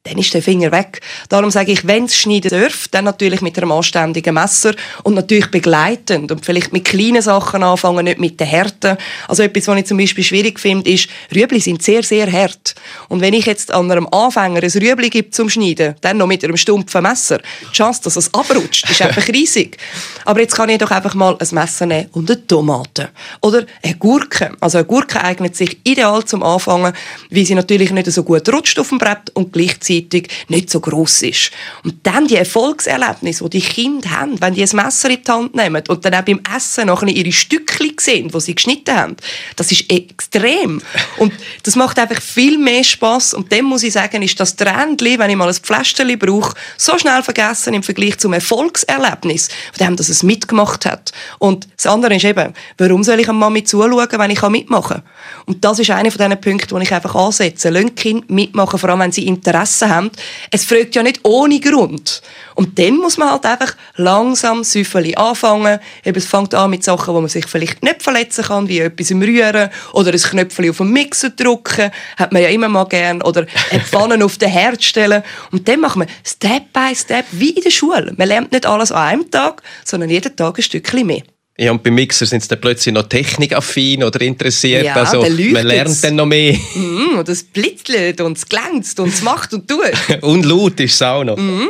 dann 0.05 0.17
ist 0.17 0.33
der 0.33 0.43
Finger 0.43 0.73
weg. 0.73 1.03
Darum 1.29 1.51
sage 1.51 1.73
ich, 1.73 1.87
wenn 1.87 2.07
es 2.07 2.17
schneiden 2.17 2.49
dürft, 2.49 2.95
dann 2.95 3.05
natürlich 3.05 3.43
mit 3.43 3.59
einem 3.59 3.71
anständigen 3.71 4.33
Messer 4.33 4.75
und 5.03 5.13
natürlich 5.13 5.51
begleitend 5.51 6.33
und 6.33 6.43
vielleicht 6.43 6.73
mit 6.73 6.87
kleinen 6.87 7.21
Sachen 7.21 7.63
anfangen, 7.63 8.07
nicht 8.07 8.19
mit 8.19 8.41
den 8.41 8.47
Härten. 8.47 8.97
Also 9.29 9.43
etwas, 9.43 9.69
was 9.69 9.79
ich 9.79 9.85
zum 9.85 9.99
Beispiel 9.99 10.25
schwierig 10.25 10.59
finde, 10.59 10.91
ist, 10.91 11.11
Rüebli 11.35 11.61
sind 11.61 11.83
sehr, 11.83 12.03
sehr 12.03 12.33
hart. 12.33 12.75
Und 13.11 13.21
wenn 13.21 13.35
ich 13.35 13.45
jetzt 13.45 13.75
an 13.75 13.91
einem 13.91 14.07
Anfänger 14.11 14.63
ein 14.63 14.71
Rüebli 14.71 15.11
gebe 15.11 15.31
zum 15.33 15.51
Schneiden, 15.51 15.95
dann 16.01 16.17
noch 16.17 16.27
mit 16.27 16.43
einem 16.45 16.57
stumpfen 16.57 17.03
Messer, 17.03 17.39
die 17.69 17.77
Chance, 17.77 18.01
dass 18.05 18.17
es 18.17 18.33
abrutscht, 18.33 18.89
ist 18.89 19.03
einfach 19.03 19.29
riesig. 19.29 19.77
Aber 20.25 20.41
jetzt 20.41 20.57
kann 20.57 20.71
ich 20.71 20.79
doch 20.79 20.91
einfach 20.91 21.15
mal 21.15 21.37
ein 21.39 21.49
Messer 21.51 21.85
nehmen 21.85 22.09
und 22.13 22.31
eine 22.31 22.47
Tomate. 22.47 23.11
Oder 23.43 23.67
eine 23.83 23.97
Gurke. 23.97 24.57
Also 24.61 24.79
eine 24.79 24.87
Gurke 24.87 25.23
eignet 25.23 25.57
sich 25.57 25.79
ideal 25.85 26.25
zum 26.25 26.43
Anfangen, 26.43 26.95
weil 27.29 27.45
sie 27.45 27.55
natürlich 27.55 27.91
nicht 27.91 28.11
so 28.11 28.25
gut 28.25 28.51
rutscht 28.51 28.79
auf 28.79 28.89
dem 28.89 28.97
Brett 28.97 29.29
und 29.35 29.53
gleichzeitig 29.53 29.90
gleichzeitig 29.91 30.29
nicht 30.49 30.71
so 30.71 30.81
groß 30.81 31.23
ist. 31.23 31.51
Und 31.85 31.95
dann 32.05 32.27
die 32.27 32.37
Erfolgserlebnisse, 32.37 33.45
die 33.49 33.61
die 33.61 33.67
Kinder 33.67 34.11
haben, 34.11 34.41
wenn 34.41 34.55
die 34.55 34.63
ein 34.63 34.77
Messer 34.77 35.11
in 35.11 35.23
die 35.23 35.31
Hand 35.31 35.55
nehmen 35.55 35.83
und 35.89 36.05
dann 36.05 36.15
auch 36.15 36.23
beim 36.23 36.41
Essen 36.57 36.87
noch 36.87 37.03
ihre 37.03 37.33
Stückchen 37.33 37.97
sehen, 37.99 38.29
die 38.29 38.41
sie 38.41 38.55
geschnitten 38.55 38.95
haben, 38.95 39.17
das 39.57 39.73
ist 39.73 39.91
extrem. 39.91 40.81
Und 41.19 41.33
das 41.65 41.77
macht 41.77 41.99
einfach 41.99 42.21
viel 42.21 42.59
mehr 42.59 42.85
Spaß. 42.85 43.35
Und 43.35 43.51
dem 43.53 43.65
muss 43.67 43.83
ich 43.83 43.93
sagen, 43.93 44.23
ist 44.23 44.39
das 44.39 44.57
Trendli, 44.57 45.19
wenn 45.19 45.31
ich 45.31 45.37
mal 45.37 45.49
ein 45.49 45.55
Pflästerli 45.55 46.17
brauche, 46.17 46.55
so 46.77 46.99
schnell 46.99 47.23
vergessen 47.23 47.75
im 47.75 47.83
Vergleich 47.83 48.19
zum 48.19 48.33
Erfolgserlebnis, 48.33 49.49
von 49.73 49.87
dem, 49.87 49.97
dass 49.97 50.09
es 50.09 50.23
mitgemacht 50.23 50.87
hat. 50.87 51.13
Und 51.39 51.69
das 51.77 51.87
andere 51.87 52.15
ist 52.17 52.25
eben, 52.25 52.53
warum 52.79 53.03
soll 53.03 53.21
ich 53.21 53.29
einer 53.29 53.39
Mami 53.39 53.65
zuschauen, 53.65 54.09
wenn 54.11 54.31
ich 54.31 54.43
mitmachen 54.43 54.97
kann? 54.97 55.03
Und 55.47 55.65
das 55.65 55.79
ist 55.79 55.91
einer 55.91 56.11
von 56.11 56.19
diesen 56.19 56.41
Punkten, 56.41 56.77
die 56.77 56.85
ich 56.85 56.95
einfach 56.95 57.15
ansetze. 57.15 57.71
Lass 57.71 57.95
Kinder 57.97 58.25
mitmachen, 58.29 58.79
vor 58.79 58.91
allem 58.91 59.01
wenn 59.01 59.13
sie 59.13 59.27
Interesse 59.27 59.80
vergessen 59.81 59.91
haben. 59.91 60.11
Es 60.51 60.65
fragt 60.65 60.95
ja 60.95 61.03
nicht 61.03 61.21
ohne 61.25 61.61
Grund. 61.61 62.23
Und 62.55 62.79
dann 62.79 62.97
muss 62.97 63.17
man 63.17 63.31
halt 63.31 63.47
einfach 63.47 63.75
langsam 63.97 64.65
Süffeli 64.65 65.15
anfangen. 65.15 65.79
Eben, 66.05 66.19
es 66.19 66.27
fängt 66.27 66.55
an 66.55 66.71
mit 66.71 66.85
Sachen, 66.85 67.15
wo 67.15 67.21
man 67.21 67.29
sich 67.29 67.47
vielleicht 67.47 67.83
nicht 67.83 68.03
verletzen 68.03 68.45
kann, 68.45 68.69
wie 68.69 68.81
etwas 68.81 69.11
im 69.11 69.23
Rühren 69.23 69.71
oder 69.93 70.13
ein 70.13 70.19
Knöpfchen 70.19 70.71
auf 70.71 70.79
den 70.79 70.91
Mixer 70.91 71.31
drücken. 71.31 71.91
Hat 72.17 72.33
man 72.33 72.43
ja 72.43 72.49
immer 72.49 72.69
mal 72.69 72.85
gern. 72.85 73.23
Oder 73.23 73.47
eine 73.71 73.81
Pfanne 73.81 74.25
auf 74.25 74.39
den 74.39 74.51
Herd 74.51 74.83
stellen. 74.83 75.23
Und 75.53 75.69
dann 75.69 75.81
machen 75.81 76.03
wir 76.03 76.09
Step 76.25 76.73
by 76.73 76.95
Step, 76.95 77.27
wie 77.33 77.51
in 77.51 77.63
der 77.63 77.71
Schule. 77.71 78.13
Man 78.17 78.29
lernt 78.29 78.53
nicht 78.53 78.67
alles 78.67 78.93
an 78.93 79.09
einem 79.09 79.31
Tag, 79.31 79.63
sondern 79.85 80.11
jeden 80.11 80.37
Tag 80.37 80.59
ein 80.59 80.63
Stückchen 80.63 81.07
mehr. 81.07 81.23
Ja, 81.61 81.73
und 81.73 81.83
beim 81.83 81.95
Mixer 81.95 82.25
sind 82.25 82.43
sie 82.43 82.49
dann 82.49 82.59
plötzlich 82.59 82.95
noch 82.95 83.03
technikaffin 83.03 84.03
oder 84.03 84.19
interessiert. 84.23 84.83
Ja, 84.83 84.95
also, 84.95 85.21
man 85.21 85.67
lernt 85.67 86.03
dann 86.03 86.17
noch 86.17 86.25
mehr. 86.25 86.55
Mm, 86.55 87.19
und 87.19 87.29
es 87.29 87.43
blitzelt 87.43 88.23
und 88.23 88.39
es 88.39 88.49
glänzt 88.49 88.99
und 88.99 89.13
es 89.13 89.21
macht 89.21 89.53
und 89.53 89.69
tut. 89.69 89.93
und 90.23 90.47
laut 90.47 90.81
ist 90.81 90.95
es 90.95 91.03
auch 91.03 91.23
noch. 91.23 91.37
Mm. 91.37 91.69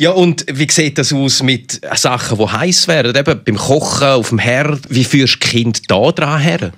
Ja, 0.00 0.10
und 0.10 0.44
wie 0.52 0.66
sieht 0.68 0.98
das 0.98 1.12
aus 1.12 1.44
mit 1.44 1.80
Sachen, 1.94 2.38
die 2.38 2.44
heiß 2.44 2.88
werden? 2.88 3.14
Eben 3.14 3.40
beim 3.44 3.56
Kochen, 3.56 4.08
auf 4.08 4.30
dem 4.30 4.40
Herd. 4.40 4.80
Wie 4.88 5.04
führst 5.04 5.36
du 5.36 5.48
Kind 5.48 5.82
da 5.88 6.10
dran 6.10 6.40
her? 6.40 6.72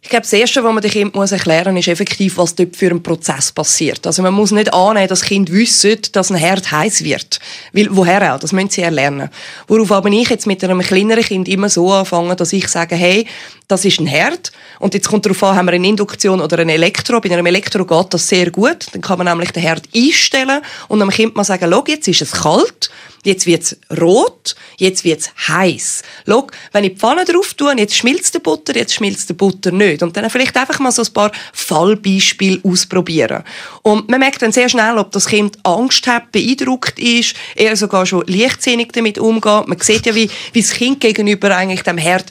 Ich 0.00 0.10
glaube, 0.10 0.22
das 0.22 0.32
Erste, 0.32 0.62
was 0.62 0.72
man 0.72 0.80
dem 0.80 0.90
Kind 0.90 1.14
muss 1.14 1.32
erklären 1.32 1.74
muss, 1.74 1.86
ist 1.86 1.92
effektiv, 1.92 2.38
was 2.38 2.54
dort 2.54 2.76
für 2.76 2.90
ein 2.90 3.02
Prozess 3.02 3.50
passiert. 3.50 4.06
Also 4.06 4.22
man 4.22 4.32
muss 4.32 4.52
nicht 4.52 4.72
annehmen, 4.72 5.08
dass 5.08 5.22
Kind 5.22 5.50
wissen, 5.52 5.98
dass 6.12 6.30
ein 6.30 6.36
Herd 6.36 6.70
heiß 6.70 7.02
wird. 7.02 7.40
Weil, 7.72 7.88
woher 7.90 8.34
auch? 8.34 8.38
Das 8.38 8.52
müssen 8.52 8.70
sie 8.70 8.82
erlernen. 8.82 9.28
Worauf 9.66 9.90
aber 9.90 10.10
ich 10.10 10.30
jetzt 10.30 10.46
mit 10.46 10.62
einem 10.62 10.80
kleineren 10.80 11.24
Kind 11.24 11.48
immer 11.48 11.68
so 11.68 11.92
anfange, 11.92 12.36
dass 12.36 12.52
ich 12.52 12.68
sage, 12.68 12.94
hey, 12.94 13.26
das 13.68 13.84
ist 13.84 14.00
ein 14.00 14.06
Herd. 14.06 14.50
Und 14.80 14.94
jetzt 14.94 15.08
kommt 15.08 15.26
darauf 15.26 15.42
an, 15.44 15.56
haben 15.56 15.66
wir 15.66 15.74
eine 15.74 15.86
Induktion 15.86 16.40
oder 16.40 16.58
ein 16.58 16.70
Elektro. 16.70 17.20
Bei 17.20 17.30
einem 17.30 17.46
Elektro 17.46 17.84
geht 17.84 18.14
das 18.14 18.26
sehr 18.26 18.50
gut. 18.50 18.86
Dann 18.92 19.02
kann 19.02 19.18
man 19.18 19.26
nämlich 19.26 19.50
den 19.52 19.62
Herd 19.62 19.84
einstellen 19.94 20.62
und 20.88 21.00
dem 21.00 21.10
Kind 21.10 21.36
mal 21.36 21.44
sagen, 21.44 21.68
schau, 21.70 21.84
jetzt 21.86 22.08
ist 22.08 22.22
es 22.22 22.32
kalt 22.32 22.90
jetzt 23.24 23.46
wird's 23.46 23.76
rot, 24.00 24.54
jetzt 24.78 25.04
wird's 25.04 25.30
heiß. 25.48 26.02
Schau, 26.26 26.46
wenn 26.72 26.84
ich 26.84 26.92
die 26.92 26.98
Pfanne 26.98 27.24
drauf 27.24 27.54
tue, 27.54 27.76
jetzt 27.76 27.96
schmilzt 27.96 28.34
der 28.34 28.40
Butter, 28.40 28.74
jetzt 28.76 28.94
schmilzt 28.94 29.28
der 29.28 29.34
Butter 29.34 29.70
nicht. 29.70 30.02
Und 30.02 30.16
dann 30.16 30.28
vielleicht 30.30 30.56
einfach 30.56 30.78
mal 30.78 30.92
so 30.92 31.02
ein 31.02 31.12
paar 31.12 31.32
Fallbeispiele 31.52 32.60
ausprobieren. 32.62 33.44
Und 33.82 34.08
man 34.08 34.20
merkt 34.20 34.42
dann 34.42 34.52
sehr 34.52 34.68
schnell, 34.68 34.98
ob 34.98 35.12
das 35.12 35.26
Kind 35.26 35.58
Angst 35.62 36.06
hat, 36.06 36.32
beeindruckt 36.32 36.98
ist, 36.98 37.34
eher 37.54 37.76
sogar 37.76 38.06
schon 38.06 38.24
leichtsinnig 38.26 38.92
damit 38.92 39.18
umgeht. 39.18 39.68
Man 39.68 39.78
sieht 39.80 40.06
ja, 40.06 40.14
wie, 40.14 40.30
wie 40.52 40.62
das 40.62 40.72
Kind 40.72 41.00
gegenüber 41.00 41.54
eigentlich 41.56 41.82
dem 41.82 41.98
Herd 41.98 42.26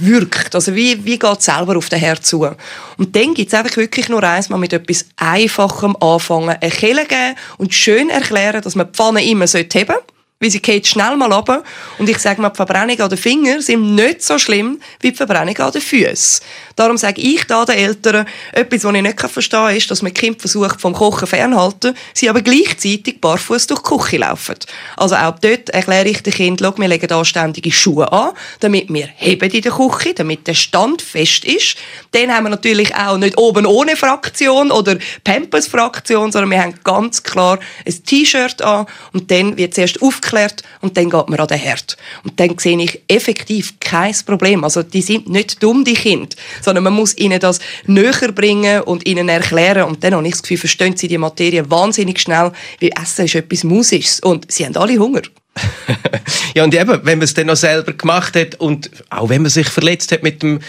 wirkt. 0.00 0.54
Also 0.54 0.74
wie, 0.74 1.04
wie 1.04 1.18
geht 1.18 1.38
es 1.38 1.44
selber 1.44 1.76
auf 1.76 1.88
den 1.88 1.98
Herd 1.98 2.24
zu? 2.24 2.48
Und 2.96 3.14
dann 3.16 3.34
gibt 3.34 3.52
es 3.52 3.58
einfach 3.58 3.76
wirklich 3.76 4.08
nur 4.08 4.22
eins, 4.22 4.48
mal 4.48 4.58
mit 4.58 4.72
etwas 4.72 5.06
Einfachem 5.16 5.96
anfangen, 5.96 6.56
eine 6.60 6.70
Kelle 6.70 7.06
geben 7.06 7.36
und 7.58 7.74
schön 7.74 8.10
erklären, 8.10 8.62
dass 8.62 8.74
man 8.74 8.86
die 8.86 8.92
Pfanne 8.92 9.24
immer 9.24 9.46
heben 9.46 9.46
sollte 9.46 10.02
weil 10.42 10.50
sie 10.50 10.60
geht 10.60 10.88
schnell 10.88 11.16
mal 11.16 11.32
runter. 11.32 11.62
Und 11.98 12.08
ich 12.08 12.18
sage 12.18 12.42
mal, 12.42 12.48
die 12.48 12.56
Verbrennung 12.56 12.98
an 12.98 13.08
den 13.08 13.16
Fingern 13.16 13.62
sind 13.62 13.94
nicht 13.94 14.22
so 14.22 14.38
schlimm 14.40 14.80
wie 15.00 15.12
die 15.12 15.16
Verbrennung 15.16 15.56
an 15.56 15.70
den 15.70 15.80
Füßen. 15.80 16.44
Darum 16.76 16.96
sage 16.96 17.20
ich 17.20 17.44
da 17.46 17.64
den 17.64 17.76
Eltern, 17.76 18.26
etwas, 18.52 18.84
was 18.84 18.94
ich 18.94 19.02
nicht 19.02 19.20
verstehen 19.20 19.60
kann, 19.60 19.76
ist, 19.76 19.90
dass 19.90 20.02
man 20.02 20.14
Kind 20.14 20.40
versucht, 20.40 20.80
vom 20.80 20.92
Kochen 20.92 21.26
fernhalten, 21.26 21.94
sie 22.14 22.28
aber 22.28 22.40
gleichzeitig 22.42 23.20
barfuß 23.20 23.66
durch 23.66 23.82
die 23.82 23.88
Küche 23.88 24.18
laufen. 24.18 24.56
Also 24.96 25.16
auch 25.16 25.38
dort 25.38 25.70
erkläre 25.70 26.08
ich 26.08 26.22
den 26.22 26.32
Kind, 26.32 26.60
wir 26.60 26.88
legen 26.88 27.12
anständige 27.12 27.70
Schuhe 27.70 28.10
an, 28.10 28.32
damit 28.60 28.92
wir 28.92 29.08
heben 29.16 29.50
in 29.50 29.62
der 29.62 29.72
Küche, 29.72 30.14
damit 30.14 30.46
der 30.46 30.54
Stand 30.54 31.02
fest 31.02 31.44
ist. 31.44 31.76
Dann 32.12 32.32
haben 32.32 32.44
wir 32.44 32.50
natürlich 32.50 32.94
auch 32.94 33.18
nicht 33.18 33.38
oben 33.38 33.66
ohne 33.66 33.96
Fraktion 33.96 34.70
oder 34.70 34.96
Pampers-Fraktion, 35.24 36.32
sondern 36.32 36.50
wir 36.50 36.62
haben 36.62 36.74
ganz 36.84 37.22
klar 37.22 37.58
ein 37.86 38.04
T-Shirt 38.04 38.62
an 38.62 38.86
und 39.12 39.30
dann 39.30 39.56
wird 39.56 39.74
zuerst 39.74 40.02
aufgeklärt 40.02 40.62
und 40.80 40.96
dann 40.96 41.10
geht 41.10 41.28
man 41.28 41.40
an 41.40 41.48
den 41.48 41.58
Herd. 41.58 41.96
Und 42.24 42.38
dann 42.38 42.58
sehe 42.58 42.80
ich 42.82 43.00
effektiv 43.08 43.74
kein 43.80 44.14
Problem. 44.26 44.64
Also 44.64 44.82
die 44.82 45.02
sind 45.02 45.28
nicht 45.28 45.62
dumm, 45.62 45.84
die 45.84 45.94
Kinder, 45.94 46.36
sondern 46.62 46.84
man 46.84 46.92
muss 46.92 47.16
ihnen 47.16 47.40
das 47.40 47.58
näher 47.86 48.32
bringen 48.34 48.82
und 48.82 49.06
ihnen 49.06 49.28
erklären 49.28 49.84
und 49.84 50.02
dann 50.02 50.14
habe 50.14 50.26
ich 50.26 50.32
das 50.32 50.42
Gefühl, 50.42 50.58
verstehen 50.58 50.96
sie 50.96 51.08
die 51.08 51.18
Materie 51.18 51.68
wahnsinnig 51.70 52.20
schnell, 52.20 52.52
weil 52.80 52.90
Essen 53.00 53.26
ist 53.26 53.34
etwas 53.34 53.64
Musisches 53.64 54.20
und 54.20 54.50
sie 54.50 54.64
haben 54.64 54.76
alle 54.76 54.98
Hunger. 54.98 55.22
ja, 56.54 56.64
und 56.64 56.74
eben, 56.74 57.00
wenn 57.04 57.18
man 57.18 57.24
es 57.24 57.34
dann 57.34 57.46
noch 57.46 57.56
selber 57.56 57.92
gemacht 57.92 58.36
hat 58.36 58.54
und 58.54 58.90
auch 59.10 59.28
wenn 59.28 59.42
man 59.42 59.50
sich 59.50 59.68
verletzt 59.68 60.12
hat 60.12 60.22
mit 60.22 60.42
dem 60.42 60.60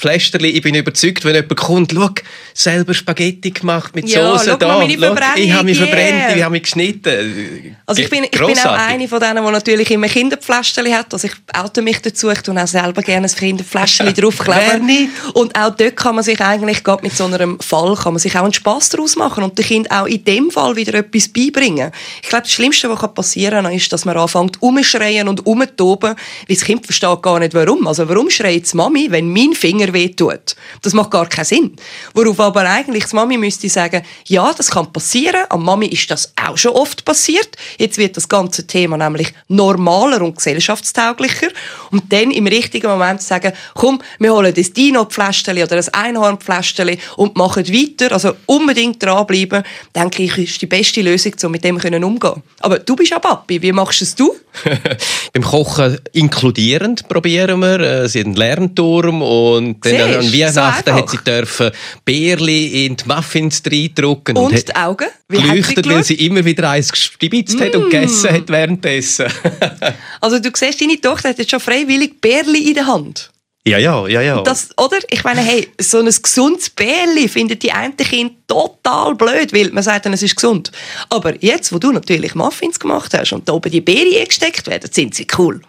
Pflästerli, 0.00 0.50
ich 0.50 0.62
bin 0.62 0.76
überzeugt, 0.76 1.24
wenn 1.24 1.34
jemand 1.34 1.56
kommt, 1.56 1.92
schau, 1.92 2.10
selber 2.54 2.94
Spaghetti 2.94 3.50
gemacht 3.50 3.96
mit 3.96 4.08
ja, 4.08 4.30
Soße 4.30 4.56
da. 4.56 4.80
Ich 4.82 5.52
habe 5.52 5.64
mich 5.64 5.76
verbrennt, 5.76 6.36
ich 6.36 6.42
habe 6.44 6.52
mich 6.52 6.62
geschnitten. 6.62 7.76
Also 7.84 8.02
ich 8.02 8.08
bin, 8.08 8.22
ich 8.22 8.30
bin 8.30 8.58
auch 8.60 8.78
eine 8.78 9.08
von 9.08 9.18
denen, 9.18 9.44
die 9.44 9.50
natürlich 9.50 9.90
immer 9.90 10.06
Kinderpflästerli 10.06 10.92
hat. 10.92 11.12
Also 11.12 11.26
ich 11.26 11.32
oute 11.52 11.82
mich 11.82 12.00
dazu, 12.00 12.30
ich 12.30 12.42
tue 12.42 12.62
auch 12.62 12.68
selber 12.68 13.02
gerne 13.02 13.26
ein 13.26 13.34
Kinderpflästerli 13.34 14.12
draufkleben. 14.20 15.10
Und 15.34 15.58
auch 15.58 15.74
dort 15.74 15.96
kann 15.96 16.14
man 16.14 16.22
sich 16.22 16.40
eigentlich, 16.40 16.84
gerade 16.84 17.02
mit 17.02 17.16
so 17.16 17.24
einem 17.24 17.58
Fall, 17.58 17.96
kann 17.96 18.12
man 18.12 18.20
sich 18.20 18.38
auch 18.38 18.44
einen 18.44 18.52
Spass 18.52 18.90
daraus 18.90 19.16
machen 19.16 19.42
und 19.42 19.58
dem 19.58 19.64
Kind 19.64 19.90
auch 19.90 20.06
in 20.06 20.22
dem 20.22 20.52
Fall 20.52 20.76
wieder 20.76 20.94
etwas 20.94 21.26
beibringen. 21.26 21.90
Ich 22.22 22.28
glaube, 22.28 22.42
das 22.42 22.52
Schlimmste, 22.52 22.88
was 22.88 23.14
passieren 23.14 23.64
kann, 23.64 23.74
ist, 23.74 23.92
dass 23.92 24.04
man 24.04 24.16
anfängt 24.16 24.62
umschreien 24.62 25.26
und 25.26 25.44
umtoben, 25.44 26.10
weil 26.10 26.56
das 26.56 26.64
Kind 26.64 26.86
versteht 26.86 27.20
gar 27.20 27.40
nicht, 27.40 27.52
warum. 27.54 27.84
Also 27.88 28.08
warum 28.08 28.30
schreit 28.30 28.72
die 28.72 28.76
Mami, 28.76 29.08
wenn 29.10 29.32
mein 29.32 29.54
Finger 29.54 29.87
Finger 29.88 29.92
wehtut. 29.92 30.56
Das 30.82 30.92
macht 30.92 31.10
gar 31.10 31.26
keinen 31.26 31.44
Sinn. 31.44 31.76
Worauf 32.14 32.40
aber 32.40 32.68
eigentlich 32.68 33.06
die 33.06 33.16
Mami 33.16 33.36
müsste 33.36 33.68
sagen, 33.68 34.02
ja, 34.26 34.52
das 34.52 34.70
kann 34.70 34.92
passieren. 34.92 35.44
Am 35.48 35.64
Mami 35.64 35.86
ist 35.86 36.10
das 36.10 36.32
auch 36.42 36.56
schon 36.56 36.72
oft 36.72 37.04
passiert. 37.04 37.56
Jetzt 37.78 37.98
wird 37.98 38.16
das 38.16 38.28
ganze 38.28 38.66
Thema 38.66 38.96
nämlich 38.96 39.32
normaler 39.48 40.22
und 40.22 40.36
gesellschaftstauglicher. 40.36 41.48
Und 41.90 42.12
dann 42.12 42.30
im 42.30 42.46
richtigen 42.46 42.88
Moment 42.88 43.22
sagen, 43.22 43.52
komm, 43.74 44.00
wir 44.18 44.32
holen 44.32 44.54
das 44.54 44.72
Dino-Pfläschchen 44.72 45.56
oder 45.56 45.76
das 45.76 45.88
Einhorn-Pfläschchen 45.90 46.98
und 47.16 47.36
machen 47.36 47.66
weiter. 47.68 48.12
Also 48.12 48.34
unbedingt 48.46 49.02
dranbleiben, 49.02 49.62
denke 49.94 50.22
ich, 50.22 50.38
ist 50.38 50.62
die 50.62 50.66
beste 50.66 51.02
Lösung, 51.02 51.32
um 51.44 51.52
mit 51.52 51.64
dem 51.64 51.76
umzugehen. 51.76 52.42
Aber 52.60 52.78
du 52.78 52.96
bist 52.96 53.10
ja 53.10 53.18
Papi, 53.18 53.60
wie 53.62 53.72
machst 53.72 54.02
es 54.02 54.14
du? 54.14 54.34
Beim 55.32 55.42
Kochen 55.42 55.98
inkludierend 56.12 57.08
probieren 57.08 57.60
wir. 57.60 57.80
Äh, 57.80 58.08
sie 58.08 58.20
haben 58.20 58.28
einen 58.28 58.36
Lernturm 58.36 59.22
und 59.22 59.77
und 59.84 59.98
dann 59.98 60.14
an 60.14 60.32
Weihnachten 60.32 60.90
so 60.90 60.94
hat 60.94 61.10
sie 61.10 61.18
dürfen 61.18 61.70
Bärli 62.04 62.86
in 62.86 62.96
die 62.96 63.04
Muffins 63.06 63.62
reindrücken. 63.64 64.36
Und, 64.36 64.52
und 64.52 64.68
die 64.68 64.74
Augen? 64.74 65.08
Wie 65.28 65.40
geleuchtet, 65.40 65.88
weil 65.88 66.04
sie 66.04 66.14
immer 66.26 66.44
wieder 66.44 66.70
eins 66.70 66.90
gestibitzt 66.90 67.58
mm. 67.58 67.62
hat 67.62 67.76
und 67.76 67.84
gegessen 67.90 68.32
hat 68.32 68.48
währenddessen. 68.48 69.26
also 70.20 70.38
du 70.38 70.50
siehst, 70.54 70.80
deine 70.80 71.00
Tochter 71.00 71.30
hat 71.30 71.38
jetzt 71.38 71.50
schon 71.50 71.60
freiwillig 71.60 72.20
Bärli 72.20 72.68
in 72.68 72.74
der 72.74 72.86
Hand. 72.86 73.30
Ja, 73.68 73.76
ja, 73.76 74.06
ja, 74.08 74.22
ja. 74.22 74.42
Das, 74.42 74.70
oder? 74.78 74.98
Ich 75.10 75.24
meine, 75.24 75.42
hey, 75.42 75.68
so 75.78 75.98
ein 75.98 76.06
gesundes 76.06 76.70
Bärli 76.70 77.28
findet 77.28 77.62
die 77.62 77.72
einen 77.72 77.96
Kinder 77.96 78.34
total 78.46 79.14
blöd, 79.14 79.52
weil 79.52 79.70
man 79.72 79.82
sagt 79.82 80.06
dann, 80.06 80.14
es 80.14 80.22
ist 80.22 80.36
gesund. 80.36 80.72
Aber 81.10 81.34
jetzt, 81.42 81.72
wo 81.72 81.78
du 81.78 81.92
natürlich 81.92 82.34
Muffins 82.34 82.80
gemacht 82.80 83.12
hast 83.12 83.32
und 83.32 83.46
da 83.46 83.52
oben 83.52 83.70
die 83.70 83.82
Beeren 83.82 84.18
eingesteckt 84.18 84.66
werden, 84.68 84.90
sind 84.90 85.14
sie 85.14 85.26
cool. 85.36 85.60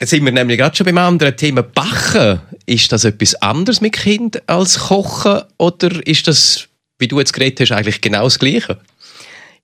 Jetzt 0.00 0.10
sind 0.10 0.24
wir 0.24 0.32
nämlich 0.32 0.56
gerade 0.56 0.74
schon 0.74 0.86
beim 0.86 0.96
anderen 0.96 1.36
Thema 1.36 1.62
Backen. 1.62 2.40
Ist 2.64 2.90
das 2.90 3.04
etwas 3.04 3.34
anderes 3.34 3.82
mit 3.82 3.92
Kind 3.92 4.48
als 4.48 4.78
Kochen 4.78 5.42
oder 5.58 6.06
ist 6.06 6.26
das, 6.26 6.68
wie 6.98 7.06
du 7.06 7.18
jetzt 7.18 7.34
geredet 7.34 7.60
hast, 7.60 7.72
eigentlich 7.72 8.00
genau 8.00 8.24
das 8.24 8.38
Gleiche? 8.38 8.78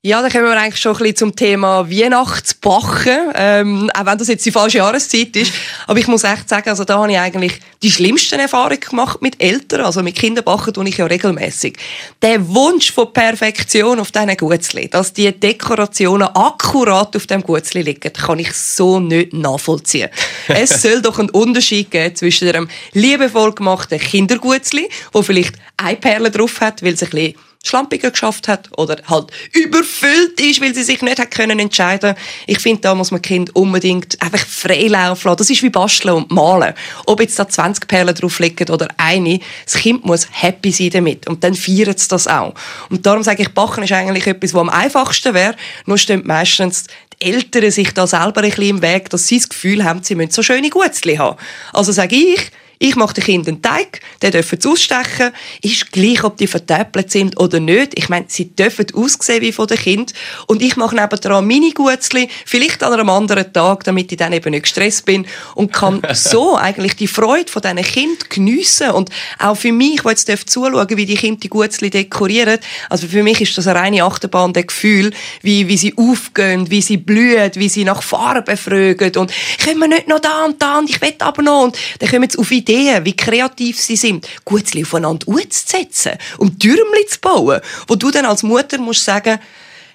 Ja, 0.07 0.23
da 0.23 0.29
kommen 0.29 0.45
wir 0.45 0.57
eigentlich 0.57 0.81
schon 0.81 0.93
ein 0.93 0.99
bisschen 0.99 1.17
zum 1.17 1.35
Thema 1.35 1.91
Weihnachtsbachen, 1.91 3.33
ähm, 3.35 3.91
auch 3.93 4.07
wenn 4.07 4.17
das 4.17 4.29
jetzt 4.29 4.47
die 4.47 4.53
falsche 4.53 4.79
Jahreszeit 4.79 5.35
ist. 5.35 5.53
Aber 5.89 5.99
ich 5.99 6.07
muss 6.07 6.23
echt 6.23 6.49
sagen, 6.49 6.69
also 6.69 6.85
da 6.85 6.99
habe 6.99 7.11
ich 7.11 7.19
eigentlich 7.19 7.59
die 7.83 7.91
schlimmsten 7.91 8.39
Erfahrungen 8.39 8.79
gemacht 8.79 9.21
mit 9.21 9.43
Eltern, 9.43 9.81
also 9.81 10.05
mit 10.05 10.15
Kinderbachen 10.15 10.73
tue 10.73 10.89
ich 10.89 10.99
ja 10.99 11.07
regelmäßig. 11.07 11.77
Der 12.23 12.47
Wunsch 12.47 12.93
von 12.93 13.13
Perfektion 13.13 13.99
auf 13.99 14.13
diesen 14.13 14.37
Gutzli, 14.37 14.89
dass 14.89 15.13
die 15.13 15.33
Dekorationen 15.33 16.29
akkurat 16.29 17.17
auf 17.17 17.27
dem 17.27 17.43
Gutzli 17.43 17.83
liegen, 17.83 18.13
kann 18.13 18.39
ich 18.39 18.53
so 18.53 19.01
nicht 19.01 19.33
nachvollziehen. 19.33 20.11
es 20.47 20.83
soll 20.83 21.03
doch 21.03 21.19
einen 21.19 21.31
Unterschied 21.31 21.91
geben 21.91 22.15
zwischen 22.15 22.49
einem 22.49 22.69
liebevoll 22.93 23.53
gemachten 23.55 23.99
Kindergutzli, 23.99 24.89
wo 25.11 25.23
vielleicht 25.23 25.57
eine 25.77 25.97
Perle 25.97 26.31
drauf 26.31 26.61
hat, 26.61 26.85
weil 26.85 26.95
es 26.95 27.03
ein 27.03 27.11
bisschen 27.11 27.35
schlampiger 27.67 28.11
geschafft 28.11 28.49
hat 28.49 28.71
oder 28.77 28.99
halt 29.09 29.31
überfüllt 29.53 30.41
ist, 30.41 30.61
weil 30.61 30.75
sie 30.75 30.83
sich 30.83 31.03
nicht 31.03 31.19
hat 31.19 31.31
können 31.31 31.59
entscheiden. 31.59 32.15
Ich 32.47 32.59
finde, 32.59 32.83
da 32.83 32.95
muss 32.95 33.11
man 33.11 33.23
Kind 33.23 33.55
unbedingt 33.55 34.21
einfach 34.23 34.47
frei 34.47 34.87
laufen 34.89 35.29
lassen. 35.29 35.39
Das 35.39 35.51
ist 35.51 35.63
wie 35.63 35.71
basteln 35.71 36.15
und 36.15 36.31
malen. 36.31 36.75
Ob 37.07 37.21
jetzt 37.21 37.39
da 37.39 37.49
20 37.49 37.89
Perlen 37.89 38.15
drauf 38.15 38.39
liegen 38.39 38.71
oder 38.71 38.89
eine, 38.97 39.41
das 39.65 39.75
Kind 39.75 40.05
muss 40.05 40.27
happy 40.31 40.73
sein 40.73 40.91
damit 40.91 41.29
und 41.29 41.43
dann 41.45 41.55
feiert 41.55 41.99
es 41.99 42.09
das 42.09 42.27
auch. 42.27 42.55
Und 42.91 43.05
darum 43.07 43.23
sage 43.23 43.43
ich, 43.43 43.49
Backen 43.51 43.85
ist 43.85 43.93
eigentlich 43.93 44.27
etwas, 44.27 44.55
was 44.55 44.61
am 44.61 44.71
einfachsten 44.71 45.35
wäre, 45.35 45.57
nur 45.87 45.99
stimmt 45.99 46.27
meistens 46.27 46.85
die 47.23 47.33
Eltern 47.33 47.71
sich 47.71 47.93
da 47.93 48.07
selber 48.07 48.43
ein 48.43 48.51
bisschen 48.51 48.65
im 48.65 48.83
Weg, 48.83 49.11
dass 49.11 49.27
sie 49.27 49.39
das 49.39 49.49
Gefühl 49.49 49.85
haben, 49.85 50.03
sie 50.03 50.15
müssen 50.15 50.31
so 50.31 50.43
schöne 50.43 50.71
Gutzli 50.71 51.17
haben. 51.17 51.39
Also 51.73 51.93
sage 51.93 52.17
ich, 52.17 52.51
ich 52.79 52.97
mache 52.97 53.15
den 53.15 53.25
Kindern 53.25 53.55
einen 53.55 53.63
Teig, 53.63 54.01
den 54.23 54.33
dürfen 54.33 54.61
sie 54.61 54.69
ausstechen. 54.69 55.33
Ist 55.63 55.93
gleich, 55.93 56.25
ob 56.25 56.37
die 56.37 56.47
vertäppelt 56.47 57.11
sind 57.11 57.39
oder 57.41 57.61
nicht. 57.61 57.93
Ich 57.99 58.09
meine, 58.09 58.27
sie 58.29 58.55
dürfen 58.55 58.87
aussehen 58.95 59.41
wie 59.41 59.53
von 59.53 59.67
den 59.67 59.79
Kind. 59.79 60.13
Und 60.47 60.63
ich 60.63 60.77
mache 60.77 60.95
nebendran 60.95 61.47
Mini-Gutzli, 61.47 62.29
vielleicht 62.45 62.83
an 62.83 62.93
einem 62.93 63.09
anderen 63.09 63.53
Tag, 63.53 63.85
damit 63.85 64.13
ich 64.13 64.19
dann 64.19 64.33
eben 64.33 64.51
nicht 64.51 64.65
gestresst 64.65 65.07
bin 65.07 65.27
und 65.55 65.73
kann 65.73 66.03
so 66.15 66.57
eigentlich 66.57 66.97
die 66.97 67.07
Freude 67.07 67.51
von 67.51 67.63
diesen 67.63 67.83
Kindern 67.83 68.29
geniessen. 68.29 68.91
Und 68.91 69.11
auch 69.39 69.57
für 69.57 69.73
mich, 69.73 70.03
die 70.03 70.09
jetzt 70.09 70.51
zuschauen 70.51 70.87
wie 70.91 71.07
die 71.07 71.15
Kinder 71.15 71.41
die 71.41 71.49
Gutzli 71.49 71.91
dekorieren, 71.91 72.59
also 72.91 73.07
für 73.07 73.23
mich 73.23 73.41
ist 73.41 73.57
das 73.57 73.67
eine 73.67 73.81
reine 73.81 74.05
Achterbahn 74.05 74.53
der 74.53 74.65
Gefühl, 74.65 75.13
wie, 75.43 75.69
wie 75.69 75.77
sie 75.77 75.95
aufgehen, 75.97 76.71
wie 76.71 76.83
sie 76.83 76.97
blühen, 76.97 77.51
wie 77.55 77.69
sie 77.69 77.85
nach 77.85 78.03
Farben 78.03 78.57
fragen 78.57 79.17
und 79.17 79.33
können 79.63 79.81
wir 79.81 79.89
nicht 79.89 80.09
noch 80.09 80.21
da 80.21 80.45
und 80.45 80.61
da 80.61 80.79
und 80.79 80.91
ich 80.91 81.01
will 81.01 81.15
aber 81.19 81.43
noch 81.43 81.65
und 81.65 81.79
dann 81.99 82.11
kommen 82.11 82.29
sie 82.29 82.39
auf 82.39 82.51
Ideen, 82.67 83.05
wie 83.05 83.15
kreativ 83.15 83.81
sie 83.81 83.97
sind, 83.97 84.27
Gutzli 84.45 84.83
aufeinander 84.83 85.27
auszusetzen 85.29 86.13
und 86.39 86.59
Türmli 86.61 87.07
zu 87.09 87.21
bauen, 87.21 87.61
wo 87.87 87.95
du 87.95 88.11
dann 88.11 88.27
als 88.27 88.43
Mutter 88.43 88.79
musst 88.79 89.05
sagen, 89.05 89.39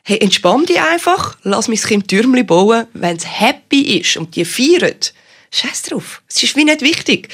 hey, 0.03 0.19
entspann 0.19 0.65
dich 0.65 0.79
einfach, 0.79 1.37
lass 1.43 1.67
mein 1.67 1.77
Kind 1.77 2.07
Türmli 2.07 2.43
bauen, 2.43 2.87
wenn 2.93 3.17
es 3.17 3.25
happy 3.25 3.99
ist 3.99 4.17
und 4.17 4.35
die 4.35 4.45
feiert. 4.45 5.13
Scheiß 5.51 5.83
drauf. 5.83 6.21
Es 6.29 6.41
ist 6.41 6.55
wie 6.55 6.63
nicht 6.63 6.81
wichtig. 6.81 7.27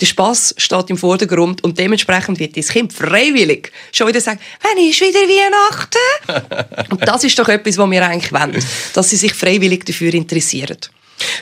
Der 0.00 0.06
Spaß 0.06 0.54
steht 0.58 0.90
im 0.90 0.98
Vordergrund 0.98 1.64
und 1.64 1.78
dementsprechend 1.78 2.38
wird 2.38 2.56
das 2.56 2.68
Kind 2.68 2.92
freiwillig 2.92 3.72
schon 3.92 4.06
wieder 4.06 4.20
sagen, 4.20 4.38
wenn 4.62 4.88
ist 4.88 5.00
wieder 5.00 5.20
Weihnachten? 5.20 6.90
und 6.90 7.08
das 7.08 7.24
ist 7.24 7.38
doch 7.38 7.48
etwas, 7.48 7.78
was 7.78 7.90
wir 7.90 8.06
eigentlich 8.06 8.32
wollen, 8.32 8.62
dass 8.92 9.10
sie 9.10 9.16
sich 9.16 9.32
freiwillig 9.32 9.84
dafür 9.84 10.12
interessieren. 10.12 10.76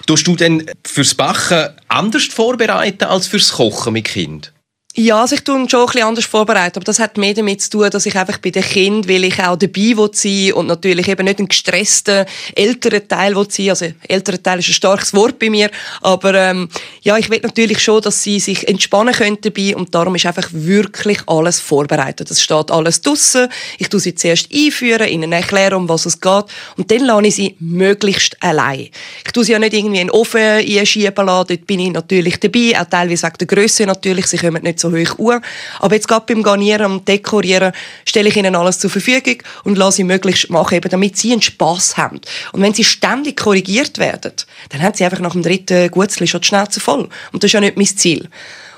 Tust 0.07 0.27
du 0.27 0.37
denn 0.37 0.65
fürs 0.85 1.15
Backen 1.15 1.71
anders 1.89 2.25
vorbereiten 2.25 3.05
als 3.05 3.27
fürs 3.27 3.53
Kochen 3.53 3.93
mit 3.93 4.07
Kind? 4.07 4.54
Ja, 4.97 5.23
also 5.23 5.35
ich 5.35 5.43
tue 5.43 5.69
schon 5.69 5.81
ein 5.81 5.87
bisschen 5.87 6.03
anders 6.07 6.25
vorbereiten, 6.25 6.79
aber 6.79 6.85
das 6.85 7.01
hat 7.01 7.19
mehr 7.19 7.35
damit 7.35 7.61
zu 7.61 7.69
tun, 7.69 7.91
dass 7.91 8.07
ich 8.07 8.15
einfach 8.15 8.39
bei 8.39 8.51
den 8.51 8.63
Kindern, 8.63 9.09
weil 9.09 9.25
ich 9.25 9.41
auch 9.43 9.57
dabei 9.57 9.93
sein 10.13 10.53
und 10.53 10.69
natürlich 10.69 11.09
eben 11.09 11.25
nicht 11.25 11.41
einen 11.41 11.49
gestressten 11.49 12.25
älteren 12.55 13.09
Teil 13.09 13.35
sein 13.49 13.71
Also 13.71 13.87
älterer 14.07 14.41
Teil 14.41 14.61
ist 14.61 14.69
ein 14.69 14.75
starkes 14.75 15.13
Wort 15.13 15.41
bei 15.41 15.51
mir, 15.51 15.69
aber 16.01 16.35
ähm, 16.35 16.69
ja, 17.03 17.19
ich 17.19 17.29
will 17.29 17.41
natürlich 17.43 17.81
schon, 17.81 18.03
dass 18.03 18.23
sie 18.23 18.39
sich 18.39 18.69
entspannen 18.69 19.13
können 19.13 19.39
dabei 19.41 19.75
und 19.75 19.93
darum 19.93 20.15
ist 20.15 20.27
einfach 20.27 20.49
wirklich 20.53 21.19
alles 21.27 21.59
vorbereitet. 21.59 22.31
Es 22.31 22.41
steht 22.41 22.71
alles 22.71 23.01
draussen. 23.01 23.49
Ich 23.79 23.89
tue 23.89 23.99
sie 23.99 24.15
zuerst 24.15 24.49
einführen, 24.55 25.09
ihnen 25.09 25.33
erklären, 25.33 25.75
um 25.75 25.89
was 25.89 26.07
es 26.07 26.21
geht 26.21 26.45
und 26.77 26.89
dann 26.93 27.01
lasse 27.01 27.27
ich 27.27 27.35
sie 27.35 27.57
möglichst 27.59 28.41
allein. 28.41 28.91
Ich 29.27 29.33
tue 29.33 29.43
sie 29.43 29.53
ja 29.53 29.59
nicht 29.59 29.75
irgendwie 29.75 29.99
in 29.99 30.07
den 30.07 30.15
Ofen 30.15 30.41
einschieben 30.41 31.27
lassen, 31.27 31.49
dort 31.49 31.67
bin 31.67 31.81
ich 31.81 31.91
natürlich 31.91 32.39
dabei, 32.39 32.81
auch 32.81 32.89
teilweise 32.89 33.27
wegen 33.27 33.39
der 33.39 33.47
Grösse 33.49 33.87
natürlich, 33.87 34.27
sie 34.29 34.39
kommen 34.39 34.63
nicht 34.63 34.84
hoch 34.93 35.19
an. 35.33 35.41
Aber 35.81 35.95
jetzt 35.95 36.09
gerade 36.09 36.27
beim 36.27 36.43
Garnieren 36.43 36.93
und 36.93 37.09
Dekorieren 37.09 37.73
stelle 38.05 38.29
ich 38.29 38.37
ihnen 38.37 38.55
alles 38.55 38.79
zur 38.79 38.91
Verfügung 38.91 39.39
und 39.65 39.79
lasse 39.79 39.99
sie 39.99 40.05
möglichst 40.05 40.51
machen, 40.51 40.75
eben 40.75 40.89
damit 40.89 41.17
sie 41.17 41.33
einen 41.33 41.43
Spass 41.43 41.97
haben. 41.97 42.21
Und 42.53 42.63
wenn 42.63 42.75
sie 42.75 42.85
ständig 42.85 43.37
korrigiert 43.37 43.99
werden, 43.99 44.33
dann 44.71 44.83
haben 44.83 44.95
sie 44.95 45.05
einfach 45.05 45.21
nach 45.21 45.33
dem 45.33 45.43
dritten 45.43 45.91
Gutzli 45.91 46.27
schon 46.27 46.41
die 46.41 46.49
Schnauze 46.49 46.81
voll. 46.81 47.09
Und 47.33 47.43
das 47.43 47.49
ist 47.49 47.53
ja 47.53 47.61
nicht 47.61 47.77
mein 47.77 47.87
Ziel. 47.87 48.29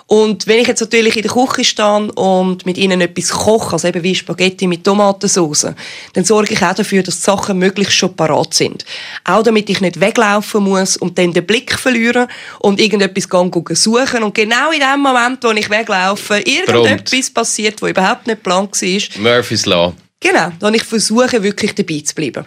Und 0.09 0.46
wenn 0.46 0.61
ich 0.61 0.68
jetzt 0.68 0.80
natürlich 0.80 1.16
in 1.16 1.22
der 1.22 1.32
Küche 1.32 1.64
stehe 1.64 2.12
und 2.12 2.64
mit 2.64 2.78
ihnen 2.78 3.00
etwas 3.00 3.30
koche, 3.30 3.72
also 3.72 3.88
eben 3.88 4.04
wie 4.04 4.14
Spaghetti 4.14 4.68
mit 4.68 4.84
Tomatensauce, 4.84 5.68
dann 6.12 6.24
sorge 6.24 6.54
ich 6.54 6.62
auch 6.62 6.74
dafür, 6.74 7.02
dass 7.02 7.16
die 7.16 7.22
Sachen 7.22 7.59
möglichst 7.59 7.94
schon 7.94 8.14
parat 8.14 8.54
sind. 8.54 8.84
Auch 9.24 9.42
damit 9.42 9.68
ich 9.68 9.80
nicht 9.80 9.98
weglaufen 9.98 10.62
muss 10.62 10.96
und 10.96 11.18
dann 11.18 11.32
den 11.32 11.44
Blick 11.44 11.76
verlieren 11.76 12.28
und 12.61 12.80
irgendetwas 12.80 13.28
gehen 13.28 13.50
suchen 13.74 14.22
und 14.22 14.34
genau 14.34 14.70
in 14.70 14.80
dem 14.80 15.00
Moment, 15.00 15.42
wo 15.42 15.50
ich 15.50 15.68
weglaufe, 15.68 16.38
irgendetwas 16.38 17.11
Prompt. 17.11 17.34
passiert, 17.34 17.82
wo 17.82 17.88
überhaupt 17.88 18.28
nicht 18.28 18.44
plan 18.44 18.68
war. 18.68 19.20
Murphy's 19.20 19.66
Law. 19.66 19.92
Genau, 20.20 20.52
dann 20.61 20.74
ich 20.74 20.84
versuche 20.84 21.42
wirklich 21.42 21.74
dabei 21.74 22.00
zu 22.04 22.14
bleiben. 22.14 22.46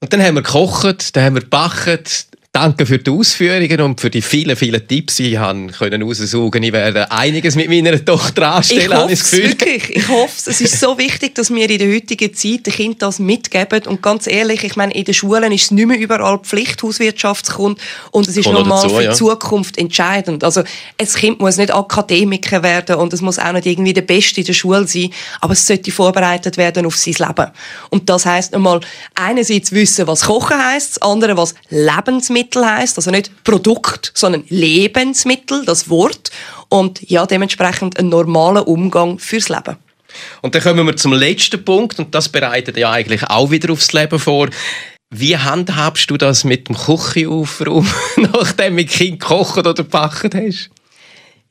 Und 0.00 0.12
dann 0.12 0.22
haben 0.22 0.34
wir 0.34 0.42
gekocht, 0.42 1.14
dann 1.14 1.24
haben 1.24 1.34
wir 1.36 1.42
gebacken, 1.42 2.00
Danke 2.56 2.86
für 2.86 2.98
die 2.98 3.10
Ausführungen 3.10 3.82
und 3.82 4.00
für 4.00 4.08
die 4.08 4.22
vielen, 4.22 4.56
vielen 4.56 4.88
Tipps. 4.88 5.20
Ich 5.20 5.34
konnte 5.34 6.00
raussaugen, 6.00 6.62
ich 6.62 6.72
werde 6.72 7.12
einiges 7.12 7.54
mit 7.54 7.68
meiner 7.68 8.02
Tochter 8.02 8.52
anstellen, 8.52 8.92
ich 8.92 8.96
hoffe 8.96 9.12
es 9.12 9.32
wirklich. 9.32 9.90
Ich 9.94 10.08
hoffe 10.08 10.32
es. 10.34 10.46
Es 10.46 10.60
ist 10.62 10.80
so 10.80 10.96
wichtig, 10.96 11.34
dass 11.34 11.50
wir 11.50 11.68
in 11.68 11.78
der 11.78 11.94
heutigen 11.94 12.32
Zeit 12.32 12.66
den 12.66 12.72
Kindern 12.72 12.98
das 13.00 13.18
mitgeben. 13.18 13.82
Und 13.86 14.00
ganz 14.00 14.26
ehrlich, 14.26 14.64
ich 14.64 14.74
meine, 14.74 14.94
in 14.94 15.04
den 15.04 15.12
Schulen 15.12 15.52
ist 15.52 15.64
es 15.64 15.70
nicht 15.70 15.86
mehr 15.86 15.98
überall 15.98 16.38
Pflicht, 16.38 16.82
Hauswirtschaft 16.82 17.44
zu 17.44 17.56
kommen. 17.56 17.76
Und 18.10 18.26
es 18.26 18.38
ist 18.38 18.46
nochmal 18.46 18.80
dazu, 18.80 18.94
für 18.94 19.00
die 19.02 19.08
ja. 19.08 19.12
Zukunft 19.12 19.76
entscheidend. 19.76 20.42
Also, 20.42 20.62
ein 20.98 21.06
Kind 21.06 21.38
muss 21.40 21.58
nicht 21.58 21.74
Akademiker 21.74 22.62
werden 22.62 22.96
und 22.96 23.12
es 23.12 23.20
muss 23.20 23.38
auch 23.38 23.52
nicht 23.52 23.66
irgendwie 23.66 23.92
der 23.92 24.00
Beste 24.00 24.40
in 24.40 24.46
der 24.46 24.54
Schule 24.54 24.86
sein, 24.88 25.10
aber 25.42 25.52
es 25.52 25.66
sollte 25.66 25.92
vorbereitet 25.92 26.56
werden 26.56 26.86
auf 26.86 26.96
sein 26.96 27.16
Leben. 27.18 27.50
Und 27.90 28.08
das 28.08 28.24
heisst 28.24 28.52
nochmal, 28.52 28.80
einerseits 29.14 29.72
wissen, 29.72 30.06
was 30.06 30.22
Kochen 30.22 30.56
heisst, 30.56 30.96
das 30.96 31.02
andere, 31.02 31.36
was 31.36 31.54
Lebensmittel 31.68 32.45
Lebensmittel 32.46 32.66
heißt, 32.66 32.96
also 32.96 33.10
nicht 33.10 33.44
Produkt, 33.44 34.12
sondern 34.14 34.44
Lebensmittel, 34.48 35.64
das 35.64 35.88
Wort 35.88 36.30
und 36.68 37.08
ja 37.08 37.26
dementsprechend 37.26 37.98
ein 37.98 38.08
normaler 38.08 38.66
Umgang 38.66 39.18
fürs 39.18 39.48
Leben. 39.48 39.76
Und 40.40 40.54
dann 40.54 40.62
kommen 40.62 40.86
wir 40.86 40.96
zum 40.96 41.12
letzten 41.12 41.64
Punkt 41.64 41.98
und 41.98 42.14
das 42.14 42.28
bereitet 42.28 42.76
ja 42.76 42.90
eigentlich 42.90 43.24
auch 43.24 43.50
wieder 43.50 43.72
aufs 43.72 43.92
Leben 43.92 44.18
vor. 44.18 44.48
Wie 45.10 45.36
handhabst 45.36 46.10
du 46.10 46.16
das 46.16 46.44
mit 46.44 46.68
dem 46.68 46.76
Küchenaufraum, 46.76 47.88
nachdem 48.16 48.76
du 48.76 48.84
Kind 48.86 49.20
gekocht 49.20 49.58
oder 49.58 49.74
gebacken 49.74 50.30
hast? 50.34 50.70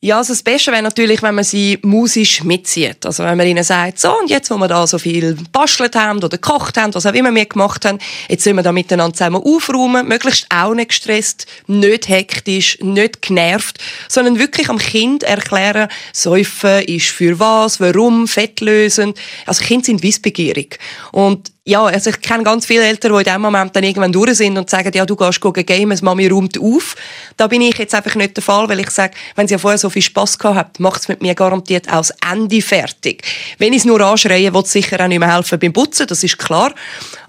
Ja, 0.05 0.19
also 0.19 0.33
das 0.33 0.43
Beste 0.43 0.71
wäre 0.71 0.83
natürlich, 0.83 1.23
wenn 1.23 1.33
man 1.33 1.43
sie 1.43 1.79
musisch 1.81 2.43
mitzieht. 2.43 3.03
Also 3.07 3.23
wenn 3.23 3.35
man 3.35 3.47
ihnen 3.47 3.63
sagt, 3.63 3.99
so, 3.99 4.15
und 4.19 4.29
jetzt, 4.29 4.51
wo 4.51 4.57
wir 4.57 4.67
da 4.67 4.85
so 4.85 4.99
viel 4.99 5.35
bastelt 5.51 5.95
haben 5.95 6.19
oder 6.19 6.29
gekocht 6.29 6.77
haben, 6.77 6.93
was 6.93 7.07
auch 7.07 7.13
immer 7.15 7.33
wir 7.33 7.45
gemacht 7.47 7.85
haben, 7.85 7.97
jetzt 8.29 8.43
sollen 8.43 8.55
wir 8.55 8.61
da 8.61 8.71
miteinander 8.71 9.17
zusammen 9.17 9.41
aufräumen, 9.43 10.07
möglichst 10.07 10.45
auch 10.51 10.75
nicht 10.75 10.89
gestresst, 10.89 11.47
nicht 11.65 12.07
hektisch, 12.07 12.77
nicht 12.81 13.23
genervt, 13.23 13.79
sondern 14.07 14.37
wirklich 14.37 14.69
am 14.69 14.77
Kind 14.77 15.23
erklären, 15.23 15.87
Säufen 16.13 16.83
ist 16.83 17.07
für 17.07 17.39
was, 17.39 17.79
warum, 17.79 18.27
fettlösend. 18.27 19.17
Also 19.47 19.63
Kinder 19.63 19.85
sind 19.85 20.03
wissbegierig. 20.03 20.77
Und 21.13 21.49
ja, 21.67 21.83
also 21.83 22.11
ich 22.11 22.21
kenne 22.21 22.43
ganz 22.43 22.67
viele 22.67 22.83
Eltern, 22.83 23.11
die 23.13 23.17
in 23.17 23.23
dem 23.23 23.41
Moment 23.41 23.75
dann 23.75 23.83
irgendwann 23.83 24.11
durch 24.11 24.35
sind 24.35 24.55
und 24.55 24.69
sagen, 24.69 24.91
ja, 24.93 25.03
du 25.03 25.15
gehst 25.15 25.41
gehen 25.41 25.65
gamen, 25.65 25.97
Mami 26.03 26.27
räumt 26.27 26.59
auf. 26.61 26.95
Da 27.37 27.47
bin 27.47 27.61
ich 27.61 27.75
jetzt 27.79 27.95
einfach 27.95 28.13
nicht 28.13 28.37
der 28.37 28.43
Fall, 28.43 28.69
weil 28.69 28.81
ich 28.81 28.91
sage, 28.91 29.15
wenn 29.35 29.47
sie 29.47 29.55
ja 29.55 29.57
vorher 29.57 29.79
so 29.79 29.89
viel 29.89 30.03
Spass 30.03 30.37
gehabt 30.37 30.57
habt, 30.57 30.79
macht 30.79 31.01
es 31.01 31.07
mit 31.07 31.23
mir 31.23 31.33
garantiert 31.33 31.91
auch 31.91 32.05
Ende 32.31 32.61
fertig. 32.61 33.23
Wenn 33.57 33.73
ich 33.73 33.79
es 33.79 33.85
nur 33.85 33.99
anschreie, 33.99 34.53
wird 34.53 34.65
es 34.67 34.73
sicher 34.73 35.03
auch 35.03 35.07
nicht 35.07 35.17
mehr 35.17 35.33
helfen 35.33 35.57
beim 35.57 35.73
Putzen, 35.73 36.05
das 36.05 36.23
ist 36.23 36.37
klar. 36.37 36.71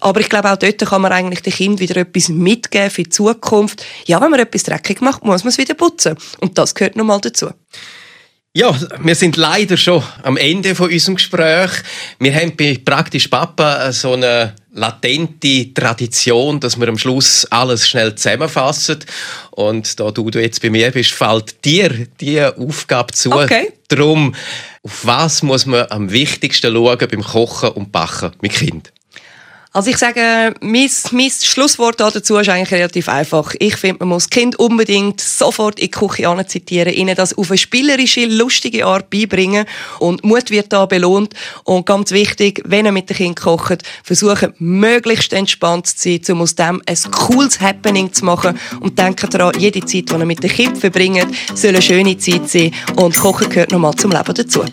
Aber 0.00 0.20
ich 0.20 0.28
glaube, 0.28 0.52
auch 0.52 0.56
dort 0.56 0.84
kann 0.84 1.00
man 1.00 1.12
eigentlich 1.12 1.40
den 1.40 1.54
Kind 1.54 1.80
wieder 1.80 1.96
etwas 1.96 2.28
mitgeben 2.28 2.90
für 2.90 3.04
die 3.04 3.10
Zukunft. 3.10 3.86
Ja, 4.04 4.20
wenn 4.20 4.30
man 4.30 4.40
etwas 4.40 4.64
dreckig 4.64 5.00
macht, 5.00 5.24
muss 5.24 5.44
man 5.44 5.50
es 5.50 5.56
wieder 5.56 5.72
putzen. 5.72 6.14
Und 6.40 6.58
das 6.58 6.74
gehört 6.74 6.94
nun 6.94 7.06
mal 7.06 7.20
dazu. 7.22 7.48
Ja, 8.56 8.74
wir 9.00 9.14
sind 9.14 9.36
leider 9.36 9.76
schon 9.76 10.02
am 10.22 10.38
Ende 10.38 10.74
von 10.74 10.90
unserem 10.90 11.16
Gespräch. 11.16 11.70
Wir 12.18 12.34
haben 12.34 12.56
bei 12.56 12.80
praktisch 12.82 13.28
Papa 13.28 13.92
so 13.92 14.14
eine 14.14 14.54
latente 14.72 15.74
Tradition, 15.74 16.58
dass 16.58 16.80
wir 16.80 16.88
am 16.88 16.96
Schluss 16.96 17.44
alles 17.50 17.86
schnell 17.86 18.14
zusammenfassen. 18.14 19.00
Und 19.50 20.00
da 20.00 20.10
du 20.10 20.30
jetzt 20.30 20.62
bei 20.62 20.70
mir 20.70 20.90
bist, 20.90 21.12
fällt 21.12 21.62
dir 21.66 22.06
diese 22.18 22.56
Aufgabe 22.56 23.12
zu. 23.12 23.30
Okay. 23.30 23.74
Darum, 23.88 24.34
auf 24.82 25.00
was 25.04 25.42
muss 25.42 25.66
man 25.66 25.84
am 25.90 26.10
wichtigsten 26.10 26.72
schauen 26.72 26.96
beim 26.96 27.22
Kochen 27.22 27.68
und 27.72 27.92
Backen 27.92 28.32
mit 28.40 28.52
Kind? 28.52 28.90
Also 29.76 29.90
ich 29.90 29.98
sage, 29.98 30.54
mein, 30.62 30.88
mein 31.10 31.30
Schlusswort 31.30 32.00
dazu 32.00 32.38
ist 32.38 32.48
eigentlich 32.48 32.70
relativ 32.70 33.10
einfach. 33.10 33.52
Ich 33.58 33.76
finde, 33.76 33.98
man 33.98 34.08
muss 34.08 34.22
das 34.22 34.30
Kind 34.30 34.58
unbedingt 34.58 35.20
sofort 35.20 35.78
in 35.78 35.88
die 35.88 35.90
Küche 35.90 36.46
zitieren, 36.46 36.94
ihnen 36.94 37.14
das 37.14 37.36
auf 37.36 37.50
eine 37.50 37.58
spielerische, 37.58 38.24
lustige 38.24 38.86
Art 38.86 39.10
beibringen 39.10 39.66
und 39.98 40.24
Mut 40.24 40.50
wird 40.50 40.72
da 40.72 40.86
belohnt. 40.86 41.34
Und 41.64 41.84
ganz 41.84 42.10
wichtig, 42.10 42.62
wenn 42.64 42.86
ihr 42.86 42.92
mit 42.92 43.10
dem 43.10 43.18
Kind 43.18 43.38
kocht, 43.38 43.82
versuchen 44.02 44.54
möglichst 44.56 45.34
entspannt 45.34 45.88
zu 45.88 46.08
sein, 46.08 46.22
um 46.30 46.40
aus 46.40 46.54
dem 46.54 46.80
ein 46.86 47.10
cooles 47.10 47.60
Happening 47.60 48.10
zu 48.14 48.24
machen 48.24 48.58
und 48.80 48.98
denkt 48.98 49.34
daran, 49.34 49.60
jede 49.60 49.80
Zeit, 49.80 50.08
die 50.08 50.14
ihr 50.14 50.24
mit 50.24 50.42
dem 50.42 50.50
Kind 50.52 50.78
verbringt, 50.78 51.26
soll 51.54 51.72
eine 51.72 51.82
schöne 51.82 52.16
Zeit 52.16 52.48
sein 52.48 52.72
und 52.94 53.14
Kochen 53.14 53.50
gehört 53.50 53.72
nochmal 53.72 53.94
zum 53.94 54.10
Leben 54.10 54.32
dazu. 54.32 54.64